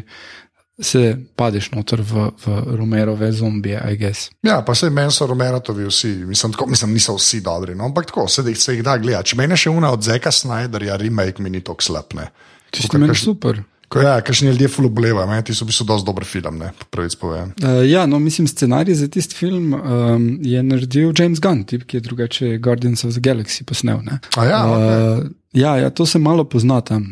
se 0.84 1.02
padeš 1.38 1.70
noter 1.76 2.02
v, 2.02 2.32
v 2.34 2.54
Romerove 2.80 3.30
zombije, 3.32 3.78
I 3.94 3.98
guess. 3.98 4.32
Ja, 4.42 4.64
pa 4.66 4.74
se 4.76 4.90
meni 4.90 5.14
so 5.14 5.28
Romerovi 5.30 5.86
vsi, 5.86 6.14
mislim, 6.26 6.56
tako, 6.56 6.66
mislim, 6.72 6.96
niso 6.98 7.14
vsi 7.16 7.44
dobri, 7.46 7.76
no? 7.76 7.86
ampak 7.86 8.10
tako 8.10 8.26
se, 8.28 8.42
se 8.56 8.74
jih 8.74 8.82
da 8.84 8.98
gledati. 8.98 9.32
Če 9.32 9.38
meni 9.38 9.60
še 9.60 9.70
una 9.70 9.92
od 9.94 10.02
Zeka 10.04 10.32
Snyderja, 10.34 10.98
remake 10.98 11.44
mi 11.44 11.54
ni 11.54 11.62
tako 11.62 11.86
slabne. 11.86 12.26
Tisti 12.74 12.98
meni 12.98 13.16
super. 13.16 13.62
Ko 13.94 14.02
ja, 14.02 14.16
kakšni 14.26 14.50
ljudje 14.50 14.72
fulublevajo, 14.74 15.42
ti 15.46 15.54
so 15.54 15.68
bili 15.70 15.88
dosti 15.88 16.08
dober 16.08 16.26
film, 16.26 16.58
ne, 16.58 16.72
pravic 16.90 17.16
povem. 17.22 17.54
Uh, 17.62 17.84
ja, 17.86 18.08
no, 18.10 18.20
mislim, 18.20 18.48
scenarij 18.50 18.98
za 19.00 19.08
tisti 19.08 19.38
film 19.38 19.74
um, 19.74 20.28
je 20.42 20.64
naredil 20.64 21.14
James 21.14 21.42
Gunn, 21.44 21.64
tip, 21.70 21.86
ki 21.86 21.98
je 22.00 22.08
drugače 22.10 22.58
Guardians 22.58 23.06
of 23.06 23.14
the 23.14 23.22
Galaxy 23.22 23.64
posnel. 23.64 24.02
Ja, 24.36 24.66
okay. 24.66 25.22
uh, 25.22 25.32
Ja, 25.54 25.78
ja, 25.78 25.90
to 25.90 26.06
se 26.06 26.20
malo 26.20 26.44
pozna 26.44 26.82
tam. 26.82 27.06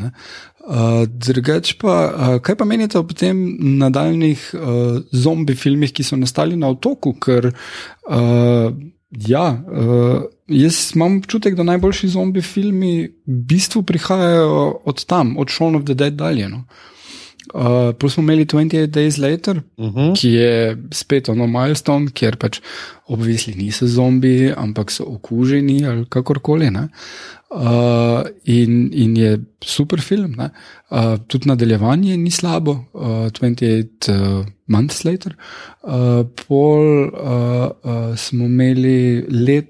Uh, 0.62 1.04
drugač 1.06 1.76
pa, 1.82 1.94
uh, 2.10 2.38
kaj 2.42 2.56
pa 2.58 2.66
menite 2.66 2.98
o 3.00 3.04
tem 3.18 3.38
nadaljnih 3.82 4.48
uh, 4.58 4.98
zombi 5.14 5.56
filmih, 5.56 5.94
ki 5.94 6.06
so 6.06 6.18
nastali 6.18 6.58
na 6.58 6.72
otoku? 6.74 7.14
Ker, 7.22 7.52
uh, 8.10 8.74
ja, 9.12 9.64
uh, 9.68 10.24
jaz 10.48 10.92
imam 10.96 11.18
občutek, 11.18 11.56
da 11.56 11.64
najboljši 11.64 12.08
zombi 12.08 12.42
filmi 12.42 13.08
v 13.28 13.42
bistvu 13.48 13.84
prihajajo 13.84 14.82
od 14.86 15.06
tam, 15.06 15.38
od 15.38 15.50
Shaun 15.50 15.76
of 15.76 15.84
the 15.84 15.94
Dead 15.94 16.14
dalje. 16.14 16.50
No? 16.50 16.64
Uh, 17.54 17.96
Plus 18.00 18.14
smo 18.14 18.24
imeli 18.24 18.46
28 18.46 18.86
Days 18.88 19.18
Later, 19.18 19.62
uh 19.78 19.86
mhm. 19.86 20.00
-huh. 20.00 20.22
ki 20.22 20.30
je 20.30 20.78
spet 20.92 21.30
ono 21.30 21.48
milestone, 21.48 22.12
kjer 22.14 22.38
pač 22.38 22.60
obvisli 23.06 23.56
niso 23.56 23.88
zombi, 23.88 24.54
ampak 24.58 24.92
so 24.92 25.04
okuženi 25.04 25.86
ali 25.86 26.06
kakorkoli. 26.10 26.70
Uh, 27.52 28.24
in, 28.44 28.90
in 28.94 29.18
je 29.18 29.40
super 29.62 30.02
film. 30.02 30.36
Uh, 30.90 31.18
tudi 31.28 31.48
nadaljevanje 31.48 32.18
ni 32.18 32.32
slabo, 32.32 32.72
uh, 32.94 33.02
28 33.02 34.12
uh, 34.12 34.46
Months 34.68 35.04
Later. 35.04 35.36
Uh, 35.84 35.92
pol 36.48 37.04
uh, 37.04 37.72
uh, 37.84 38.18
smo 38.18 38.46
imeli 38.46 39.26
let. 39.30 39.66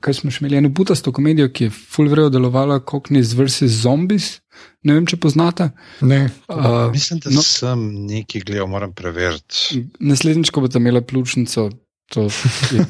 Kaj 0.00 0.20
smo 0.20 0.30
še 0.32 0.42
imeli, 0.42 0.58
eno 0.60 0.68
butasto 0.74 1.12
komedijo, 1.14 1.48
ki 1.52 1.68
je 1.68 1.72
fulvrejo 1.72 2.30
delovala, 2.32 2.80
kot 2.84 3.10
ni 3.14 3.22
z 3.24 3.38
vrsti 3.38 3.68
zombies, 3.72 4.34
Ne 4.82 4.96
vem, 4.96 5.04
če 5.06 5.18
poznate. 5.22 5.68
Ne. 6.02 6.24
Uh, 6.50 6.90
Mislim, 6.90 7.20
da 7.22 7.30
no, 7.30 7.42
sem 7.46 7.82
nekaj 8.08 8.42
gledal, 8.48 8.66
moram 8.70 8.94
preveriti. 8.96 9.84
Naslednjič, 10.02 10.50
ko 10.50 10.64
boste 10.64 10.82
imeli 10.82 11.02
pljučnico, 11.06 11.68
to 12.12 12.26
je 12.26 12.86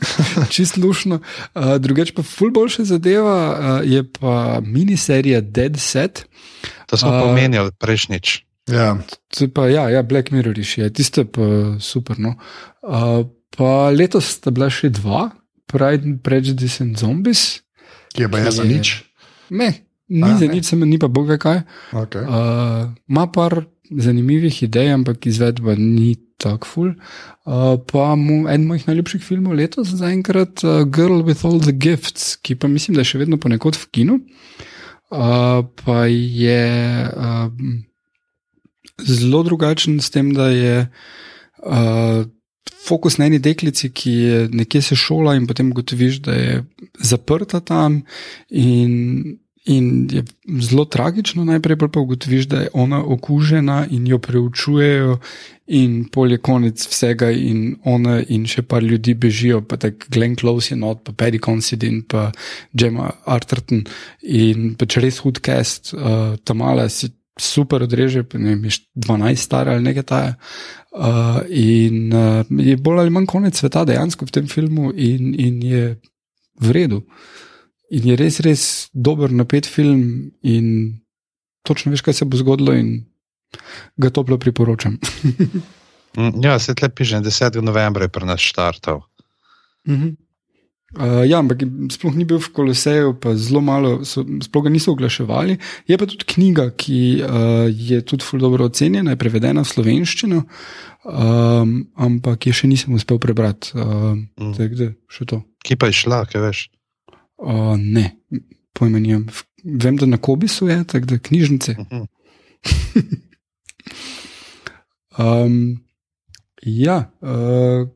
čist 0.54 0.80
lušno. 0.82 1.20
Uh, 1.54 1.76
drugeč 1.82 2.12
pa 2.16 2.26
ful 2.26 2.50
boljša 2.54 2.88
zadeva 2.90 3.36
uh, 3.36 3.78
je 3.86 4.02
pa 4.18 4.58
miniserija 4.64 5.40
Dead 5.40 5.78
Set. 5.80 6.26
To 6.90 6.98
smo 6.98 7.14
uh, 7.14 7.22
pomenjali 7.28 7.72
prejšnjič. 7.78 8.34
Ja. 8.66 8.96
Pa, 9.54 9.68
ja, 9.70 9.86
ja, 9.94 10.02
Black 10.02 10.34
Mirror 10.34 10.58
je, 10.58 10.90
tiste 10.90 11.22
pa 11.30 11.76
super. 11.78 12.18
No. 12.18 12.34
Uh, 12.82 13.22
pa 13.54 13.90
letos 13.94 14.34
sta 14.40 14.50
bila 14.50 14.66
še 14.66 14.90
dva, 14.90 15.28
Pride, 15.66 16.18
Prejudice 16.22 16.82
and 16.84 16.96
Zombies. 16.98 17.62
Ki 18.14 18.26
je 18.26 18.30
pa 18.30 18.38
jaz 18.38 18.60
za 18.60 18.64
nič. 18.64 19.02
Ne, 19.50 19.86
Ni 20.06 20.38
za 20.38 20.46
nič, 20.46 20.70
sem 20.70 20.78
ni 20.86 21.02
pa 21.02 21.10
boga 21.10 21.34
kaj. 21.34 21.66
Okay. 21.90 22.22
Uh, 22.22 22.94
ma 23.10 23.26
par 23.26 23.66
zanimivih 23.90 24.54
idej, 24.62 24.94
ampak 24.94 25.26
izvedba 25.26 25.74
ni 25.74 26.14
tako 26.38 26.66
ful. 26.66 26.88
Uh, 27.42 27.74
pa 27.90 28.14
mu, 28.14 28.46
en 28.46 28.68
mojih 28.70 28.86
najljubših 28.86 29.22
filmov 29.26 29.58
letos 29.58 29.90
zaenkrat 29.98 30.62
uh, 30.62 30.86
Girl 30.86 31.26
with 31.26 31.42
All 31.42 31.58
the 31.58 31.74
Gifts, 31.74 32.38
ki 32.38 32.54
pa 32.54 32.70
mislim, 32.70 32.94
da 32.94 33.02
je 33.02 33.14
še 33.14 33.22
vedno 33.24 33.38
ponekod 33.42 33.74
v 33.74 33.86
kinu. 33.90 34.20
Uh, 35.10 35.66
pa 35.82 36.06
je 36.06 36.62
uh, 37.10 37.50
zelo 39.02 39.42
drugačen 39.42 39.98
s 39.98 40.14
tem, 40.14 40.30
da 40.38 40.54
je. 40.54 40.86
Uh, 41.66 42.30
Fokus 42.86 43.18
na 43.18 43.26
eni 43.26 43.40
deklici, 43.42 43.90
ki 43.90 44.12
je 44.12 44.42
nekje 44.52 44.82
se 44.82 44.96
šola, 44.96 45.34
in 45.34 45.46
potem 45.46 45.72
ugotoviš, 45.74 46.20
da 46.22 46.36
je 46.38 46.62
zaprta 47.02 47.60
tam, 47.60 48.02
in 48.50 49.36
In 49.66 50.06
je 50.12 50.22
zelo 50.62 50.84
tragično, 50.84 51.44
najprej 51.44 51.76
pa 51.76 52.00
ugotoviš, 52.00 52.46
da 52.46 52.60
je 52.60 52.68
ona 52.72 53.04
okužena 53.04 53.86
in 53.90 54.06
jo 54.06 54.18
preučujejo, 54.18 55.18
in 55.66 56.04
pol 56.12 56.32
je 56.32 56.38
konec 56.38 56.86
vsega, 56.86 57.30
in 57.30 57.74
ona 57.84 58.20
in 58.28 58.46
še 58.46 58.62
par 58.62 58.82
ljudi 58.82 59.14
bežijo, 59.14 59.64
pa 59.66 59.76
tako 59.76 60.06
Glenn 60.14 60.36
Close 60.38 60.70
je 60.70 60.78
not, 60.78 61.02
pa 61.02 61.12
Paddy 61.12 61.42
Considine, 61.42 62.04
pa 62.08 62.30
Gemma 62.72 63.10
Arterton 63.24 63.82
in 64.22 64.76
pač 64.78 65.00
res 65.02 65.18
hud 65.26 65.42
cast, 65.42 65.94
uh, 65.94 66.36
ta 66.44 66.54
mala 66.54 66.86
si 66.88 67.10
super 67.38 67.82
odreže, 67.82 68.24
ne 68.34 68.56
vem, 68.56 68.68
12 68.94 69.36
star 69.36 69.68
ali 69.68 69.84
nekaj 69.84 70.02
taja. 70.02 70.34
Uh, 70.96 71.42
in 71.52 72.12
uh, 72.14 72.44
je 72.48 72.76
bolj 72.80 73.02
ali 73.04 73.12
manj 73.12 73.26
konec 73.28 73.58
sveta 73.58 73.84
dejansko 73.84 74.24
v 74.24 74.32
tem 74.32 74.46
filmu, 74.48 74.92
in, 74.96 75.34
in 75.36 75.62
je 75.62 75.82
v 76.60 76.72
redu. 76.72 77.02
In 77.92 78.08
je 78.08 78.16
res, 78.16 78.40
res 78.40 78.62
dober, 78.92 79.30
napet 79.30 79.68
film, 79.68 80.32
in 80.42 80.96
točno 81.66 81.92
veš, 81.92 82.02
kaj 82.06 82.16
se 82.16 82.24
bo 82.24 82.40
zgodilo, 82.40 82.72
in 82.74 83.04
ga 83.96 84.10
toplo 84.10 84.38
priporočam. 84.38 84.98
Mm, 86.16 86.40
ja, 86.40 86.58
se 86.58 86.72
tle 86.74 86.88
piše, 86.88 87.18
10. 87.20 87.60
novembra 87.60 88.06
je 88.06 88.08
pri 88.08 88.24
nas 88.24 88.40
štartov. 88.40 89.02
Uh 89.84 89.94
-huh. 89.94 90.14
Uh, 90.96 91.22
ja, 91.28 91.38
ampak 91.38 91.62
sploh 91.92 92.14
ni 92.16 92.26
bil 92.28 92.40
v 92.42 92.50
Koloseju, 92.52 93.14
pa 93.20 93.34
zelo 93.38 93.62
malo, 93.64 94.00
so, 94.08 94.24
sploh 94.44 94.66
ga 94.66 94.72
niso 94.72 94.92
oglaševali. 94.96 95.58
Je 95.88 95.98
pa 95.98 96.08
tudi 96.08 96.28
knjiga, 96.28 96.70
ki 96.76 97.00
uh, 97.22 97.66
je 97.70 98.00
tudi 98.02 98.26
zelo 98.26 98.46
dobro 98.46 98.68
ocenjena, 98.70 99.14
je 99.14 99.20
prevedena 99.20 99.64
v 99.64 99.70
slovenščino, 99.70 100.42
um, 101.04 101.74
ampak 101.94 102.48
je 102.48 102.56
še 102.56 102.70
nisem 102.70 102.96
uspel 102.96 103.20
prebrati. 103.22 103.74
Uh, 103.76 104.16
mm. 104.40 104.54
Da, 104.56 104.90
še 105.12 105.28
to. 105.28 105.42
Kje 105.66 105.78
pa 105.80 105.90
je 105.90 106.00
šla, 106.04 106.22
kaj 106.30 106.46
veš? 106.48 106.62
Uh, 107.36 107.74
ne, 107.76 108.16
pojma 108.76 109.02
nimam. 109.02 109.26
Vem, 109.66 109.98
da 109.98 110.06
na 110.06 110.20
Kobisu 110.22 110.70
je, 110.70 110.78
tako 110.88 111.12
da 111.12 111.18
knjižnice. 111.18 111.76
um, 115.18 115.60
ja, 116.86 116.98
uh, 117.20 117.90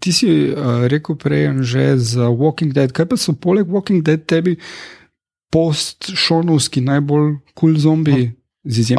ti 0.00 0.12
si 0.12 0.28
uh, 0.52 0.86
rekel 0.88 1.16
prej 1.16 1.62
že 1.64 1.96
za 1.98 2.28
Walking 2.28 2.72
Dead. 2.72 2.92
Kaj 2.92 3.06
pa 3.08 3.16
so 3.16 3.32
poleg 3.32 3.68
Walking 3.68 4.02
Dead 4.04 4.24
tebi 4.26 4.56
post-šonovski 5.52 6.80
najbolj 6.80 7.40
kul 7.52 7.74
cool 7.74 7.78
zombi? 7.78 8.32
Hm. 8.32 8.36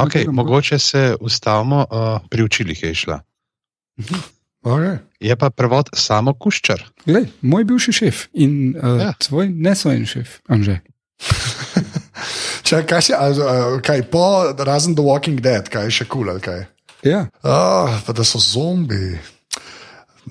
Okay, 0.04 0.28
mogoče 0.28 0.80
se 0.80 1.16
ustavimo, 1.20 1.88
uh, 1.88 2.20
pri 2.30 2.44
učilih 2.44 2.84
je 2.84 2.96
šla. 2.96 3.24
Mhm. 4.00 4.20
Okay. 4.64 4.98
Je 5.20 5.36
pa 5.36 5.50
prevod 5.50 5.90
samo 5.94 6.34
kuščar. 6.34 6.84
Glej, 7.06 7.28
moj 7.42 7.66
bivši 7.68 7.92
šef 7.92 8.28
in 8.34 8.76
uh, 8.76 9.00
ja. 9.02 9.12
tvoj 9.20 9.50
nesvojen 9.52 10.06
šef, 10.08 10.40
Anže. 10.48 10.80
Če, 12.68 12.84
kaj, 12.88 13.02
si, 13.04 13.12
a, 13.16 13.28
a, 13.28 13.56
kaj 13.84 14.06
po 14.12 14.24
razen 14.56 14.96
The 14.96 15.04
Walking 15.04 15.44
Dead, 15.44 15.68
kaj 15.68 15.92
še 15.92 16.08
kul 16.08 16.24
cool, 16.24 16.32
ali 16.32 16.44
kaj? 16.44 16.64
Ja. 17.04 17.26
Oh, 17.44 17.92
pa 18.08 18.16
da 18.16 18.24
so 18.24 18.40
zombi. 18.40 19.20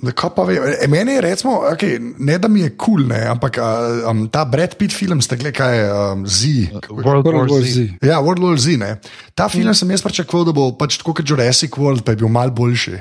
Ne, 0.01 0.13
vem, 0.47 0.63
e, 0.81 0.87
Meni 0.89 1.13
je 1.13 1.21
recimo, 1.21 1.53
okay, 1.69 1.99
ne 2.19 2.39
da 2.39 2.49
mi 2.49 2.61
je 2.61 2.71
kul, 2.71 3.05
cool, 3.05 3.13
ampak 3.13 3.59
uh, 3.61 4.09
um, 4.11 4.25
ta 4.33 4.45
Brad 4.45 4.77
Pitt 4.81 4.95
film, 4.97 5.21
ste 5.21 5.37
gledali, 5.37 5.57
kaj 5.57 5.77
je 5.79 5.93
um, 5.93 6.23
Z. 6.27 6.47
World 6.89 7.27
War 7.27 7.35
World 7.37 7.53
War 7.53 7.63
Z. 7.63 7.73
Z. 7.75 7.99
Ja, 8.01 8.23
World 8.25 8.41
War 8.41 8.57
Z. 8.57 8.79
Ne. 8.81 8.97
Ta 9.35 9.51
film 9.53 9.75
sem 9.77 9.91
jaz 9.93 10.03
pričakoval, 10.03 10.49
da 10.49 10.57
bo 10.57 10.71
pač 10.81 10.97
tako 10.97 11.19
kot 11.21 11.29
Jurassic 11.29 11.77
World, 11.77 12.07
pa 12.07 12.17
je 12.17 12.23
bil 12.25 12.33
mal 12.33 12.51
boljši. 12.51 12.97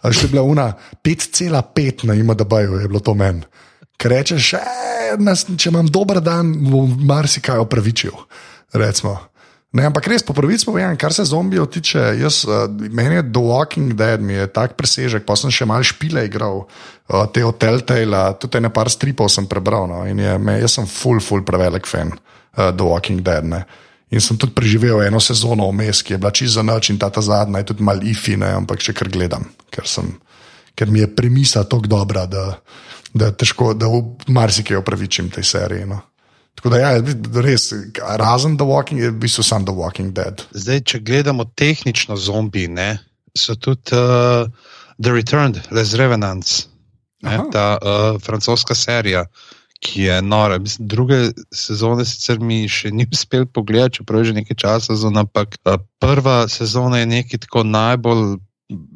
A 0.00 0.12
še 0.16 0.26
je 0.26 0.32
bila 0.32 0.46
una 0.48 0.70
5,5 1.04 2.06
na 2.08 2.16
ima, 2.16 2.34
da 2.34 2.48
bajo 2.48 2.80
je 2.80 2.88
bilo 2.88 3.04
to 3.04 3.12
meni. 3.14 3.44
Ker 4.00 4.16
rečeš, 4.16 4.54
"E, 4.56 5.16
nas, 5.20 5.44
če 5.44 5.68
imam 5.68 5.86
dober 5.92 6.22
dan, 6.24 6.54
bom 6.70 6.88
marsikaj 7.04 7.60
opravičil. 7.60 8.16
Recimo. 8.72 9.18
Ne, 9.70 9.84
ampak 9.86 10.08
res, 10.10 10.24
po 10.26 10.34
pravici 10.34 10.66
povem, 10.66 10.96
kar 10.98 11.14
se 11.14 11.22
zombijev 11.30 11.68
tiče, 11.70 12.00
jaz, 12.18 12.42
uh, 12.42 12.64
meni 12.90 13.20
je 13.20 13.26
The 13.30 13.42
Walking 13.44 13.92
Dead, 13.94 14.18
mi 14.18 14.34
je 14.34 14.48
tak 14.50 14.74
presežek, 14.74 15.22
pa 15.22 15.36
sem 15.38 15.52
še 15.54 15.68
malo 15.70 15.86
špile 15.86 16.24
igral, 16.26 16.64
uh, 16.66 17.22
te 17.30 17.44
od 17.46 17.54
Telltale, 17.62 18.24
tudi 18.42 18.58
ne 18.58 18.72
par 18.74 18.90
stripov 18.90 19.30
sem 19.30 19.46
prebral. 19.46 19.86
No, 19.86 20.02
in 20.10 20.18
je, 20.18 20.34
me, 20.42 20.58
jaz 20.58 20.74
sem 20.74 20.90
full, 20.90 21.22
full 21.22 21.46
prevelik 21.46 21.86
fan 21.86 22.10
uh, 22.10 22.74
The 22.74 22.82
Walking 22.82 23.22
Dead. 23.22 23.46
Ne. 23.46 23.62
In 24.10 24.18
sem 24.18 24.34
tudi 24.34 24.56
preživel 24.58 25.04
eno 25.06 25.22
sezono 25.22 25.70
vmes, 25.70 26.02
ki 26.02 26.16
je 26.16 26.18
bila 26.18 26.34
čisto 26.34 26.58
za 26.58 26.66
noč 26.66 26.90
in 26.90 26.98
ta, 26.98 27.06
ta 27.14 27.22
zadnja 27.22 27.62
je 27.62 27.70
tudi 27.70 27.86
malo 27.86 28.02
ifine, 28.02 28.50
ampak 28.58 28.82
še 28.82 28.90
kar 28.98 29.06
gledam, 29.06 29.46
ker, 29.70 29.86
sem, 29.86 30.10
ker 30.74 30.90
mi 30.90 31.04
je 31.04 31.14
premisa 31.14 31.62
tako 31.62 31.86
dobra, 31.86 32.26
da, 32.26 32.58
da, 33.14 33.30
težko, 33.30 33.70
da 33.78 33.86
marsikaj 34.26 34.82
opravičim 34.82 35.30
tej 35.30 35.46
seriji. 35.46 35.86
No. 35.94 36.02
Tako 36.60 36.74
da, 36.74 36.78
ja, 36.78 36.88
res, 37.40 37.70
razen 38.20 38.58
The 38.60 38.66
Walking, 38.68 39.00
je 39.00 39.08
v 39.10 39.16
bistvu 39.22 39.42
sam 39.48 39.64
The 39.64 39.72
Walking 39.72 40.10
Dead. 40.12 40.42
Zdaj, 40.52 40.82
če 40.92 40.98
gledamo 41.00 41.46
tehnično 41.56 42.18
zombi, 42.20 42.66
ne, 42.68 42.98
so 43.32 43.56
tudi 43.56 43.96
uh, 43.96 44.44
The 45.00 45.14
Returned, 45.14 45.62
Les 45.72 45.94
Revenants, 45.96 46.66
ne, 47.24 47.38
Aha. 47.38 47.46
ta 47.54 47.64
uh, 47.80 48.20
francoska 48.20 48.76
serija, 48.76 49.24
ki 49.80 50.04
je 50.10 50.18
nora. 50.20 50.58
Mislim, 50.60 50.88
druge 50.92 51.22
sezone 51.48 52.04
sicer 52.04 52.44
mi 52.44 52.66
še 52.68 52.92
ni 52.92 53.08
uspel 53.16 53.48
pogledati, 53.48 54.02
čeprav 54.02 54.20
je 54.20 54.34
že 54.34 54.36
nekaj 54.42 54.60
časa 54.60 55.00
zunaj, 55.00 55.24
ampak 55.24 55.56
uh, 55.64 55.80
prva 55.96 56.44
sezona 56.52 57.00
je 57.00 57.08
nekaj 57.08 57.46
tako 57.48 57.64
najbolj 57.64 58.36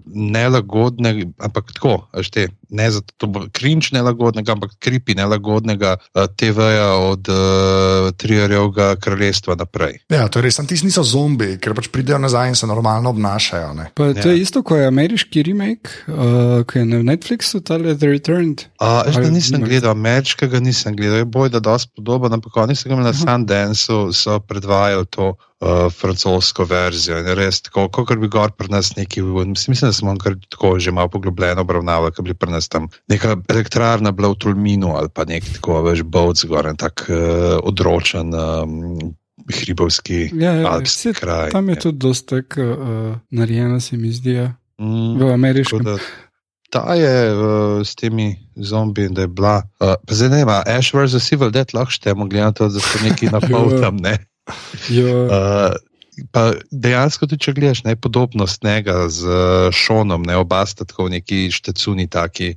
nelagodnega, 0.04 1.30
ampak 1.40 1.72
tako, 1.72 2.04
a 2.12 2.22
šte, 2.22 2.48
ne 2.70 2.90
zato, 2.90 3.14
to 3.16 3.26
bo 3.30 3.44
krinč 3.52 3.92
nelagodnega, 3.94 4.52
ampak 4.52 4.74
kripi 4.78 5.14
nelagodnega 5.16 5.96
TV-ja 6.36 6.90
od 7.08 7.28
uh, 7.30 8.10
Triarjevega 8.16 8.96
kraljestva 9.00 9.54
naprej. 9.56 10.02
Ja, 10.12 10.26
to 10.28 10.38
je 10.38 10.48
res, 10.48 10.58
samo 10.58 10.68
ti 10.68 10.76
niso 10.84 11.04
zombi, 11.06 11.54
ker 11.56 11.72
pač 11.76 11.88
pridejo 11.88 12.18
nazaj 12.18 12.52
in 12.52 12.58
se 12.58 12.66
normalno 12.66 13.10
obnašajo. 13.14 13.70
Ne. 13.74 13.86
Pa 13.94 14.12
to 14.12 14.28
Ja. 14.28 14.34
je 14.34 14.40
isto, 14.40 14.62
kot 14.62 14.78
je 14.78 14.90
ameriški 14.90 15.42
remake, 15.42 15.90
uh, 16.08 16.60
ki 16.66 16.78
je 16.78 16.84
na 16.84 17.02
Netflixu, 17.04 17.62
tale 17.64 17.96
The 17.96 18.12
Returned. 18.12 18.66
Uh, 18.80 19.02
jaz 19.06 19.16
ga 19.16 19.24
Ali 19.24 19.34
nisem 19.38 19.58
nimaš? 19.58 19.68
gledal, 19.70 19.90
ameriškega 19.90 20.60
nisem 20.60 20.96
gledal, 20.96 21.18
je 21.18 21.24
boj, 21.26 21.48
da 21.48 21.56
je 21.56 21.66
dosti 21.70 21.92
podoben, 21.96 22.32
ampak 22.32 22.56
oni 22.56 22.76
so 22.76 22.88
ga 22.88 22.94
imeli 22.94 23.08
na 23.08 23.16
Sundanceu, 23.16 24.12
so 24.12 24.38
predvajali 24.40 25.06
to 25.06 25.32
uh, 25.34 25.88
francosko 25.92 26.64
verzijo. 26.64 27.18
In 27.18 27.30
res 27.38 27.62
tako, 27.62 27.88
kot 27.88 28.16
bi 28.18 28.28
gor 28.28 28.50
pri 28.52 28.68
nas 28.68 28.96
neki, 28.96 29.22
mislim, 29.22 29.78
da 29.82 29.93
smo 29.94 30.16
kar 30.18 30.36
tako 30.50 30.78
že 30.78 30.92
malo 30.92 31.08
poglobljeno 31.08 31.62
obravnavali, 31.64 32.12
kot 32.12 32.24
bi 32.26 32.34
pri 32.34 32.52
nas 32.52 32.68
tam 32.68 32.88
neka 33.08 33.36
elektrarna 33.48 34.12
bila 34.12 34.32
v 34.34 34.40
Tulminu 34.42 34.96
ali 34.98 35.08
pa 35.14 35.24
nek 35.28 35.46
tako 35.58 35.82
več 35.86 36.02
bovc 36.02 36.44
gor, 36.50 36.66
en 36.70 36.80
tak 36.80 37.06
uh, 37.08 37.60
odročen. 37.62 38.34
Um, 38.34 39.14
Hribovski, 39.44 40.30
Ja, 40.40 40.54
ja, 40.56 40.70
alpski 40.72 41.12
kraj. 41.12 41.50
Tam 41.52 41.68
je 41.68 41.74
ja. 41.76 41.80
tudi 41.80 41.98
dosta 42.00 42.38
uh, 42.40 43.16
narejeno, 43.30 43.80
se 43.80 43.96
mi 43.96 44.12
zdi, 44.12 44.38
ja. 44.38 44.54
Mm. 44.80 45.18
v 45.20 45.32
ameriškem. 45.34 45.84
Da 45.84 45.98
Ta 46.70 46.94
je 46.94 47.34
uh, 47.34 47.86
s 47.86 47.94
temi 47.94 48.34
zombiji, 48.56 49.08
da 49.08 49.20
je 49.20 49.28
bila. 49.28 49.62
Uh, 49.80 49.94
zdaj 50.10 50.28
ne 50.28 50.36
vem, 50.44 50.48
Ash 50.48 50.94
vs. 50.94 51.22
Civil 51.28 51.50
Dead 51.50 51.70
lahko 51.74 51.92
štejemo, 51.94 52.26
glede 52.26 52.44
na 52.44 52.52
to, 52.52 52.68
da 52.68 52.80
so 52.80 52.98
neki 53.04 53.30
na 53.30 53.40
pol 53.50 53.80
tam. 53.80 53.96
Ne? 53.96 54.18
Jo, 54.90 55.26
Uh, 55.30 55.76
pa 56.32 56.52
dejansko 56.70 57.26
tudi, 57.26 57.42
če 57.46 57.54
gledaš 57.56 57.82
ne, 57.86 57.96
podobnost 57.96 58.64
njega 58.64 59.08
z 59.12 59.26
Šonom, 59.74 60.22
ne 60.26 60.36
oba 60.40 60.62
sta 60.66 60.86
tako 60.88 61.08
neki 61.12 61.48
štecuni, 61.54 62.06
taki 62.10 62.54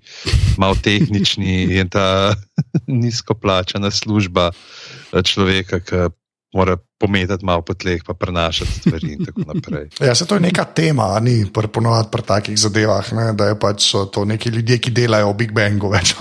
malo 0.57 0.77
tehnični 0.83 1.79
in 1.79 1.89
ta 1.89 2.35
nizko 3.03 3.33
plačana 3.33 3.91
služba 3.91 4.51
eh, 4.51 5.23
človeka, 5.23 5.79
ki 5.79 6.07
mora 6.53 6.77
pometati 6.99 7.45
malo 7.45 7.61
po 7.61 7.73
tleh, 7.73 8.01
pa 8.07 8.13
prenašati 8.13 8.71
stvari 8.71 9.13
in 9.13 9.25
tako 9.25 9.41
naprej. 9.53 9.89
Ja, 10.07 10.15
se 10.15 10.25
to 10.25 10.35
je 10.35 10.41
neka 10.41 10.63
tema, 10.63 11.15
a 11.15 11.19
ni 11.19 11.45
ponovadi 11.73 12.07
pri 12.11 12.21
takih 12.21 12.57
zadevah, 12.59 13.13
ne, 13.13 13.33
da 13.33 13.51
je 13.51 13.59
pač 13.59 13.91
so 13.91 14.05
to 14.05 14.25
neki 14.25 14.49
ljudje, 14.49 14.77
ki 14.77 14.91
delajo 14.91 15.31
v 15.31 15.37
Big 15.37 15.51
Bangu, 15.51 15.91
več 15.95 16.15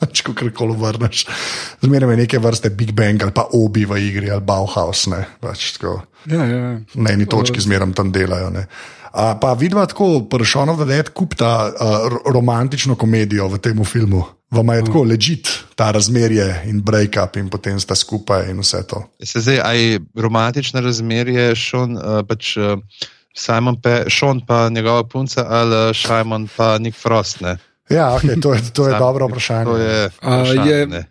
pač 0.00 0.22
ko 0.26 0.34
karkoli 0.34 0.76
vrneš. 0.80 1.26
Zmeraj 1.84 2.14
je 2.14 2.20
neke 2.24 2.38
vrste 2.38 2.70
Big 2.70 2.92
Bang 2.92 3.22
ali 3.22 3.32
pa 3.32 3.48
obi 3.52 3.84
v 3.84 4.00
igri 4.08 4.30
ali 4.30 4.42
Bauhaus, 4.42 5.06
ne, 5.12 5.24
pač 5.40 5.72
tako. 5.76 6.00
ja, 6.26 6.44
ja. 6.44 6.78
na 6.94 7.12
eni 7.12 7.26
točki 7.26 7.60
zmeraj 7.60 7.94
tam 7.94 8.12
delajo. 8.12 8.50
Ne. 8.50 8.66
A, 9.16 9.36
pa 9.40 9.54
vidva 9.56 9.86
tako, 9.88 10.26
pršonov, 10.28 10.84
da 10.84 10.94
je 10.94 11.06
kupta 11.08 11.52
uh, 11.72 12.18
romantično 12.32 12.96
komedijo 13.00 13.48
v 13.48 13.60
tem 13.64 13.84
filmu. 13.84 14.24
Vam 14.50 14.68
je 14.68 14.84
tako 14.84 15.02
ležit 15.02 15.48
ta 15.74 15.90
razmerje 15.90 16.62
in 16.70 16.78
break-up, 16.82 17.36
in 17.38 17.48
potem 17.50 17.80
sta 17.80 17.94
skupaj 17.94 18.50
in 18.50 18.60
vse 18.62 18.82
to. 18.86 19.02
Se 19.24 19.40
zdaj, 19.40 19.58
aj 19.64 19.98
romantično 20.14 20.80
razmerje, 20.80 21.54
šon, 21.58 21.96
uh, 21.96 22.20
pač 22.28 22.56
uh, 22.56 22.78
Simon, 23.36 23.80
Pe, 23.80 24.04
Šon 24.08 24.40
pa 24.46 24.68
njegova 24.68 25.02
punca 25.04 25.44
ali 25.48 25.94
Šajmon 25.94 26.48
pa 26.56 26.78
Nick 26.78 26.96
Frost. 26.96 27.40
Ne? 27.40 27.56
Ja, 27.90 28.16
okay, 28.16 28.40
to 28.42 28.54
je, 28.54 28.60
to 28.72 28.86
je 28.86 28.92
Sam- 28.92 28.98
dobro 28.98 29.26
vprašanje. 29.26 29.64
To 29.64 29.76
je, 29.76 30.04
A, 30.20 30.42
vprašanje, 30.42 30.72
je- 30.72 30.86
ne. 30.86 31.04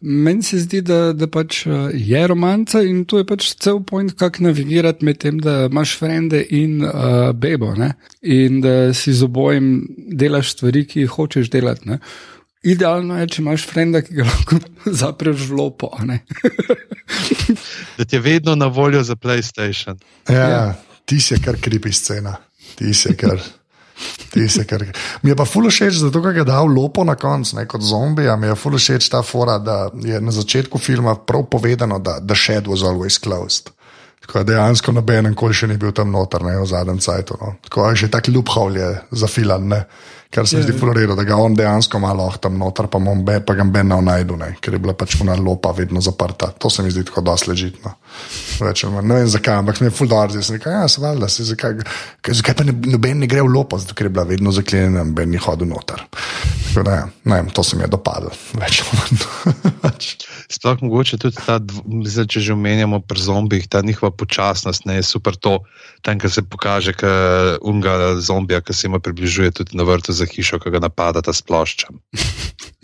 Meni 0.00 0.42
se 0.42 0.58
zdi, 0.58 0.80
da, 0.84 1.12
da 1.12 1.26
pač 1.26 1.66
uh, 1.66 1.88
je 1.94 2.26
romanca 2.26 2.82
in 2.84 3.04
to 3.04 3.18
je 3.18 3.26
pač 3.26 3.54
cel 3.56 3.80
point, 3.80 4.12
kako 4.12 4.42
navigirati 4.44 5.04
med 5.04 5.18
tem, 5.18 5.38
da 5.38 5.66
imaš 5.70 5.98
frende 5.98 6.44
in 6.50 6.84
uh, 6.84 7.32
bebo. 7.32 7.74
Ne? 7.74 7.94
In 8.22 8.60
da 8.60 8.94
si 8.94 9.12
z 9.12 9.24
obojim 9.24 9.86
delaš 10.12 10.52
stvari, 10.52 10.84
ki 10.86 11.00
jih 11.00 11.10
hočeš 11.10 11.50
delati. 11.50 11.88
Ne? 11.88 11.98
Idealno 12.66 13.18
je, 13.20 13.28
če 13.30 13.42
imaš 13.42 13.66
frenda, 13.70 14.02
ki 14.02 14.18
ga 14.18 14.26
lahko 14.26 14.58
zapreš 15.02 15.46
v 15.50 15.60
lopo. 15.60 15.92
a 15.94 16.04
ne. 16.04 16.22
Da 17.96 18.04
ti 18.04 18.16
je 18.16 18.20
vedno 18.20 18.54
na 18.58 18.66
voljo 18.66 19.02
za 19.02 19.14
PlayStation. 19.16 19.96
Ja, 20.28 20.48
ja. 20.50 20.74
Ti 21.04 21.20
si 21.20 21.38
kar 21.42 21.56
kripi 21.62 21.92
scena. 21.92 22.34
Ti 22.74 22.94
si 22.94 23.14
kar. 23.16 23.38
Ti 24.32 24.48
si 24.48 24.64
kar. 24.66 24.82
Mi 25.22 25.30
je 25.30 25.36
pa 25.38 25.46
fulo 25.46 25.70
všeč, 25.70 26.00
zato 26.02 26.20
ker 26.22 26.34
ga 26.34 26.42
je 26.42 26.48
dal 26.50 26.66
lopo 26.66 27.04
na 27.06 27.14
koncu, 27.14 27.56
ne 27.56 27.66
kot 27.70 27.86
zombija. 27.86 28.34
Mi 28.36 28.50
je 28.50 28.58
fulo 28.58 28.78
všeč 28.82 29.08
ta 29.14 29.22
fora, 29.22 29.58
da 29.62 29.86
je 30.02 30.20
na 30.20 30.34
začetku 30.34 30.78
filma 30.78 31.14
prav 31.14 31.46
povedano, 31.50 31.98
da 31.98 32.18
the 32.20 32.34
shed 32.34 32.66
was 32.66 32.82
always 32.82 33.22
closed. 33.22 33.70
Tako 34.26 34.42
da 34.42 34.44
dejansko 34.52 34.92
noben 34.92 35.34
kol 35.38 35.54
še 35.54 35.70
ni 35.70 35.78
bil 35.78 35.94
tam 35.94 36.10
noter, 36.10 36.42
ne 36.42 36.58
v 36.58 36.66
zadnjem 36.66 36.98
cajtu. 36.98 37.38
No. 37.40 37.54
Tako 37.68 37.90
je 37.90 38.02
že 38.02 38.10
tak 38.10 38.28
loophole 38.28 38.80
je 38.80 38.90
zafilan, 39.22 39.68
ne. 39.70 39.84
Kar 40.36 40.46
se 40.46 40.56
mi 40.56 40.62
zdi 40.62 40.72
fulo 40.76 40.92
redo, 40.92 41.14
da 41.16 41.24
ga 41.24 41.36
on 41.40 41.54
dejansko 41.56 41.98
malo 41.98 42.26
oh, 42.28 42.34
tam 42.36 42.58
noter, 42.60 42.90
pa, 42.92 42.98
be, 43.00 43.38
pa 43.40 43.54
ga 43.56 43.64
ben 43.64 43.88
ne 43.88 43.96
najdu, 44.04 44.36
ne. 44.36 44.50
ker 44.60 44.74
je 44.76 44.78
bila 44.84 44.92
pač 44.92 45.16
ona 45.24 45.32
lopa 45.40 45.70
vedno 45.72 46.00
zaprta. 46.04 46.50
To 46.60 46.70
se 46.70 46.82
mi 46.82 46.90
zdi 46.92 47.04
tako 47.08 47.22
dosti 47.24 47.72
ležitno. 48.16 48.66
Rečem, 48.66 48.94
ne 49.04 49.14
vem 49.14 49.28
zakaj, 49.28 49.60
ampak 49.60 49.80
full 49.92 50.08
dobro, 50.08 50.32
zdaj 50.32 50.42
sem 50.42 50.56
rekel, 50.56 50.72
ja, 50.72 50.88
se 50.88 51.00
valjda, 51.00 51.28
se 51.28 51.44
zakaj, 51.44 51.76
kaj, 52.24 52.34
zakaj 52.40 52.54
pa 52.56 52.64
ne, 52.64 52.72
noben 52.72 53.20
ne 53.20 53.28
gre 53.28 53.42
v 53.44 53.52
lopo, 53.52 53.78
zato 53.78 53.94
ker 53.94 54.08
je 54.08 54.14
bila 54.16 54.24
vedno 54.24 54.52
zaklenjena 54.52 55.04
noben 55.04 55.30
ni 55.30 55.40
hodil 55.40 55.68
noter. 55.68 56.06
Tako 56.70 56.84
da, 56.86 56.94
ja, 56.96 57.06
ne 57.24 57.40
vem, 57.40 57.50
to 57.52 57.64
se 57.64 57.76
mi 57.76 57.84
je 57.84 57.92
dopadlo, 57.92 58.32
manj. 58.56 58.80
Pač, 59.84 60.16
Sploh 60.52 60.82
mogoče 60.82 61.18
tudi 61.18 61.36
ta, 61.42 61.58
zdaj, 62.06 62.28
če 62.30 62.40
že 62.48 62.54
omenjamo 62.54 63.00
pri 63.02 63.20
zombijih, 63.20 63.68
ta 63.68 63.82
njihova 63.84 64.12
počasnost, 64.14 64.86
ne 64.86 65.00
je 65.00 65.06
super 65.06 65.36
to, 65.36 65.58
tam, 66.06 66.20
ko 66.22 66.30
se 66.30 66.42
pokaže, 66.42 66.94
ka 66.96 67.10
unga 67.66 68.16
zombija, 68.22 68.62
ki 68.62 68.72
se 68.72 68.86
jim 68.86 69.00
približuje 69.00 69.50
tudi 69.50 69.76
na 69.76 69.84
vrtu 69.84 70.14
za 70.16 70.28
hišo, 70.28 70.60
ki 70.62 70.70
ga 70.70 70.84
napada 70.86 71.22
ta 71.22 71.34
sploščam. 71.34 71.98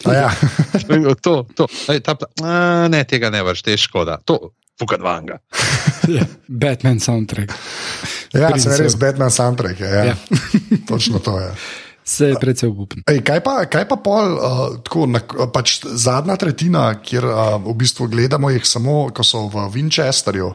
A 0.05 0.15
ja, 0.15 0.31
to, 1.25 1.47
to, 1.55 1.69
ej, 1.93 2.03
ta, 2.03 2.17
a, 2.43 2.89
ne, 2.91 3.05
tega 3.07 3.31
ne 3.31 3.45
vrš, 3.47 3.63
te 3.63 3.77
je 3.77 3.85
škoda. 3.87 4.19
To, 4.27 4.51
fukan 4.81 5.03
vanga. 5.03 5.39
Ja. 6.09 6.25
Batman 6.49 7.01
soundtrack. 7.01 7.53
ja 8.35 8.59
se 8.59 8.71
je 8.71 8.77
res 8.77 8.97
Batman 8.99 9.31
soundtrack, 9.31 9.81
je, 9.81 9.87
ja. 9.87 10.05
Ja. 10.05 10.15
točno 10.89 11.19
to 11.19 11.39
je. 11.39 11.53
Vse 12.05 12.27
je 12.27 12.39
precej 12.41 12.69
obupen. 12.69 13.05
Ej, 13.07 13.21
kaj, 13.23 13.39
pa, 13.47 13.53
kaj 13.71 13.87
pa 13.87 13.97
pol, 14.03 14.35
uh, 14.35 14.63
tako, 14.83 15.07
na, 15.07 15.23
pač 15.55 15.79
zadnja 15.87 16.35
tretjina, 16.37 16.89
kjer 16.99 17.27
uh, 17.29 17.55
v 17.63 17.75
bistvu 17.79 18.09
gledamo 18.11 18.51
jih 18.51 18.67
samo, 18.67 18.97
ko 19.15 19.23
so 19.23 19.45
v 19.47 19.69
Winchesterju, 19.71 20.51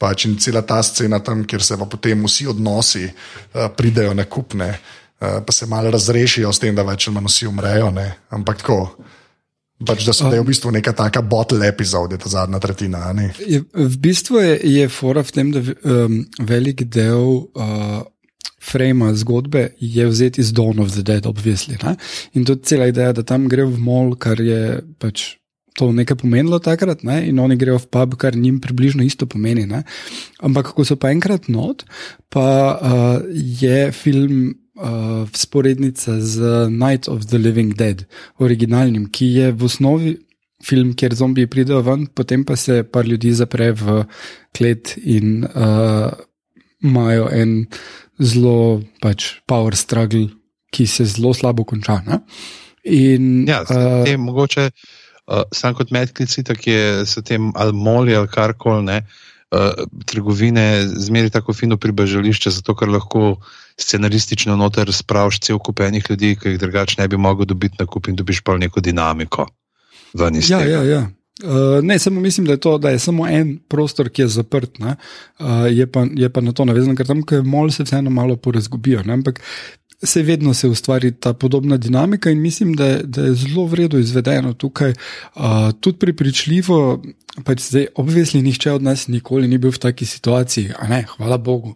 pač 0.00 0.26
in 0.26 0.34
cela 0.42 0.64
ta 0.66 0.80
scena 0.82 1.22
tam, 1.22 1.46
kjer 1.46 1.62
se 1.62 1.78
pa 1.78 1.86
potem 1.86 2.26
vsi 2.26 2.48
odnosi 2.50 3.06
uh, 3.06 3.68
pridejo 3.76 4.16
na 4.18 4.26
kupne, 4.26 4.72
uh, 4.74 5.38
pa 5.46 5.54
se 5.54 5.70
malo 5.70 5.94
razrešijo 5.94 6.50
s 6.50 6.58
tem, 6.58 6.74
da 6.74 6.82
več 6.82 7.06
ali 7.06 7.14
manj 7.20 7.30
vsi 7.30 7.46
umrejo. 7.46 7.94
Ne? 7.94 8.08
Ampak 8.34 8.64
tako, 8.64 8.80
Pač, 9.86 10.04
da 10.04 10.12
so 10.12 10.28
da 10.28 10.36
je 10.36 10.44
v 10.44 10.50
bistvu 10.50 10.70
neka 10.76 10.92
taka 10.92 11.22
bottle 11.24 11.64
epizode, 11.64 12.18
ta 12.20 12.28
zadnja 12.28 12.60
tretjina. 12.60 13.06
a 13.08 13.12
ne? 13.16 13.30
Je, 13.40 13.62
v 13.64 13.96
bistvu 13.96 14.42
je, 14.42 14.54
je 14.76 14.88
fora 14.92 15.24
v 15.24 15.32
tem, 15.32 15.52
da 15.54 15.62
um, 15.64 16.20
velik 16.44 16.84
del 16.92 17.48
uh, 17.56 18.02
frama 18.60 19.14
zgodbe 19.16 19.70
je 19.80 20.04
vzet 20.06 20.38
iz 20.38 20.52
Dawn 20.52 20.84
of 20.84 20.92
the 20.92 21.02
Dead, 21.02 21.24
obvisli. 21.26 21.80
In 22.36 22.44
tudi 22.44 22.68
cela 22.68 22.90
ideja, 22.92 23.16
da 23.16 23.24
tam 23.24 23.48
gre 23.48 23.64
v 23.64 23.80
mall, 23.80 24.16
kar 24.20 24.40
je 24.40 24.82
pač. 25.00 25.36
To 25.78 25.86
nekaj 25.94 26.18
pomenilo 26.18 26.58
takrat, 26.60 27.06
ne? 27.06 27.22
in 27.30 27.38
oni 27.40 27.56
grejo 27.56 27.78
v 27.80 27.88
pub, 27.94 28.18
kar 28.20 28.36
njim 28.36 28.58
približno 28.60 29.06
isto 29.06 29.24
pomeni. 29.30 29.64
Ne? 29.70 29.84
Ampak, 30.44 30.74
ko 30.76 30.84
so 30.84 30.98
pa 31.00 31.12
enkrat 31.14 31.48
not, 31.48 31.86
pa 32.28 32.48
uh, 32.76 33.22
je 33.32 33.88
film 33.96 34.59
uh, 34.80 35.28
sporednica 35.32 36.20
z 36.20 36.68
Night 36.70 37.08
of 37.08 37.26
the 37.26 37.38
Living 37.38 37.74
Dead, 37.74 38.06
originalnim, 38.38 39.10
ki 39.12 39.26
je 39.34 39.52
v 39.52 39.64
osnovi 39.64 40.16
film, 40.64 40.92
kjer 40.96 41.14
zombiji 41.14 41.48
pridejo 41.50 41.82
ven, 41.84 42.06
potem 42.06 42.44
pa 42.44 42.56
se 42.56 42.82
par 42.84 43.08
ljudi 43.08 43.32
zapre 43.32 43.72
v 43.72 44.04
klet 44.56 44.96
in 45.04 45.44
uh, 45.44 46.10
imajo 46.84 47.28
en 47.32 47.54
zelo 48.20 48.80
pač 49.00 49.40
power 49.48 49.76
struggle, 49.76 50.28
ki 50.70 50.86
se 50.86 51.04
zelo 51.04 51.32
slabo 51.34 51.64
konča. 51.64 52.00
Ne? 52.06 52.20
In, 52.84 53.46
Ja, 53.48 53.62
uh, 53.64 54.04
tem, 54.04 54.20
mogoče 54.20 54.68
uh, 54.70 55.42
sam 55.52 55.74
kot 55.76 55.92
medklici, 55.92 56.44
ki 56.44 56.70
je 56.70 57.06
s 57.06 57.20
tem 57.24 57.52
ali 57.54 57.76
moli 57.76 58.16
ali 58.16 58.28
karkoli, 58.28 58.84
ne, 58.84 59.00
uh, 59.54 59.84
trgovine 60.06 60.84
zmeri 60.86 61.30
tako 61.30 61.56
fino 61.56 61.76
pribežališče, 61.80 62.50
zato 62.60 62.76
ker 62.76 62.88
lahko 62.88 63.40
scenaristično 63.80 64.56
noter 64.56 64.92
spraviš 64.92 65.40
cel 65.40 65.58
kup 65.58 65.80
enih 65.80 66.04
ljudi, 66.10 66.34
ki 66.36 66.54
jih 66.54 66.58
drugače 66.60 67.00
ne 67.00 67.08
bi 67.08 67.16
mogel 67.16 67.46
dobiti 67.46 67.76
na 67.78 67.86
kup 67.86 68.08
in 68.08 68.16
dobiš 68.16 68.40
pa 68.44 68.56
neko 68.58 68.80
dinamiko. 68.80 69.46
Ja, 70.14 70.30
tega. 70.30 70.70
ja, 70.70 70.82
ja. 70.84 71.08
Uh, 71.44 71.84
ne, 71.84 71.98
samo 71.98 72.20
mislim, 72.20 72.46
da 72.46 72.52
je, 72.52 72.60
to, 72.60 72.78
da 72.78 72.90
je 72.90 72.98
samo 72.98 73.28
en 73.28 73.58
prostor, 73.68 74.08
ki 74.08 74.22
je 74.22 74.28
zaprt, 74.28 74.70
uh, 74.80 74.92
je, 75.70 75.86
pa, 75.86 76.04
je 76.14 76.28
pa 76.28 76.40
na 76.40 76.52
to 76.52 76.64
navezan, 76.64 76.96
ker 76.96 77.06
tam, 77.06 77.22
ko 77.22 77.38
je 77.38 77.42
mol, 77.42 77.70
se 77.70 77.86
vseeno 77.86 78.10
malo 78.10 78.36
porazgubijo. 78.36 79.02
Ne? 79.02 79.12
Ampak 79.12 79.40
se 80.02 80.22
vedno 80.22 80.54
se 80.54 80.68
ustvari 80.68 81.12
ta 81.12 81.32
podobna 81.32 81.76
dinamika 81.76 82.30
in 82.30 82.40
mislim, 82.40 82.74
da 82.74 82.98
da 83.02 83.22
je 83.22 83.34
zelo 83.34 83.66
vredno 83.66 83.98
izvedeno 83.98 84.52
tukaj, 84.52 84.90
uh, 84.90 85.42
tudi 85.80 85.98
prepričljivo. 85.98 87.02
Pač 87.44 87.60
zdaj, 87.62 87.86
obvisli, 87.94 88.42
nihče 88.42 88.72
od 88.72 88.82
nas 88.82 89.06
nikoli 89.08 89.48
ni 89.48 89.58
bil 89.58 89.70
v 89.70 89.78
taki 89.78 90.06
situaciji, 90.06 90.72
a 90.78 90.88
ne, 90.88 91.04
hvala 91.16 91.38
Bogu. 91.38 91.74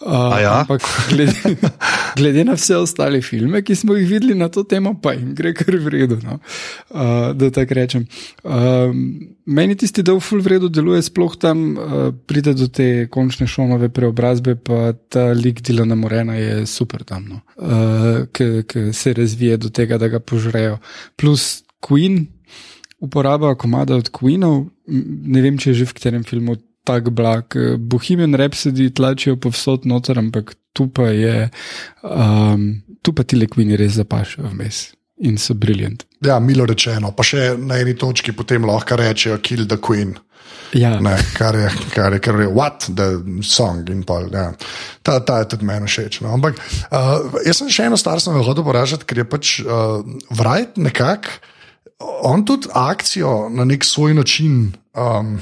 Uh, 0.00 0.34
A 0.34 0.40
ja? 0.40 0.60
Ampak 0.60 0.82
glede, 1.10 1.32
glede 2.18 2.44
na 2.44 2.56
vse 2.58 2.76
ostale 2.76 3.22
filme, 3.22 3.62
ki 3.62 3.74
smo 3.74 3.94
jih 3.94 4.08
videli 4.08 4.34
na 4.34 4.48
to 4.48 4.64
temo, 4.64 4.96
pa 5.02 5.12
jim 5.12 5.30
gre 5.34 5.54
kar 5.54 5.76
v 5.76 5.94
redu. 5.94 6.18
No? 6.24 6.40
Uh, 6.90 7.30
da 7.38 7.50
tako 7.50 7.78
rečem. 7.78 8.06
Um, 8.42 9.30
meni 9.46 9.76
tisti 9.76 10.02
del 10.02 10.20
ful 10.20 10.42
v 10.42 10.56
redu 10.56 10.68
deluje, 10.68 11.02
sploh 11.06 11.38
tam 11.38 11.66
uh, 11.76 12.10
pride 12.26 12.56
do 12.58 12.66
te 12.66 13.06
končne 13.06 13.46
šonove 13.46 13.88
preobrazbe, 13.94 14.56
pa 14.56 14.90
ta 15.08 15.30
lik 15.38 15.62
Dilana 15.62 15.94
Morena 15.94 16.34
je 16.34 16.66
super 16.66 17.06
tam, 17.06 17.28
no? 17.30 17.45
Uh, 17.56 18.26
ki 18.32 18.92
se 18.92 19.12
razvije 19.16 19.56
do 19.56 19.70
tega, 19.70 19.98
da 19.98 20.08
ga 20.08 20.20
požrejo. 20.20 20.78
Plus 21.16 21.64
Queen, 21.80 22.26
uporaba 23.00 23.54
komada 23.54 23.96
od 23.96 24.10
Queenov, 24.10 24.66
ne 24.86 25.42
vem, 25.44 25.58
če 25.58 25.70
je 25.70 25.82
že 25.82 25.90
v 25.90 25.96
katerem 25.98 26.24
filmu 26.24 26.56
tak 26.86 27.10
blag. 27.10 27.56
Bohemian 27.78 28.34
Rhapsody 28.34 28.90
tlačijo 28.94 29.36
povsod 29.36 29.86
noter, 29.86 30.18
ampak 30.18 30.54
tu 30.72 30.86
pa 30.88 31.10
je, 31.10 31.48
um, 32.02 32.68
tu 33.02 33.12
pa 33.12 33.24
ti 33.24 33.36
le 33.36 33.50
Queeni 33.50 33.76
res 33.76 33.98
zapašajo 33.98 34.52
vmes 34.52 34.95
in 35.18 35.38
so 35.38 35.54
briljant. 35.54 36.04
Ja, 36.24 36.38
milo 36.40 36.66
rečeno. 36.66 37.12
Pa 37.16 37.24
še 37.24 37.54
na 37.58 37.78
eni 37.80 37.96
točki 37.96 38.34
potem 38.36 38.64
lahko 38.68 38.98
rečejo 39.00 39.38
Kill 39.44 39.66
the 39.68 39.80
Queen. 39.80 40.16
Ja, 40.74 40.96
Ne, 41.00 41.14
kar 41.36 41.54
je, 41.54 41.68
kar 41.94 42.12
je, 42.12 42.20
kar 42.20 42.40
je, 42.40 42.48
what 42.50 42.88
the 42.90 43.40
song 43.42 43.86
in 43.90 44.02
pol. 44.04 44.26
Ja. 44.32 44.50
Ta, 45.06 45.20
ta 45.24 45.38
je 45.40 45.50
tudi 45.54 45.66
meni 45.68 45.86
všeč. 45.88 46.20
No. 46.24 46.34
Ampak 46.36 46.58
uh, 46.58 47.38
jaz 47.46 47.60
sem 47.60 47.70
še 47.72 47.86
eno 47.86 47.98
stvar, 48.00 48.20
sem 48.20 48.34
hotel 48.34 48.66
poražati, 48.66 49.06
ker 49.08 49.22
je 49.22 49.26
pač 49.30 49.52
uh, 49.62 50.02
vrajt 50.34 50.80
nekako, 50.82 51.38
on 52.28 52.42
tudi 52.44 52.68
akcijo 52.76 53.46
na 53.48 53.64
nek 53.64 53.86
svoj 53.86 54.16
način 54.18 54.74
um, 54.92 55.36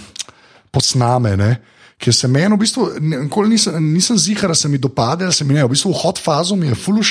posname. 0.70 1.34
Ne. 1.40 1.50
Ker 1.98 2.14
se 2.14 2.28
meni 2.28 2.54
v 2.54 2.60
bistvu, 2.60 2.86
nikoli 3.00 3.54
nisem, 3.56 3.80
nisem 3.94 4.18
zihar, 4.20 4.52
da 4.52 4.58
se 4.58 4.68
mi 4.68 4.78
dopade, 4.78 5.26
da 5.26 5.32
se 5.32 5.46
mi 5.46 5.56
ne, 5.56 5.64
v 5.64 5.72
bistvu 5.72 5.94
v 5.94 6.00
hot 6.04 6.20
fazu 6.22 6.58
mi 6.58 6.68
je 6.70 6.78
fulu 6.78 7.02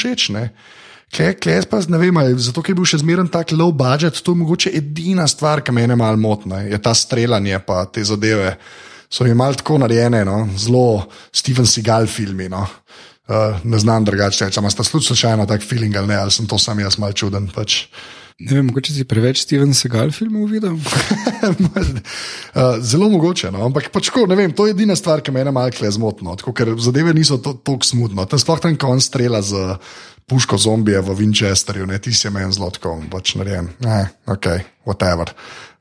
všeč. 1.14 1.20
ne. 1.20 1.34
Klej, 1.38 1.38
klej, 1.38 1.62
pa 1.70 1.78
ne 1.88 1.98
vem, 1.98 2.18
ali 2.18 2.34
zato 2.38 2.64
je 2.66 2.74
bil 2.74 2.86
še 2.86 2.98
zmeren 2.98 3.28
tak 3.30 3.52
low 3.54 3.72
budget, 3.72 4.18
to 4.24 4.34
je 4.34 4.38
mogoče 4.38 4.70
edina 4.74 5.28
stvar, 5.28 5.62
ki 5.62 5.72
me 5.72 5.82
je 5.82 5.96
malo 5.96 6.18
motna, 6.18 6.62
je 6.62 6.78
ta 6.82 6.94
streljanje, 6.94 7.60
pa 7.66 7.86
te 7.86 8.04
zadeve. 8.04 8.58
So 9.10 9.26
jim 9.26 9.38
malo 9.38 9.54
tako 9.54 9.78
narejene, 9.78 10.26
no? 10.26 10.50
zelo 10.58 11.06
Steven 11.32 11.66
Seagal 11.66 12.08
filmi. 12.08 12.50
No? 12.50 12.66
Uh, 13.30 13.62
ne 13.64 13.78
znam 13.78 14.04
drugače 14.04 14.46
reči, 14.46 14.60
ali 14.60 14.72
ste 14.72 14.84
slučajno 14.84 15.46
tak 15.46 15.62
feeling 15.62 15.96
ali 15.96 16.08
ne, 16.08 16.16
ali 16.16 16.32
sem 16.32 16.48
to 16.48 16.58
sam 16.58 16.80
jaz 16.80 16.98
mal 16.98 17.14
čuden. 17.14 17.48
Pač. 17.54 17.86
Ne 18.40 18.56
vem, 18.56 18.66
mogoče 18.66 18.94
si 18.94 19.06
preveč 19.06 19.42
Steven 19.44 19.74
Seagal 19.78 20.12
filmov 20.16 20.52
videl. 20.52 20.74
Uh, 20.74 20.80
zelo 22.92 23.10
mogoče, 23.14 23.52
no? 23.54 23.60
ampak 23.68 23.84
pač, 23.94 24.06
ko, 24.14 24.20
ne 24.30 24.36
vem, 24.40 24.52
to 24.56 24.62
je 24.68 24.74
edina 24.76 24.96
stvar, 24.98 25.20
ki 25.22 25.32
me 25.32 25.40
je 25.44 25.52
malo 25.54 25.92
zmotila, 25.98 26.36
ker 26.36 26.68
zadeve 26.82 27.12
niso 27.14 27.38
tako 27.38 27.86
smutno. 27.86 28.26
Tam 28.26 28.40
sploh 28.42 28.60
tam, 28.64 28.78
ko 28.80 28.88
on 28.96 29.02
strela 29.04 29.42
z 29.42 29.54
puško 30.28 30.58
zombije 30.58 31.02
v 31.02 31.16
Winchesterju, 31.16 31.86
ne 31.86 32.00
ti 32.00 32.14
si 32.14 32.30
meni 32.30 32.54
zelo 32.54 32.72
tako, 32.72 33.02
pač 33.12 33.36
narejen. 33.36 33.68
Eh, 33.86 34.08
ok, 34.26 34.48
whatever. 34.86 35.34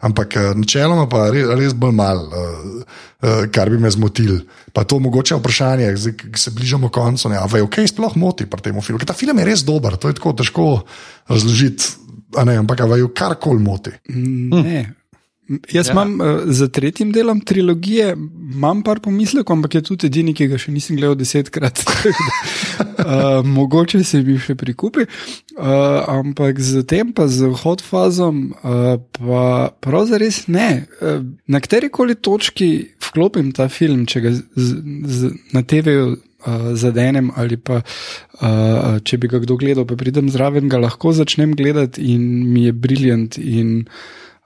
Ampak 0.02 0.36
eh, 0.36 0.50
načeloma 0.58 1.06
pa 1.06 1.28
res, 1.30 1.46
res 1.58 1.76
bolj 1.78 1.94
malo, 1.94 2.26
uh, 2.26 2.82
uh, 3.22 3.44
kar 3.54 3.70
bi 3.70 3.78
me 3.78 3.90
zmotil. 3.90 4.40
Pa 4.74 4.82
to 4.84 4.98
mogoče 4.98 5.38
vprašanje, 5.38 5.92
ki 6.18 6.42
se 6.42 6.50
bližamo 6.50 6.90
koncu, 6.90 7.30
ne, 7.30 7.38
a 7.38 7.46
veš, 7.46 7.68
kaj 7.70 7.92
sploh 7.94 8.18
moti 8.18 8.48
pri 8.50 8.66
tem 8.66 8.82
filmu. 8.82 8.98
Ker 8.98 9.12
ta 9.12 9.16
film 9.16 9.38
je 9.38 9.46
res 9.46 9.62
dober, 9.62 9.96
to 9.96 10.10
je 10.10 10.18
tako 10.18 10.34
težko 10.42 10.66
razložiti, 11.30 12.01
ne, 12.44 12.58
ampak 12.62 12.80
a 12.80 12.90
veš, 12.90 13.06
karkoli 13.16 13.62
moti. 13.62 13.94
Ne. 14.08 14.82
Jaz 15.72 15.88
ja. 15.88 15.92
imam 15.92 16.20
uh, 16.20 16.26
za 16.46 16.68
tretjim 16.68 17.12
delom 17.12 17.40
trilogije, 17.40 18.16
imam 18.54 18.82
par 18.82 19.00
pomislekov, 19.00 19.56
ampak 19.56 19.74
je 19.74 19.82
tudi 19.82 20.06
edini, 20.06 20.34
ki 20.34 20.46
ga 20.48 20.58
še 20.60 20.72
nisem 20.72 20.96
gledal 20.96 21.16
desetkrat. 21.18 21.82
uh, 21.82 23.42
mogoče 23.44 24.04
se 24.06 24.22
mi 24.22 24.38
še 24.40 24.54
prikupi. 24.58 25.04
Uh, 25.56 25.66
ampak 26.08 26.60
z 26.62 26.84
tem, 26.88 27.12
pa 27.12 27.26
z 27.28 27.50
hot 27.64 27.82
fazom, 27.84 28.52
uh, 28.62 28.96
pa 29.18 29.44
pravzaprav 29.84 30.22
res 30.22 30.44
ne. 30.48 30.86
Uh, 31.02 31.20
na 31.50 31.60
kateri 31.60 31.90
koli 31.92 32.16
točki 32.16 32.72
vklopim 33.10 33.52
ta 33.56 33.68
film, 33.72 34.06
če 34.06 34.24
ga 34.24 34.36
z, 34.38 34.68
z, 35.18 35.34
na 35.52 35.66
TV-ju. 35.66 36.14
Uh, 36.42 36.72
zadenem, 36.74 37.30
ali 37.38 37.54
pa 37.54 37.82
uh, 37.82 38.98
če 39.06 39.18
bi 39.22 39.30
ga 39.30 39.38
kdo 39.44 39.54
gledal, 39.60 39.86
pa 39.86 39.94
pridem 40.00 40.26
zraven, 40.32 40.66
ga 40.72 40.80
lahko 40.82 41.12
začnem 41.14 41.54
gledati 41.54 42.02
in 42.14 42.26
mi 42.50 42.66
je 42.66 42.72
briljant. 42.74 43.38
In 43.38 43.86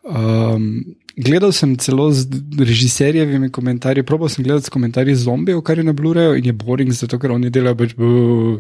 Um, 0.06 0.96
gledal 1.16 1.52
sem 1.52 1.76
celo 1.76 2.10
z 2.12 2.28
režiserjevimi 2.58 3.50
komentarji, 3.52 4.02
probal 4.02 4.28
sem 4.28 4.44
gledati 4.44 4.66
s 4.66 4.68
komentarji 4.68 5.14
zombijev, 5.14 5.62
kar 5.64 5.78
je 5.78 5.84
na 5.84 5.92
Blu-rayu 5.92 6.36
in 6.38 6.44
je 6.44 6.52
boring, 6.52 6.92
zato 6.92 7.18
ker 7.18 7.32
oni 7.32 7.50
delajo 7.50 7.76
pač 7.76 7.94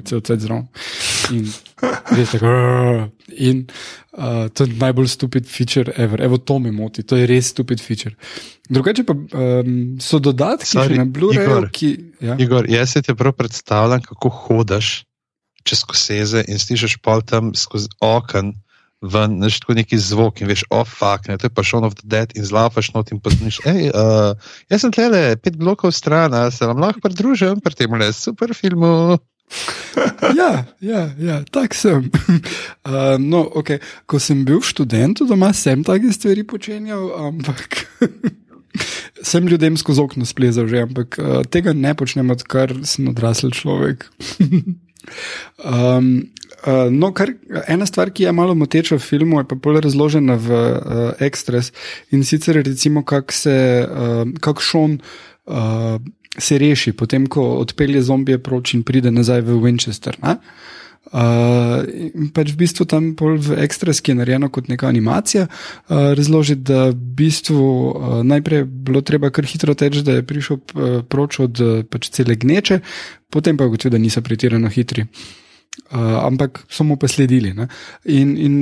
cel 0.08 0.20
cel 0.24 0.40
zraven. 0.40 0.66
In 1.36 1.50
res 2.16 2.32
tako. 2.32 2.54
In 3.36 3.64
uh, 4.16 4.46
to 4.48 4.64
je 4.64 4.76
najbolj 4.80 5.08
stupid 5.12 5.48
feature 5.50 5.92
ever. 5.96 6.22
Evo, 6.22 6.38
to 6.38 6.58
me 6.58 6.72
moti, 6.72 7.02
to 7.02 7.16
je 7.20 7.26
res 7.28 7.52
stupid 7.52 7.82
feature. 7.82 8.16
Drugače 8.72 9.04
pa 9.04 9.14
um, 9.14 9.98
so 10.00 10.18
dodatki 10.18 10.78
Sorry, 10.78 10.96
na 10.98 11.04
Blu-rayu, 11.04 11.68
ki. 11.72 11.92
Ja. 12.24 12.38
Igor, 12.40 12.70
jaz 12.70 12.96
se 12.96 13.02
ti 13.02 13.14
prav 13.14 13.36
predstavljam, 13.36 14.00
kako 14.02 14.32
hodaš 14.32 15.04
čez 15.66 15.82
koseze 15.84 16.44
in 16.48 16.58
slišiš 16.62 16.96
pol 17.02 17.20
tam 17.26 17.52
skozi 17.58 17.90
okno. 18.00 18.54
Ven, 19.04 19.36
veš, 19.44 19.60
tako 19.60 19.76
neki 19.76 19.98
zvok 20.00 20.40
in 20.40 20.48
veš, 20.48 20.64
oh, 20.72 20.86
fuck, 20.88 21.28
ne, 21.28 21.36
to 21.36 21.50
je 21.50 21.52
pa 21.52 21.64
Shaun 21.66 21.84
of 21.84 21.98
the 21.98 22.06
Dead 22.08 22.32
in 22.32 22.46
zlapaš 22.48 22.94
not 22.94 23.12
in 23.12 23.20
pozniš. 23.20 23.60
Hej, 23.66 23.90
uh, 23.92 24.32
jaz 24.72 24.86
sem 24.86 24.94
tlele 24.94 25.36
pet 25.36 25.58
blokov 25.60 25.92
stran, 25.92 26.32
se 26.50 26.64
vam 26.64 26.80
lahko 26.80 27.04
pridružim 27.04 27.60
pri 27.60 27.76
tem 27.76 27.92
le 27.92 28.12
super 28.16 28.56
filmu. 28.56 29.18
Ja, 30.36 30.64
ja, 30.80 31.10
ja 31.18 31.36
tak 31.50 31.74
sem. 31.74 32.10
Uh, 32.82 33.16
no, 33.32 33.46
okay. 33.54 33.78
Ko 34.06 34.18
sem 34.18 34.44
bil 34.44 34.60
študent, 34.64 35.22
doma 35.28 35.52
sem 35.56 35.84
take 35.86 36.12
stvari 36.12 36.42
počenjal, 36.42 37.08
ampak 37.28 37.86
sem 39.30 39.46
ljudem 39.48 39.78
skozi 39.78 40.02
okno 40.02 40.26
splezal 40.28 40.68
že, 40.68 40.82
ampak 40.84 41.18
uh, 41.22 41.40
tega 41.48 41.72
ne 41.76 41.94
počnem, 41.96 42.30
odkar 42.34 42.74
sem 42.84 43.08
odrasel 43.12 43.54
človek. 43.54 44.10
um, 45.62 46.26
Uh, 46.66 46.90
no, 46.90 47.12
kar, 47.14 47.30
ena 47.70 47.86
stvar, 47.86 48.10
ki 48.10 48.24
je 48.24 48.32
malo 48.34 48.54
moteča 48.58 48.96
v 48.98 49.04
filmu, 49.04 49.38
je 49.38 49.46
pa 49.46 49.54
bolj 49.54 49.84
razložena 49.84 50.34
v 50.34 50.48
uh, 50.50 50.94
ekstras 51.22 51.70
in 52.10 52.24
sicer 52.26 52.58
recimo, 52.58 53.04
kako 53.06 53.32
se, 53.32 53.54
uh, 53.86 54.32
kak 54.42 54.58
šon 54.58 54.96
uh, 54.98 56.00
se 56.38 56.58
reši, 56.58 56.92
potem 56.92 57.28
ko 57.30 57.44
odpelje 57.62 58.02
zombije 58.02 58.42
proč 58.42 58.74
in 58.74 58.82
pride 58.82 59.14
nazaj 59.14 59.46
v 59.46 59.60
Winchester. 59.62 60.18
Uh, 60.26 61.86
in 61.86 62.34
pač 62.34 62.50
v 62.50 62.58
bistvu 62.64 62.88
tam 62.90 63.12
pol 63.14 63.38
v 63.38 63.62
ekstraski 63.62 64.10
je 64.10 64.18
narejeno 64.18 64.50
kot 64.50 64.66
neka 64.66 64.90
animacija, 64.90 65.46
uh, 65.46 66.10
razložiti, 66.18 66.66
da 66.66 66.90
v 66.90 66.98
bistvu 67.22 67.62
uh, 67.62 68.20
najprej 68.26 68.66
bilo 68.66 69.06
treba 69.06 69.30
kar 69.30 69.46
hitro 69.46 69.78
teči, 69.78 70.02
da 70.02 70.18
je 70.18 70.26
prišel 70.26 70.58
uh, 70.58 71.00
proč 71.06 71.40
od 71.46 71.62
uh, 71.62 71.80
pač 71.86 72.10
cele 72.10 72.34
gneče, 72.34 72.82
potem 73.30 73.54
pa 73.54 73.70
ugotovil, 73.70 73.94
da 73.94 74.02
niso 74.02 74.18
pretirano 74.18 74.66
hitri. 74.66 75.06
Uh, 75.06 75.45
ampak 75.90 76.64
so 76.72 76.84
mu 76.84 76.96
pa 76.96 77.08
sledili. 77.08 77.52
Ne? 77.54 77.68
In, 78.04 78.36
in 78.36 78.54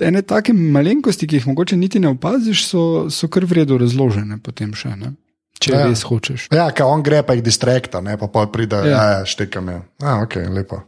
ene 0.00 0.22
take 0.22 0.52
malenkosti, 0.52 1.26
ki 1.26 1.40
jih 1.40 1.50
mogoče 1.52 1.76
niti 1.80 2.00
ne 2.02 2.12
opaziš, 2.12 2.66
so, 2.68 2.84
so 3.10 3.28
kar 3.32 3.46
vredno 3.48 3.78
razložene 3.80 4.38
potem 4.44 4.74
še. 4.76 4.94
Ne? 5.00 5.14
Če 5.62 5.74
ja. 5.74 5.82
res 5.86 6.02
hočeš. 6.08 6.48
Ja, 6.54 6.70
kaj 6.74 6.88
on 6.88 7.04
gre, 7.06 7.22
pa 7.26 7.36
jih 7.36 7.44
distrakta, 7.46 8.02
ne 8.04 8.16
pa 8.18 8.28
pa 8.32 8.46
pride, 8.50 8.82
ja, 8.88 9.04
ja 9.16 9.28
štekam 9.28 9.70
je. 9.70 9.78
Ja, 10.02 10.16
ok, 10.24 10.40
lepo. 10.52 10.82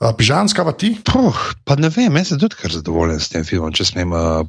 Pižanska 0.00 0.64
pa 0.64 0.72
ti? 0.72 0.94
Puh, 1.04 1.40
pa 1.68 1.76
ne 1.76 1.90
vem, 1.92 2.14
jaz 2.16 2.32
sem 2.32 2.40
tudi 2.40 2.56
kar 2.56 2.72
zadovoljen 2.72 3.20
s 3.20 3.28
tem 3.28 3.44
filmom, 3.44 3.74
če 3.76 3.84
smem 3.90 4.14
uh, 4.16 4.40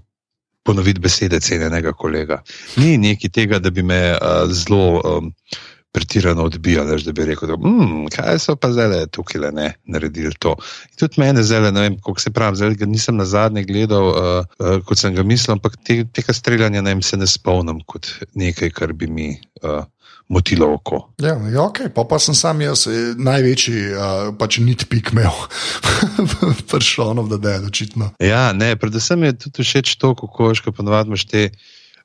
ponoviti 0.64 1.04
besede 1.04 1.42
cenjenega 1.44 1.92
kolega. 1.98 2.40
Ni 2.80 2.96
neki 3.02 3.28
tega, 3.34 3.60
da 3.60 3.74
bi 3.74 3.84
me 3.84 4.00
uh, 4.16 4.46
zelo. 4.48 5.02
Um, 5.04 5.34
pretirano 5.92 6.44
odbijali, 6.44 7.04
da 7.04 7.12
bi 7.12 7.26
rekel, 7.26 7.48
da 7.48 7.56
mm, 7.56 8.08
kaj 8.16 8.40
so 8.40 8.56
pa 8.56 8.72
zdaj 8.72 9.06
tukaj 9.12 9.42
le 9.42 9.52
ne 9.52 9.68
naredili 9.84 10.34
to. 10.40 10.56
In 10.92 10.98
tudi 11.00 11.20
mene 11.22 11.44
zdaj, 11.44 11.72
ne 11.72 11.82
vem, 11.82 11.98
kako 11.98 12.20
se 12.20 12.32
pravi, 12.32 12.58
zdaj 12.58 12.76
ga 12.76 12.86
nisem 12.86 13.18
na 13.18 13.26
zadnje 13.26 13.64
gledal, 13.64 14.08
uh, 14.10 14.46
uh, 14.60 14.78
kot 14.86 15.00
sem 15.00 15.16
ga 15.16 15.24
mislil, 15.24 15.58
ampak 15.58 15.76
te, 15.84 16.04
tega 16.14 16.34
streljanja 16.34 16.82
ne, 16.82 16.96
se 17.04 17.18
ne 17.18 17.28
spomnim 17.28 17.82
kot 17.86 18.08
nekaj, 18.34 18.72
kar 18.76 18.94
bi 18.94 19.08
mi. 19.08 19.34
Uh, 19.64 19.84
Motilo 20.32 20.70
oko. 20.74 21.10
Ja, 21.20 21.34
ja 21.52 21.64
ok, 21.66 21.80
pa, 21.96 22.06
pa 22.08 22.16
sem 22.22 22.36
sam 22.38 22.62
jaz 22.64 22.86
največji, 23.20 23.82
uh, 23.92 24.30
pač 24.40 24.62
nitpik 24.64 25.10
imel, 25.12 25.34
pršonov, 26.72 27.28
da 27.36 27.58
je 27.58 27.66
očitno. 27.68 28.14
Ja, 28.24 28.54
ne, 28.56 28.70
predvsem 28.80 29.26
je 29.28 29.34
tudi 29.44 29.66
všeč 29.68 29.98
to, 30.00 30.14
kako 30.16 30.54
še 30.56 30.72
ponovadi 30.72 31.12
imaš 31.12 31.26
te 31.28 31.44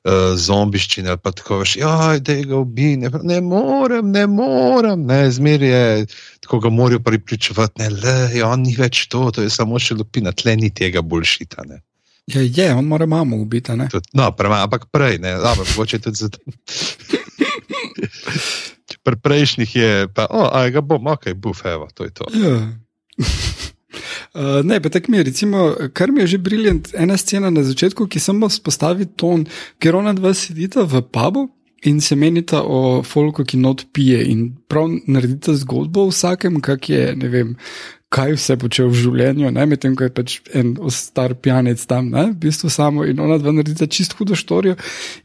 uh, 0.07 0.37
zombiščine 0.39 1.11
ali 1.13 1.21
pa 1.21 1.31
tako 1.35 1.59
veš, 1.61 1.75
da 2.23 2.33
je 2.33 2.45
ga 2.47 2.55
ubi, 2.57 2.95
ne, 3.01 3.11
ne 3.23 3.41
morem, 3.41 4.11
ne 4.11 4.25
morem, 4.31 5.05
ne, 5.07 5.19
zmeraj 5.31 5.69
je 5.69 6.05
tako 6.45 6.59
ga 6.63 6.69
morajo 6.69 6.99
pripričevati, 7.03 7.81
ne, 7.81 7.89
le, 7.89 8.15
ja, 8.39 8.47
on 8.49 8.63
ni 8.63 8.75
več 8.77 9.05
to, 9.11 9.27
to 9.35 9.43
je 9.45 9.51
samo 9.53 9.79
še 9.79 9.99
lupina, 9.99 10.31
tle 10.31 10.55
ni 10.55 10.71
tega 10.71 11.03
boljšita. 11.03 11.67
Ne. 11.67 11.81
Ja, 12.27 12.41
je, 12.41 12.73
on 12.75 12.87
mora 12.87 13.05
mamo 13.05 13.37
ubiti. 13.37 13.71
No, 14.13 14.31
prema, 14.35 14.63
ampak 14.63 14.89
prej, 14.91 15.19
ne, 15.23 15.37
dobro, 15.43 15.67
mogoče 15.75 15.99
tudi 15.99 16.23
zato. 16.23 16.39
Pri 19.07 19.15
prejšnjih 19.23 19.75
je 19.75 20.07
pa, 20.11 20.27
o, 20.29 20.49
a 20.51 20.67
ga 20.69 20.81
bom, 20.83 21.07
ok, 21.07 21.31
bufeva, 21.35 21.87
to 21.95 22.03
je 22.03 22.11
to. 22.11 22.27
Ja. 22.35 22.59
Uh, 24.37 24.61
ne, 24.61 24.77
pa 24.81 24.89
tako 24.93 25.11
mi 25.11 25.17
je, 25.17 25.23
recimo, 25.23 25.75
kar 25.97 26.11
mi 26.11 26.21
je 26.21 26.27
že 26.27 26.37
briljant, 26.37 26.91
ena 26.93 27.17
scena 27.17 27.49
na 27.49 27.63
začetku, 27.65 28.05
ki 28.05 28.19
samo 28.21 28.49
spostavi 28.49 29.07
ton, 29.17 29.47
ker 29.81 29.95
ona 29.97 30.13
dva 30.13 30.33
sedita 30.37 30.83
v 30.85 31.01
pubu 31.01 31.47
in 31.89 32.01
se 32.01 32.15
menita 32.15 32.61
o 32.61 33.01
folku, 33.03 33.45
ki 33.45 33.57
not 33.57 33.85
pije 33.93 34.19
in 34.29 34.51
prav 34.69 34.91
naredita 35.07 35.55
zgodbo 35.57 36.05
o 36.05 36.11
vsakem, 36.11 36.59
kak 36.61 36.89
je, 36.89 37.15
ne 37.17 37.31
vem. 37.33 37.55
Kaj 38.13 38.37
vse 38.37 38.55
počel 38.61 38.87
v 38.87 38.99
življenju, 39.01 39.49
medtem 39.67 39.97
ko 39.97 40.05
je 40.05 40.13
pač 40.13 40.37
en 40.55 40.77
star 40.93 41.33
pijanec 41.35 41.81
tam, 41.89 42.13
ne? 42.13 42.29
v 42.29 42.37
bistvu 42.45 42.69
samo 42.71 43.03
in 43.09 43.19
ona 43.19 43.35
dva 43.41 43.51
naredita 43.51 43.89
čist 43.89 44.15
hudo 44.15 44.37
štorijo. 44.37 44.77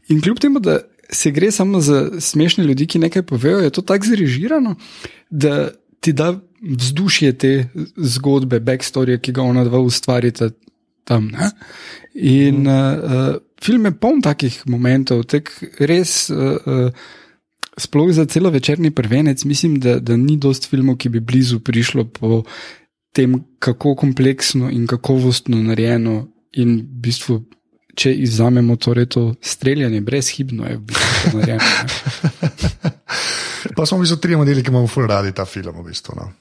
In 0.09 0.25
kljub 0.25 0.41
temu, 0.41 0.59
da 0.59 0.81
se 1.13 1.31
gre 1.31 1.51
samo 1.51 1.79
za 1.79 2.19
smešne 2.19 2.65
ljudi, 2.65 2.89
ki 2.89 3.05
nekaj 3.05 3.23
povejo, 3.29 3.61
je 3.63 3.69
to 3.69 3.85
tako 3.85 4.09
zrežirano, 4.09 4.75
da 5.29 5.69
ti 6.03 6.13
da 6.13 6.33
vzdušje 6.61 7.31
te 7.39 7.53
zgodbe, 7.97 8.59
backstory, 8.59 9.17
ki 9.21 9.31
ga 9.35 9.43
ona 9.47 9.63
dva 9.63 9.79
ustvarita 9.83 10.49
tam. 11.07 11.31
Ne? 11.31 11.49
In 12.13 12.63
mm. 12.63 12.67
uh, 12.67 13.35
film 13.63 13.87
je 13.87 13.95
poln 13.99 14.21
takih 14.23 14.61
momentov, 14.69 15.25
tek 15.31 15.51
res. 15.79 16.29
Uh, 16.29 16.55
uh, 16.65 17.11
Sploh 17.73 18.11
za 18.13 18.27
celo 18.29 18.51
večerni 18.53 18.91
prvenec, 18.93 19.41
mislim, 19.49 19.79
da, 19.81 19.95
da 19.97 20.13
ni 20.17 20.35
dost 20.37 20.67
filmov, 20.69 20.99
ki 21.01 21.09
bi 21.09 21.23
blizu 21.25 21.57
prišlo 21.65 22.03
po 22.05 22.43
tem, 23.17 23.33
kako 23.59 23.95
kompleksno 23.97 24.69
in 24.69 24.85
kakovostno 24.87 25.57
narejeno 25.57 26.19
in 26.61 26.75
v 26.83 27.01
bistvu 27.07 27.39
če 27.97 28.13
izuzamemo 28.25 28.75
torej 28.81 29.05
to 29.15 29.23
streljanje, 29.41 30.01
brezhibno 30.01 30.69
je 30.69 30.77
bistvu 30.77 31.39
narejeno. 31.39 31.63
pa 33.75 33.85
smo 33.85 33.99
v 33.99 34.05
bistvu 34.05 34.19
tri 34.23 34.35
modeli, 34.39 34.63
ki 34.63 34.73
imamo 34.73 34.89
ful 34.91 35.07
radi 35.07 35.31
ta 35.35 35.45
film. 35.45 35.75
V 35.79 35.87
bistvu, 35.89 36.17
no. 36.19 36.31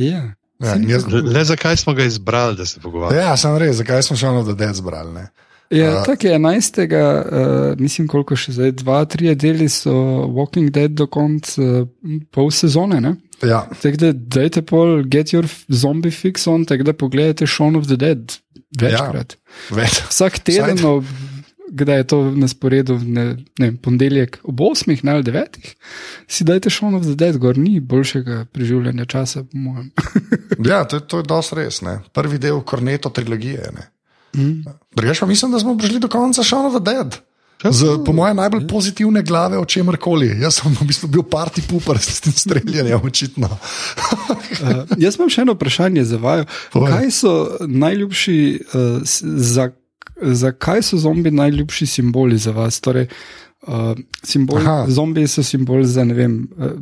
ja. 0.00 0.22
Ja, 0.62 0.76
jaz, 0.78 1.06
le 1.10 1.44
zakaj 1.44 1.76
smo 1.76 1.94
ga 1.94 2.04
izbrali, 2.06 2.56
da 2.56 2.66
se 2.66 2.80
pogovarjamo? 2.80 3.18
Ja, 3.18 3.36
sem 3.36 3.56
res, 3.58 3.80
zakaj 3.80 4.04
smo 4.06 4.16
še 4.16 4.28
eno 4.30 4.44
od 4.44 4.52
dead 4.54 4.76
izbrali. 4.76 5.24
Ja, 5.72 5.88
uh, 5.96 6.04
tako 6.06 6.28
je 6.28 6.38
11. 6.38 6.78
Uh, 6.84 7.80
mislim, 7.80 8.06
koliko 8.08 8.36
še 8.38 8.54
zdaj, 8.54 8.74
dva, 8.82 9.00
tri 9.10 9.32
deli 9.34 9.66
so 9.72 9.92
Walking 10.36 10.70
Dead 10.70 10.94
do 10.94 11.08
konca 11.10 11.64
uh, 11.64 11.88
pol 12.30 12.52
sezone. 12.54 13.00
Ne? 13.02 13.16
Ja. 13.42 13.64
Tako 13.82 14.02
da, 14.04 14.12
dajte 14.12 14.62
pol, 14.68 15.00
get 15.02 15.34
your 15.34 15.48
zombie 15.72 16.14
fix 16.14 16.46
on, 16.46 16.66
tako 16.68 16.86
da 16.86 16.94
pogledate 16.94 17.48
Shaun 17.48 17.80
of 17.80 17.88
the 17.90 17.98
Dead. 17.98 18.38
Večkrat. 18.78 19.36
Ja, 19.36 19.76
več. 19.80 19.98
Vsak 20.12 20.38
teden, 20.46 20.78
no, 20.84 20.98
kdaj 21.72 21.96
je 21.96 22.06
to 22.06 22.18
na 22.30 22.48
sporedu, 22.48 22.98
ne, 22.98 23.36
ne, 23.58 23.72
ponedeljek 23.76 24.38
ob 24.44 24.60
8 24.60 25.10
ali 25.10 25.24
9, 25.24 25.58
si 26.28 26.44
dajte 26.44 26.68
of 26.68 27.02
the 27.02 27.14
Dead, 27.14 27.36
gor 27.36 27.58
ni 27.58 27.80
boljšega 27.80 28.44
preživljanja 28.52 29.04
časa, 29.04 29.44
po 29.44 29.58
mojem. 29.58 29.90
ja, 30.70 30.84
to, 30.84 31.00
to 31.00 31.22
je 31.22 31.28
dosti 31.28 31.56
res. 31.56 31.80
Ne. 31.80 31.98
Prvi 32.12 32.38
del 32.38 32.60
korneto 32.60 33.10
trilogije. 33.10 33.72
Mm. 34.36 34.64
Drugač 34.96 35.20
pa 35.20 35.26
mislim, 35.26 35.52
da 35.52 35.58
smo 35.58 35.78
prišli 35.78 36.00
do 36.00 36.08
konca 36.08 36.40
of 36.40 36.74
the 36.74 36.84
Dead. 36.84 37.20
Z, 37.70 38.02
po 38.04 38.12
mojem, 38.12 38.36
najbolj 38.36 38.66
pozitivne 38.66 39.22
glave 39.22 39.58
o 39.58 39.64
čemer 39.64 39.96
koli. 39.96 40.26
Jaz 40.42 40.58
sem 40.58 40.74
v 40.74 40.86
bistvu 40.86 41.08
bil 41.08 41.22
parti 41.22 41.62
puper 41.62 41.98
s 41.98 42.20
tem 42.24 42.34
streljanjem, 42.34 42.98
očitno. 43.10 43.46
uh, 43.46 44.82
jaz 44.98 45.18
imam 45.18 45.30
še 45.30 45.44
eno 45.46 45.54
vprašanje 45.54 46.04
za 46.04 46.18
vaju. 46.18 46.48
Kaj 46.74 47.10
so 47.14 47.34
najljubši, 47.62 48.38
uh, 48.74 49.14
za, 49.22 49.70
zakaj 50.20 50.82
so 50.82 50.98
zombi 50.98 51.30
najljubši 51.30 51.86
simboli 51.86 52.38
za 52.38 52.52
vas? 52.52 52.80
Torej, 52.80 53.06
uh, 53.66 53.92
simbol, 54.22 54.60
zombi 54.88 55.26
so 55.28 55.42
simbol 55.42 55.84
za 55.84 56.02
vem, 56.02 56.48
uh, 56.56 56.72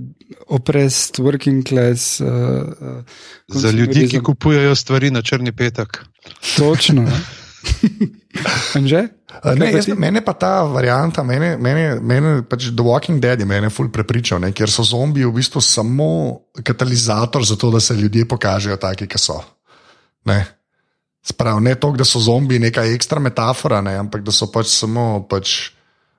oprest, 0.47 1.19
working 1.19 1.69
class. 1.69 2.21
Uh, 2.21 2.29
uh, 2.29 3.05
za 3.49 3.71
ljudi, 3.71 4.09
ki 4.09 4.21
kupujejo 4.21 4.75
stvari 4.75 5.11
na 5.11 5.23
črni 5.23 5.53
petek. 5.53 6.05
Točno. 6.57 7.09
Anže? 8.77 9.09
Ne, 9.57 9.71
jaz, 9.73 9.87
mene 9.97 10.21
pa 10.25 10.35
ta 10.37 10.65
varianta, 10.69 11.23
mene, 11.25 11.55
mene, 11.57 12.01
mene 12.03 12.33
pač 12.49 12.71
The 12.75 12.85
Walking 12.85 13.21
Dead 13.23 13.41
je 13.41 13.47
mene 13.49 13.71
ful 13.73 13.89
prepričal, 13.93 14.41
ne, 14.43 14.51
ker 14.53 14.71
so 14.71 14.85
zombiji 14.85 15.29
v 15.29 15.37
bistvu 15.39 15.63
samo 15.65 16.09
katalizator 16.67 17.45
za 17.47 17.57
to, 17.57 17.71
da 17.71 17.81
se 17.81 17.97
ljudje 17.97 18.29
pokažejo 18.29 18.77
taki, 18.77 19.07
ki 19.09 19.21
so. 19.21 19.39
Ne. 20.29 20.43
Sprav, 21.23 21.61
ne 21.61 21.75
to, 21.75 21.93
da 21.93 22.05
so 22.05 22.21
zombiji 22.21 22.59
neka 22.59 22.85
ekstra 22.95 23.21
metafora, 23.21 23.81
ne, 23.85 23.93
ampak 24.01 24.23
da 24.25 24.33
so 24.33 24.47
pač 24.53 24.71
samo, 24.73 25.27
pač, 25.29 25.71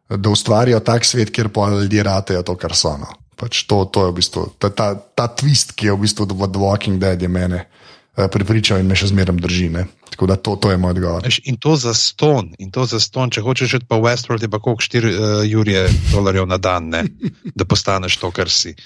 da 0.09 0.29
ustvarijo 0.29 0.79
tak 0.85 1.05
svet, 1.05 1.31
kjer 1.33 1.49
pa 1.49 1.69
ljudje 1.73 2.03
ratejo 2.05 2.43
to, 2.45 2.55
kar 2.55 2.75
so. 2.77 2.93
No. 3.01 3.09
Pač 3.35 3.63
to, 3.65 3.85
to 3.89 4.05
je 4.05 4.11
v 4.11 4.15
bistvu 4.19 4.43
ta, 4.61 4.69
ta, 4.69 4.93
ta 4.93 5.25
twist, 5.33 5.73
ki 5.73 5.89
je 5.89 5.95
v 5.95 6.05
bistvu 6.05 6.27
The 6.29 6.61
Walking 6.61 7.01
Dead, 7.01 7.21
je 7.21 7.29
mene 7.31 7.63
uh, 7.65 8.27
prepričal 8.29 8.83
in 8.83 8.91
me 8.91 8.95
še 8.95 9.09
zmeraj 9.09 9.41
drži. 9.41 9.71
Ne. 9.73 9.87
Tako 10.13 10.29
da 10.29 10.37
to, 10.37 10.53
to 10.61 10.69
je 10.69 10.77
moj 10.77 10.93
odgovor. 10.93 11.25
In 11.49 11.57
to 11.57 11.73
za 11.79 11.95
ston, 11.97 12.51
in 12.61 12.69
to 12.69 12.85
za 12.85 12.99
ston, 13.01 13.33
če 13.33 13.41
hočeš 13.41 13.79
iti 13.79 13.89
pa 13.89 13.97
v 13.97 14.11
Westworld, 14.11 14.45
je 14.45 14.51
pa 14.51 14.61
koliko 14.61 14.85
4 14.85 15.09
uh, 15.09 15.41
jurje 15.47 15.87
dolarjev 16.11 16.45
na 16.45 16.61
dan, 16.61 16.93
ne? 16.93 17.01
da 17.57 17.65
postaneš 17.65 18.21
to, 18.21 18.29
kar 18.29 18.53
si. 18.53 18.75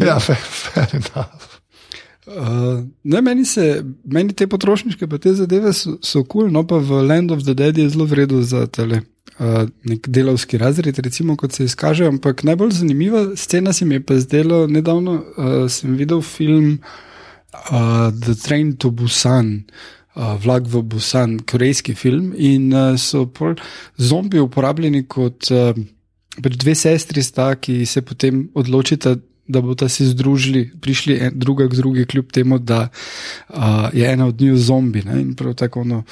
ja, 0.00 0.16
fair, 0.16 0.40
fair 0.40 0.96
enough. 0.96 1.53
Uh, 2.26 2.84
ne, 3.02 3.20
meni, 3.20 3.44
se, 3.44 3.84
meni 4.04 4.32
te 4.32 4.46
potrošniške 4.48 5.06
pa 5.12 5.18
te 5.20 5.34
zadeve 5.36 5.74
so 5.76 5.98
kul, 6.00 6.24
cool, 6.30 6.52
no 6.52 6.62
pa 6.64 6.78
v 6.80 7.02
Land 7.04 7.34
of 7.34 7.42
the 7.44 7.52
Dead 7.54 7.76
je 7.78 7.88
zelo 7.92 8.06
vredno 8.08 8.40
za 8.42 8.64
tele. 8.66 9.02
Uh, 9.34 9.66
nek 9.84 10.08
delovski 10.08 10.58
razred, 10.58 10.98
recimo, 11.04 11.36
kot 11.36 11.52
se 11.52 11.64
izkaže. 11.64 12.06
Ampak 12.06 12.44
najbolj 12.46 12.78
zanimiva 12.78 13.26
scena 13.36 13.72
se 13.72 13.84
mi 13.84 13.98
je 13.98 14.04
pa 14.06 14.16
zdela 14.22 14.66
nedavno. 14.66 15.18
Uh, 15.36 15.66
sem 15.68 15.96
videl 16.00 16.22
film 16.22 16.78
uh, 17.52 18.08
The 18.24 18.34
Train 18.46 18.76
to 18.76 18.90
Busan. 18.90 19.64
Uh, 20.14 20.38
Vlag 20.40 20.68
v 20.70 20.80
Busan, 20.86 21.40
korejski 21.42 21.94
film, 21.94 22.32
in 22.38 22.72
uh, 22.72 22.94
so 22.96 23.26
zombi 23.98 24.38
uporabljeni 24.38 25.08
kot 25.10 25.50
uh, 25.50 25.74
dve 26.38 26.74
sestri, 26.74 27.22
sta, 27.22 27.54
ki 27.54 27.84
se 27.86 28.02
potem 28.02 28.48
odločita, 28.54 29.16
da 29.46 29.60
bodo 29.60 29.88
se 29.88 30.06
združili, 30.06 30.72
prišli 30.80 31.18
en, 31.20 31.32
druga 31.34 31.68
k 31.68 31.74
drugi, 31.74 32.06
kljub 32.06 32.32
temu, 32.32 32.58
da 32.58 32.88
uh, 33.48 33.56
je 33.92 34.12
ena 34.12 34.26
od 34.26 34.40
njih 34.40 34.56
zombi. 34.56 35.02
Ne? 35.02 35.20
In 35.20 35.34
prav 35.34 35.54
tako 35.54 35.84
no, 35.84 36.02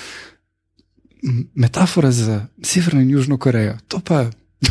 metafora 1.54 2.10
za 2.10 2.46
Severno 2.62 3.00
in 3.00 3.10
Južno 3.10 3.38
Korejo. 3.38 3.78
To 3.88 4.00
pa 4.04 4.20
je. 4.20 4.30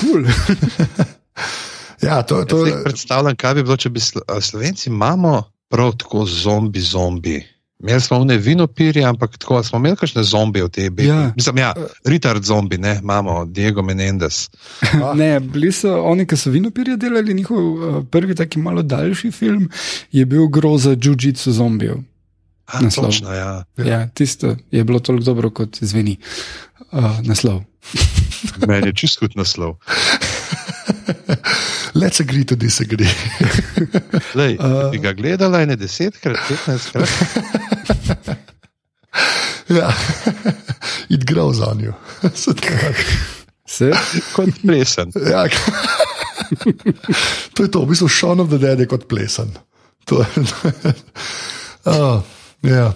Kul. 0.00 0.10
cool. 0.10 0.24
Ja, 2.02 2.22
to, 2.22 2.44
to, 2.44 2.66
predstavljam, 2.84 3.36
kaj 3.36 3.54
bi 3.54 3.62
bilo, 3.62 3.76
če 3.76 3.90
bi 3.90 4.00
Slovenci 4.40 4.90
imamo 4.90 5.42
prav 5.70 5.92
tako 5.96 6.24
zombi, 6.26 6.80
zombi. 6.80 7.36
Imeli 7.82 8.00
smo 8.00 8.16
one 8.16 8.36
vinopirje, 8.38 9.04
ampak 9.04 9.38
tako 9.38 9.62
smo 9.62 9.78
imeli 9.78 9.96
kakšne 9.96 10.22
zombije 10.22 10.64
v 10.64 10.68
tej 10.68 10.90
begi. 10.90 11.08
Ja. 11.08 11.32
Mislim, 11.36 11.58
ja, 11.58 11.74
retard 12.04 12.44
zombi, 12.44 12.78
ne, 12.78 12.98
imamo 13.02 13.44
Diego 13.44 13.82
Menendez. 13.82 14.48
Ah. 14.80 15.14
Ne, 15.22 15.40
bili 15.40 15.72
so 15.72 16.02
oni, 16.02 16.26
ki 16.26 16.36
so 16.36 16.50
vinopirje 16.50 16.96
delali, 16.96 17.34
njihov 17.34 17.58
uh, 17.58 18.04
prvi 18.10 18.34
taki 18.34 18.58
malo 18.58 18.82
daljši 18.82 19.30
film 19.30 19.68
je 20.12 20.24
bil 20.26 20.46
groza 20.46 20.90
Jiu-Jitsu 20.90 21.50
zombijev. 21.50 21.96
A, 22.66 22.80
Naslov. 22.80 23.06
točno, 23.06 23.32
ja. 23.32 23.64
Ja. 23.76 23.84
ja, 23.86 24.08
tisto 24.08 24.56
je 24.70 24.84
bilo 24.84 24.98
toliko 24.98 25.24
dobro, 25.24 25.50
kot 25.50 25.78
zveni 25.80 26.16
uh, 26.92 27.20
naslov. 27.22 27.62
Meni 28.68 28.86
je 28.86 28.92
čist 28.92 29.20
hud 29.20 29.36
naslov. 29.36 29.74
let's 31.94 32.20
agree 32.20 32.44
to 32.44 32.56
disagree. 32.56 33.10
Lej, 34.38 34.56
uh, 34.58 34.90
bi 34.92 35.00
ga 35.02 35.12
gledala 35.16 35.62
ene 35.62 35.76
desetkrat, 35.76 36.38
petnajstkrat. 36.48 37.08
ja, 39.78 39.92
it 41.08 41.26
grows 41.28 41.60
on 41.60 41.80
you. 41.80 41.94
Se 43.66 43.92
kot 44.32 44.60
plesen. 44.62 45.12
ja, 45.30 45.46
to 47.54 47.62
je 47.62 47.70
to, 47.70 47.84
v 47.84 47.88
bistvu 47.88 48.08
Shaun 48.08 48.40
of 48.40 48.52
the 48.52 48.60
Dead 48.60 48.80
je 48.80 48.86
kot 48.90 49.08
plesen. 49.08 49.54
To 50.10 50.20
je, 50.20 50.26
uh, 51.86 52.20
ja. 52.62 52.92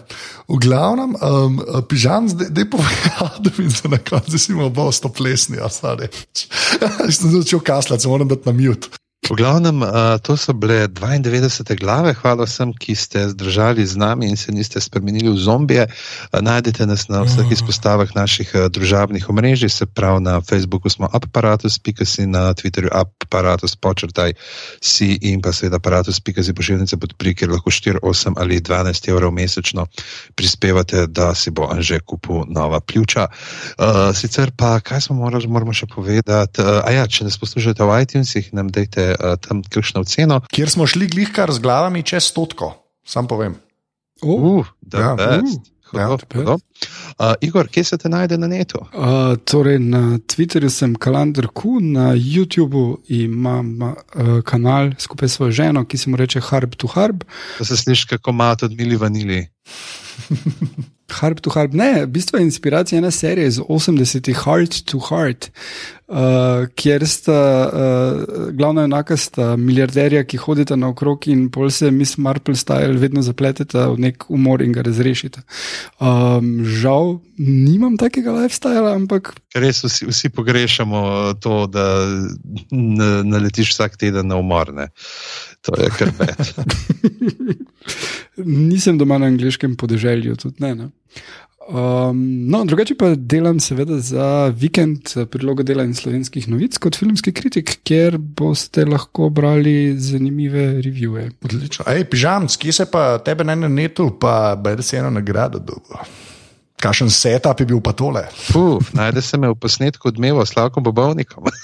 V 0.49 0.59
glavnem, 0.63 1.17
um, 1.19 1.61
pižam, 1.89 2.29
zdaj 2.29 2.51
da 3.45 3.51
mi 3.59 3.71
se 3.71 3.89
na 3.89 3.99
koncu 3.99 4.39
imel 4.53 4.71
bolj 4.71 4.93
sto 4.93 5.09
plesni, 5.09 5.59
a 5.63 5.69
stari. 5.69 6.09
Jaz 6.81 7.19
sem 7.19 7.31
začel 7.31 7.61
kaslati, 7.61 8.03
se 8.03 8.09
moram 8.09 8.29
dati 8.29 8.47
na 8.47 8.53
mute. 8.53 8.89
V 9.27 9.35
glavnem, 9.35 9.83
uh, 9.83 10.23
to 10.23 10.39
so 10.39 10.55
bile 10.55 10.87
92 10.87 11.75
glave. 11.75 12.15
Hvala 12.15 12.47
vsem, 12.47 12.71
ki 12.71 12.95
ste 12.95 13.27
zdržali 13.35 13.83
z 13.83 13.99
nami 13.99 14.31
in 14.31 14.39
se 14.39 14.55
niste 14.55 14.79
spremenili 14.79 15.27
v 15.27 15.35
zombije. 15.35 15.91
Uh, 15.91 16.39
najdete 16.39 16.87
nas 16.87 17.11
na 17.11 17.27
vseh 17.27 17.51
izpostavah 17.51 18.07
naših 18.15 18.55
uh, 18.55 18.71
družabnih 18.71 19.27
omrežij, 19.27 19.69
se 19.69 19.87
pravi 19.87 20.23
na 20.23 20.39
Facebooku 20.39 20.87
smo 20.87 21.11
aparatus.si, 21.11 22.27
na 22.31 22.55
Twitterju 22.55 22.87
aparatus 22.95 23.75
počrtaj 23.75 24.39
si 24.79 25.19
in 25.19 25.43
pa 25.43 25.51
seveda 25.51 25.83
aparatus.si 25.83 26.55
pošiljnice 26.55 26.95
podpri, 26.95 27.35
kjer 27.35 27.51
lahko 27.51 27.75
4, 27.75 27.99
8 28.07 28.39
ali 28.39 28.63
12 28.63 29.11
evrov 29.11 29.35
mesečno 29.35 29.91
prispevate, 30.39 31.11
da 31.11 31.35
si 31.35 31.51
bo 31.51 31.67
Anže 31.67 31.99
kupil 31.99 32.47
nova 32.47 32.79
pljuča. 32.81 33.27
Sicer 34.15 34.55
pa, 34.55 34.79
kaj 34.81 35.01
smo 35.01 35.17
morali, 35.19 35.51
moramo 35.51 35.75
še 35.75 35.91
povedati, 35.91 36.63
uh, 36.63 36.87
a 36.87 36.95
ja, 36.95 37.11
če 37.11 37.27
nas 37.27 37.35
poslušate 37.43 37.83
v 37.83 38.01
iTunesih, 38.07 38.55
nam 38.55 38.71
dajte 38.71 39.16
uh, 39.17 39.37
tam 39.41 39.63
kakšno 39.63 40.01
oceno. 40.01 40.41
Kjer 40.53 40.71
smo 40.71 40.87
šli 40.87 41.07
glihkar 41.09 41.53
z 41.53 41.59
glavami 41.59 42.03
čez 42.03 42.25
stotko, 42.25 42.73
sam 43.05 43.27
povem. 43.27 43.57
Uh, 44.23 44.67
the 44.83 44.99
Ja, 45.01 45.15
best. 45.15 45.61
ja, 45.95 46.07
Hudo, 46.09 46.19
hudo. 46.35 46.55
Uh, 47.19 47.35
Igor, 47.41 47.69
kje 47.69 47.85
se 47.85 47.99
te 47.99 48.09
najde 48.09 48.35
na 48.39 48.47
netu? 48.47 48.81
Uh, 48.91 49.37
torej 49.45 49.79
na 49.79 50.19
Twitterju 50.19 50.69
sem 50.71 50.97
kalendar 50.99 51.47
Q, 51.49 51.79
na 51.81 52.11
YouTubu 52.13 52.97
imam 53.09 53.71
uh, 53.83 53.95
kanal 54.45 54.91
skupaj 54.99 55.29
s 55.29 55.33
svojo 55.33 55.53
ženo, 55.53 55.85
ki 55.85 55.99
se 55.99 56.11
mu 56.11 56.17
reče 56.17 56.41
Harb 56.41 56.75
to 56.75 56.87
Harb. 56.91 57.23
Da 57.59 57.65
se 57.65 57.77
slišiš, 57.77 58.05
kako 58.05 58.33
mat 58.33 58.63
od 58.63 58.73
Mili 58.73 58.97
Vanili. 58.97 59.47
Harb 61.13 61.41
to 61.41 61.51
Harb, 61.55 61.75
ne, 61.75 62.05
v 62.05 62.11
bistvu 62.11 62.41
je 62.41 62.49
inspiracija 62.49 62.99
ena 62.99 63.11
serija 63.11 63.47
iz 63.47 63.59
80-ih, 63.61 64.39
Heart 64.45 64.81
to 64.91 64.99
Heart, 65.09 65.51
uh, 66.09 66.67
kjer 66.75 67.07
sta 67.07 67.39
uh, 67.67 68.49
glavna 68.57 68.85
enaka 68.91 69.17
sta 69.17 69.55
milijarderja, 69.57 70.25
ki 70.27 70.41
hodita 70.43 70.77
naokrog 70.77 71.29
in 71.31 71.47
pol 71.55 71.71
se 71.71 71.91
Miss 71.95 72.19
Marple 72.19 72.57
style 72.59 72.99
vedno 72.99 73.23
zapleteta 73.23 73.87
v 73.95 74.03
nek 74.09 74.27
umor 74.29 74.63
in 74.67 74.75
ga 74.75 74.83
razrešita. 74.87 75.45
Um, 76.01 76.65
žal 76.67 77.21
nimam 77.39 77.97
takega 78.01 78.35
lifestyla, 78.41 78.97
ampak 78.97 79.35
res 79.55 79.85
vsi, 79.85 80.09
vsi 80.11 80.33
pogrešamo 80.35 81.01
to, 81.41 81.67
da 81.71 81.87
naletiš 82.73 83.75
vsak 83.75 83.97
teden 84.01 84.33
na 84.33 84.41
umor. 84.43 84.73
Ne? 84.75 84.91
To 85.67 85.75
je 85.83 85.91
kar 85.99 86.13
bed. 86.19 86.53
nisem 88.73 88.99
doma 88.99 89.19
na 89.19 89.27
angliškem 89.27 89.77
podeželju, 89.77 90.37
tudi 90.37 90.63
ne. 90.65 90.75
ne. 90.75 90.89
Um, 91.67 92.19
no, 92.51 92.61
drugače 92.65 92.95
pa 92.95 93.09
delam 93.19 93.59
seveda 93.61 93.99
za 93.99 94.53
vikend 94.55 95.11
prilogo 95.31 95.65
dela 95.67 95.83
in 95.83 95.97
slovenskih 95.99 96.47
novic 96.49 96.79
kot 96.79 96.95
filmski 96.95 97.33
kritik, 97.35 97.73
kjer 97.83 98.19
boste 98.19 98.85
lahko 98.87 99.29
brali 99.35 99.97
zanimive 99.99 100.69
revije. 100.83 101.31
Odlično. 101.43 101.89
Ej, 101.91 102.05
pižam, 102.11 102.47
kje 102.47 102.73
se 102.73 102.87
pa 102.91 103.19
tebe 103.19 103.45
na 103.45 103.57
netu, 103.57 104.13
pa 104.21 104.55
bedi 104.55 104.87
si 104.87 104.97
eno 104.97 105.11
nagrado 105.11 105.59
dobil. 105.59 106.07
Kakšen 106.77 107.09
setup 107.09 107.61
je 107.61 107.67
bil 107.67 107.81
pa 107.81 107.97
tole? 107.97 108.27
Puh, 108.53 108.85
najde 108.93 109.25
se 109.25 109.39
me 109.41 109.49
v 109.49 109.57
posnetku 109.57 110.13
odmeva 110.13 110.45
s 110.45 110.53
Slavkom 110.53 110.85
Bobovnikom. 110.85 111.49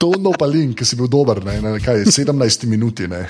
To 0.00 0.16
no 0.16 0.32
pa 0.32 0.48
link, 0.48 0.78
ki 0.80 0.84
si 0.88 0.96
bil 0.96 1.10
dober, 1.12 1.42
ne, 1.44 1.60
na 1.60 1.76
kaj, 1.76 2.08
17 2.08 2.64
minuti. 2.64 3.04
Ne. 3.04 3.28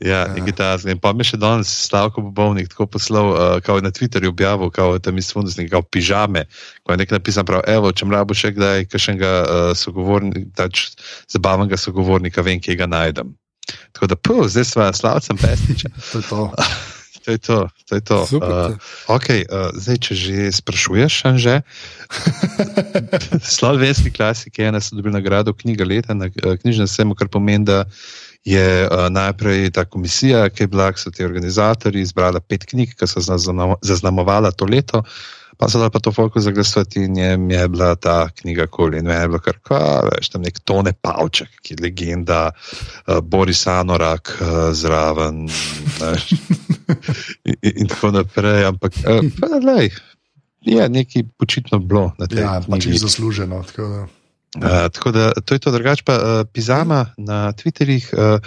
Ja, 0.00 0.24
nekaj 0.32 0.54
tasnega. 0.56 0.94
In 0.96 1.00
pa 1.04 1.12
mi 1.12 1.26
še 1.26 1.36
danes 1.36 1.68
Slavko 1.68 2.22
Bobovnik 2.24 2.70
tako 2.72 2.86
poslal, 2.96 3.28
uh, 3.34 3.40
kao 3.60 3.76
je 3.76 3.84
na 3.84 3.92
Twitterju 3.92 4.32
objavil, 4.32 4.70
kao 4.72 4.96
je 4.96 5.04
tam 5.04 5.20
iz 5.20 5.28
fundusnika, 5.34 5.74
kao 5.76 5.84
pižame, 5.84 6.46
ko 6.80 6.96
je 6.96 7.02
nekaj 7.02 7.18
napisan 7.18 7.44
prav, 7.44 7.66
evo, 7.68 7.92
če 7.92 8.08
mrabo 8.08 8.32
še 8.32 8.54
kdaj 8.56 8.88
kakšnega 8.88 9.32
uh, 9.42 9.72
sogovornika, 9.76 10.46
tač 10.64 10.94
zabavnega 11.28 11.76
sogovornika, 11.76 12.46
vem, 12.46 12.62
kje 12.62 12.78
ga 12.80 12.88
najdem. 12.88 13.36
Tako 13.92 14.08
da, 14.08 14.16
puh, 14.16 14.46
zdaj 14.48 14.64
sva 14.64 14.92
slavcem 14.96 15.36
pesniča. 15.36 15.92
To 16.12 16.22
je 16.22 16.30
to. 16.30 16.46
To 17.28 17.32
je 17.36 17.38
to, 17.44 17.68
to 17.84 17.92
je 17.94 18.00
to. 18.00 18.18
Super. 18.24 18.48
Uh, 18.48 19.12
okay, 19.12 19.44
uh, 19.44 19.68
zdaj, 19.76 20.00
če 20.00 20.12
že 20.16 20.48
sprašuješ, 20.48 21.28
že. 21.36 21.60
Slovenski 23.60 24.08
klasik 24.08 24.56
je 24.56 24.64
ena, 24.64 24.80
so 24.80 24.96
dobili 24.96 25.12
nagrado 25.12 25.52
knjiga 25.52 25.84
leta 25.84 26.16
na 26.16 26.32
uh, 26.32 26.56
knjižnem 26.56 26.88
sejmu, 26.88 27.12
kar 27.12 27.28
pomeni, 27.28 27.68
da 27.68 27.84
je 28.48 28.88
uh, 28.88 29.12
najprej 29.12 29.76
ta 29.76 29.84
komisija, 29.84 30.48
ki 30.48 30.64
je 30.64 30.72
bila, 30.72 30.88
ki 30.88 31.04
so 31.04 31.12
ti 31.12 31.20
organizatori, 31.20 32.00
izbrala 32.00 32.40
pet 32.40 32.64
knjig, 32.64 32.96
ki 32.96 33.04
so 33.04 33.20
zaznamo- 33.20 33.76
zaznamovala 33.84 34.48
to 34.56 34.64
leto. 34.64 35.04
Pa 35.58 35.66
so 35.66 35.80
dali 35.82 35.90
pa 35.90 35.98
to 35.98 36.12
folko 36.14 36.40
zaglasovati 36.40 37.02
in 37.02 37.16
je, 37.16 37.30
je 37.50 37.68
bila 37.68 37.94
ta 37.98 38.28
knjiga 38.30 38.66
koli. 38.70 38.98
In 38.98 39.10
je 39.10 39.28
bilo 39.28 39.40
kar, 39.42 39.56
kva, 39.58 39.80
veš, 40.06 40.28
tam 40.30 40.44
nek 40.46 40.60
Tone 40.62 40.92
Pavček, 40.92 41.56
ki 41.62 41.74
je 41.74 41.82
legenda, 41.82 42.50
uh, 42.50 43.18
Boris 43.22 43.66
Anorak 43.66 44.36
uh, 44.38 44.70
zraven. 44.72 45.48
veš. 45.98 46.30
in, 47.50 47.56
in, 47.74 47.90
tako 47.90 48.12
naprej. 48.14 48.68
Ampak, 48.70 49.00
uh, 49.02 49.18
pa, 49.40 49.58
lej, 49.58 49.90
je 50.62 50.88
nekaj 50.88 51.26
počitno 51.38 51.82
bilo 51.82 52.12
Ja, 52.30 52.60
pač 52.62 52.86
je 52.86 53.02
zasluženo. 53.02 53.62
Tako 53.66 53.88
da. 53.88 54.06
Uh, 54.56 54.86
tako 54.94 55.10
da 55.10 55.32
to 55.32 55.54
je 55.54 55.58
to, 55.58 55.70
drugače 55.70 56.02
pa 56.06 56.14
uh, 56.14 56.46
Pizama 56.52 57.06
na 57.16 57.52
Twitterjih, 57.52 58.14
uh, 58.14 58.38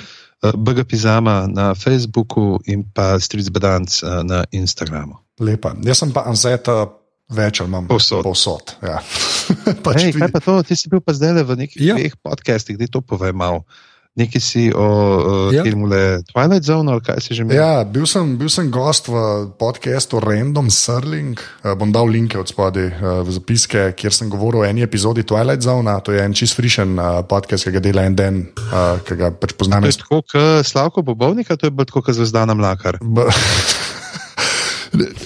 BG 0.55 0.87
Pizama 0.87 1.43
na 1.47 1.75
Facebooku 1.75 2.59
in 2.65 2.87
pa 2.93 3.19
Stric 3.19 3.49
Bedanc 3.49 3.99
uh, 4.03 4.23
na 4.23 4.43
Instagramu. 4.51 5.19
Lepa. 5.39 5.75
Jaz 5.83 5.97
sem 5.97 6.11
pa 6.13 6.23
Anzeta 6.25 7.00
več 7.31 7.59
ali 7.59 7.69
manj 7.69 7.87
Povsod. 7.87 8.23
povsod 8.23 8.75
ja. 8.81 8.99
pač 9.85 10.03
Ej, 10.03 10.13
kaj 10.13 10.29
pa 10.29 10.39
to, 10.39 10.59
ti 10.61 10.75
si 10.75 10.87
bil 10.87 10.99
pa 10.99 11.11
zdaj 11.11 11.41
v 11.41 11.55
nekih 11.57 11.79
Ja. 11.81 11.95
dveh 11.95 12.15
podcastih, 12.17 12.75
da 12.75 12.85
to 12.87 13.01
povej 13.01 13.31
malo. 13.31 13.63
Nekaj 14.11 14.41
si 14.43 14.67
o 14.67 14.83
uh, 14.83 15.23
Ja. 15.49 15.63
filmu 15.63 15.87
Le 15.87 16.19
Twilight 16.21 16.67
Zone 16.67 16.91
ali 16.91 16.99
kaj 16.99 17.21
si 17.21 17.31
že 17.31 17.47
imel? 17.47 17.55
Ja, 17.55 17.79
bil 17.81 18.03
sem, 18.03 18.35
bil 18.35 18.51
sem 18.51 18.67
gost 18.67 19.07
v 19.07 19.15
podkastu 19.55 20.19
Random 20.19 20.67
Sirling. 20.67 21.39
Uh, 21.63 21.71
bom 21.73 21.87
dal 21.89 22.05
linke 22.05 22.35
od 22.35 22.43
spodaj 22.43 22.91
uh, 22.91 23.23
v 23.23 23.31
zapiske, 23.31 23.95
kjer 23.95 24.11
sem 24.11 24.27
govoril 24.27 24.61
o 24.61 24.67
eni 24.67 24.83
epizodi 24.83 25.23
Twilight 25.23 25.63
Zone. 25.63 25.95
To 26.01 26.11
je 26.11 26.19
en 26.19 26.35
čist 26.35 26.53
frišen 26.53 26.91
uh, 26.93 27.23
podcast, 27.23 27.63
ki 27.63 27.71
ga 27.71 27.79
dela 27.81 28.03
en 28.03 28.11
den, 28.13 28.35
uh, 28.67 28.99
ki 28.99 29.15
ga 29.15 29.31
pač 29.31 29.55
poznam 29.55 29.79
To 29.79 29.87
je 29.87 29.95
tako, 29.97 30.19
kot 30.23 30.35
Slavko 30.61 30.99
Bobovnika, 31.01 31.55
to 31.55 31.65
je 31.65 31.71
bolj 31.71 31.87
tako, 31.87 32.03
kot 32.03 32.11
Zvezdana 32.13 32.51
Mlakar. 32.51 32.99
B- 32.99 33.31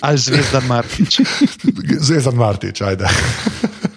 Ali 0.01 0.17
Zvezda 0.17 0.61
Martič. 0.67 1.21
Zvezdan 2.07 2.35
Martič, 2.35 2.81
ajde. 2.81 3.09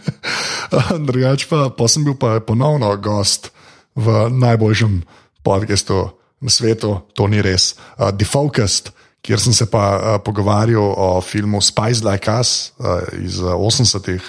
Drugač 1.08 1.48
pa, 1.48 1.68
pa 1.72 1.88
sem 1.88 2.04
bil 2.04 2.16
pa 2.16 2.40
ponovno 2.44 2.90
gost 3.00 3.52
v 3.96 4.28
najboljšem 4.32 5.02
podkastu 5.42 6.12
na 6.40 6.50
svetu, 6.52 7.08
to 7.12 7.26
ni 7.26 7.42
res, 7.42 7.74
uh, 7.98 8.12
Defocused, 8.14 8.92
kjer 9.24 9.40
sem 9.42 9.52
se 9.52 9.66
pa 9.66 9.84
uh, 9.96 10.02
pogovarjal 10.22 10.94
o 10.94 11.08
filmu 11.24 11.60
Spice 11.64 12.04
Like 12.06 12.30
Us 12.30 12.72
uh, 12.78 13.02
iz 13.18 13.40
uh, 13.42 13.58
80-ih, 13.58 14.22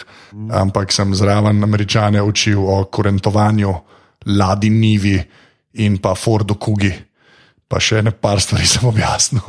ampak 0.50 0.92
sem 0.92 1.14
zraven 1.16 1.64
američane 1.64 2.22
učil 2.22 2.64
o 2.66 2.82
kurentovanju, 2.90 3.76
Ladi 4.26 4.70
Nivi 4.70 5.20
in 5.80 6.00
pa 6.02 6.16
Fordu 6.16 6.58
Kugi. 6.60 6.92
pa 7.70 7.78
še 7.78 8.02
ne 8.02 8.10
par 8.12 8.42
stvari 8.42 8.66
sem 8.66 8.86
objasnil. 8.90 9.46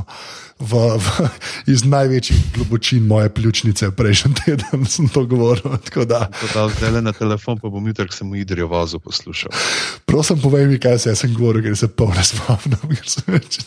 V, 0.60 0.76
v, 1.00 1.28
iz 1.72 1.84
največjih 1.88 2.52
globočin 2.54 3.06
moje 3.08 3.30
pljučnice, 3.32 3.90
prejšnji 3.96 4.34
teden 4.44 4.84
sem 4.84 5.08
to 5.08 5.24
govoril. 5.24 5.78
Da. 6.04 6.28
Da, 6.54 6.68
zdaj 6.68 6.90
le 6.90 7.00
na 7.02 7.12
telefon, 7.16 7.56
pa 7.58 7.70
bom 7.72 7.86
jutri, 7.88 8.08
sem 8.12 8.28
v 8.28 8.42
Idrijo 8.42 8.68
vazu 8.68 9.00
poslušal. 9.00 9.52
Prosim, 10.04 10.40
povej 10.40 10.68
mi, 10.68 10.76
kaj 10.80 10.98
se 11.06 11.16
sem 11.16 11.32
govoril, 11.34 11.64
ker 11.64 11.76
se 11.80 11.88
polne 11.88 12.24
spomnim, 12.24 12.92
ker 12.92 13.08
sem 13.08 13.24
več 13.32 13.60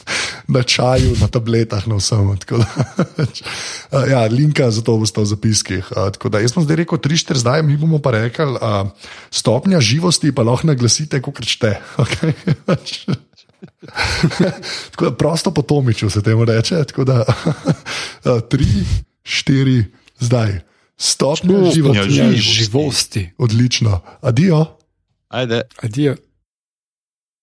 na 0.48 0.62
čaju, 0.62 1.18
na 1.22 1.30
tabletah, 1.32 1.88
na 1.90 1.98
vsem. 1.98 2.30
Uh, 2.30 4.06
ja, 4.10 4.24
linka 4.30 4.70
za 4.70 4.86
to 4.86 4.98
boste 5.02 5.22
v 5.22 5.28
zapiskih. 5.34 5.92
Uh, 5.98 6.14
da, 6.30 6.44
jaz 6.44 6.54
sem 6.54 6.66
zdaj 6.66 6.84
rekel 6.84 7.02
3-4, 7.02 7.42
zdaj 7.42 7.66
mi 7.66 7.78
bomo 7.80 7.98
pa 8.04 8.14
rekli, 8.16 8.54
stopnja 9.34 9.82
živosti 9.82 10.34
pa 10.36 10.46
lahko 10.46 10.70
naglasite, 10.70 11.22
kot 11.26 11.42
rečete. 11.42 11.78
Okay? 12.04 12.34
tako 14.92 15.06
da 15.06 15.16
prosto 15.16 15.54
po 15.54 15.62
Tomiču 15.62 16.10
se 16.10 16.24
temu 16.24 16.46
reče. 16.46 16.84
Tako 16.84 17.04
da 17.04 17.26
tri, 18.50 18.66
štiri, 19.24 19.86
zdaj. 20.20 20.60
Stopnja 20.98 21.72
živosti. 21.74 22.38
živosti. 22.38 23.30
Odlično. 23.38 24.02
Adijo. 24.22 24.66
Ajde. 25.28 25.62
Adijo. 25.82 26.16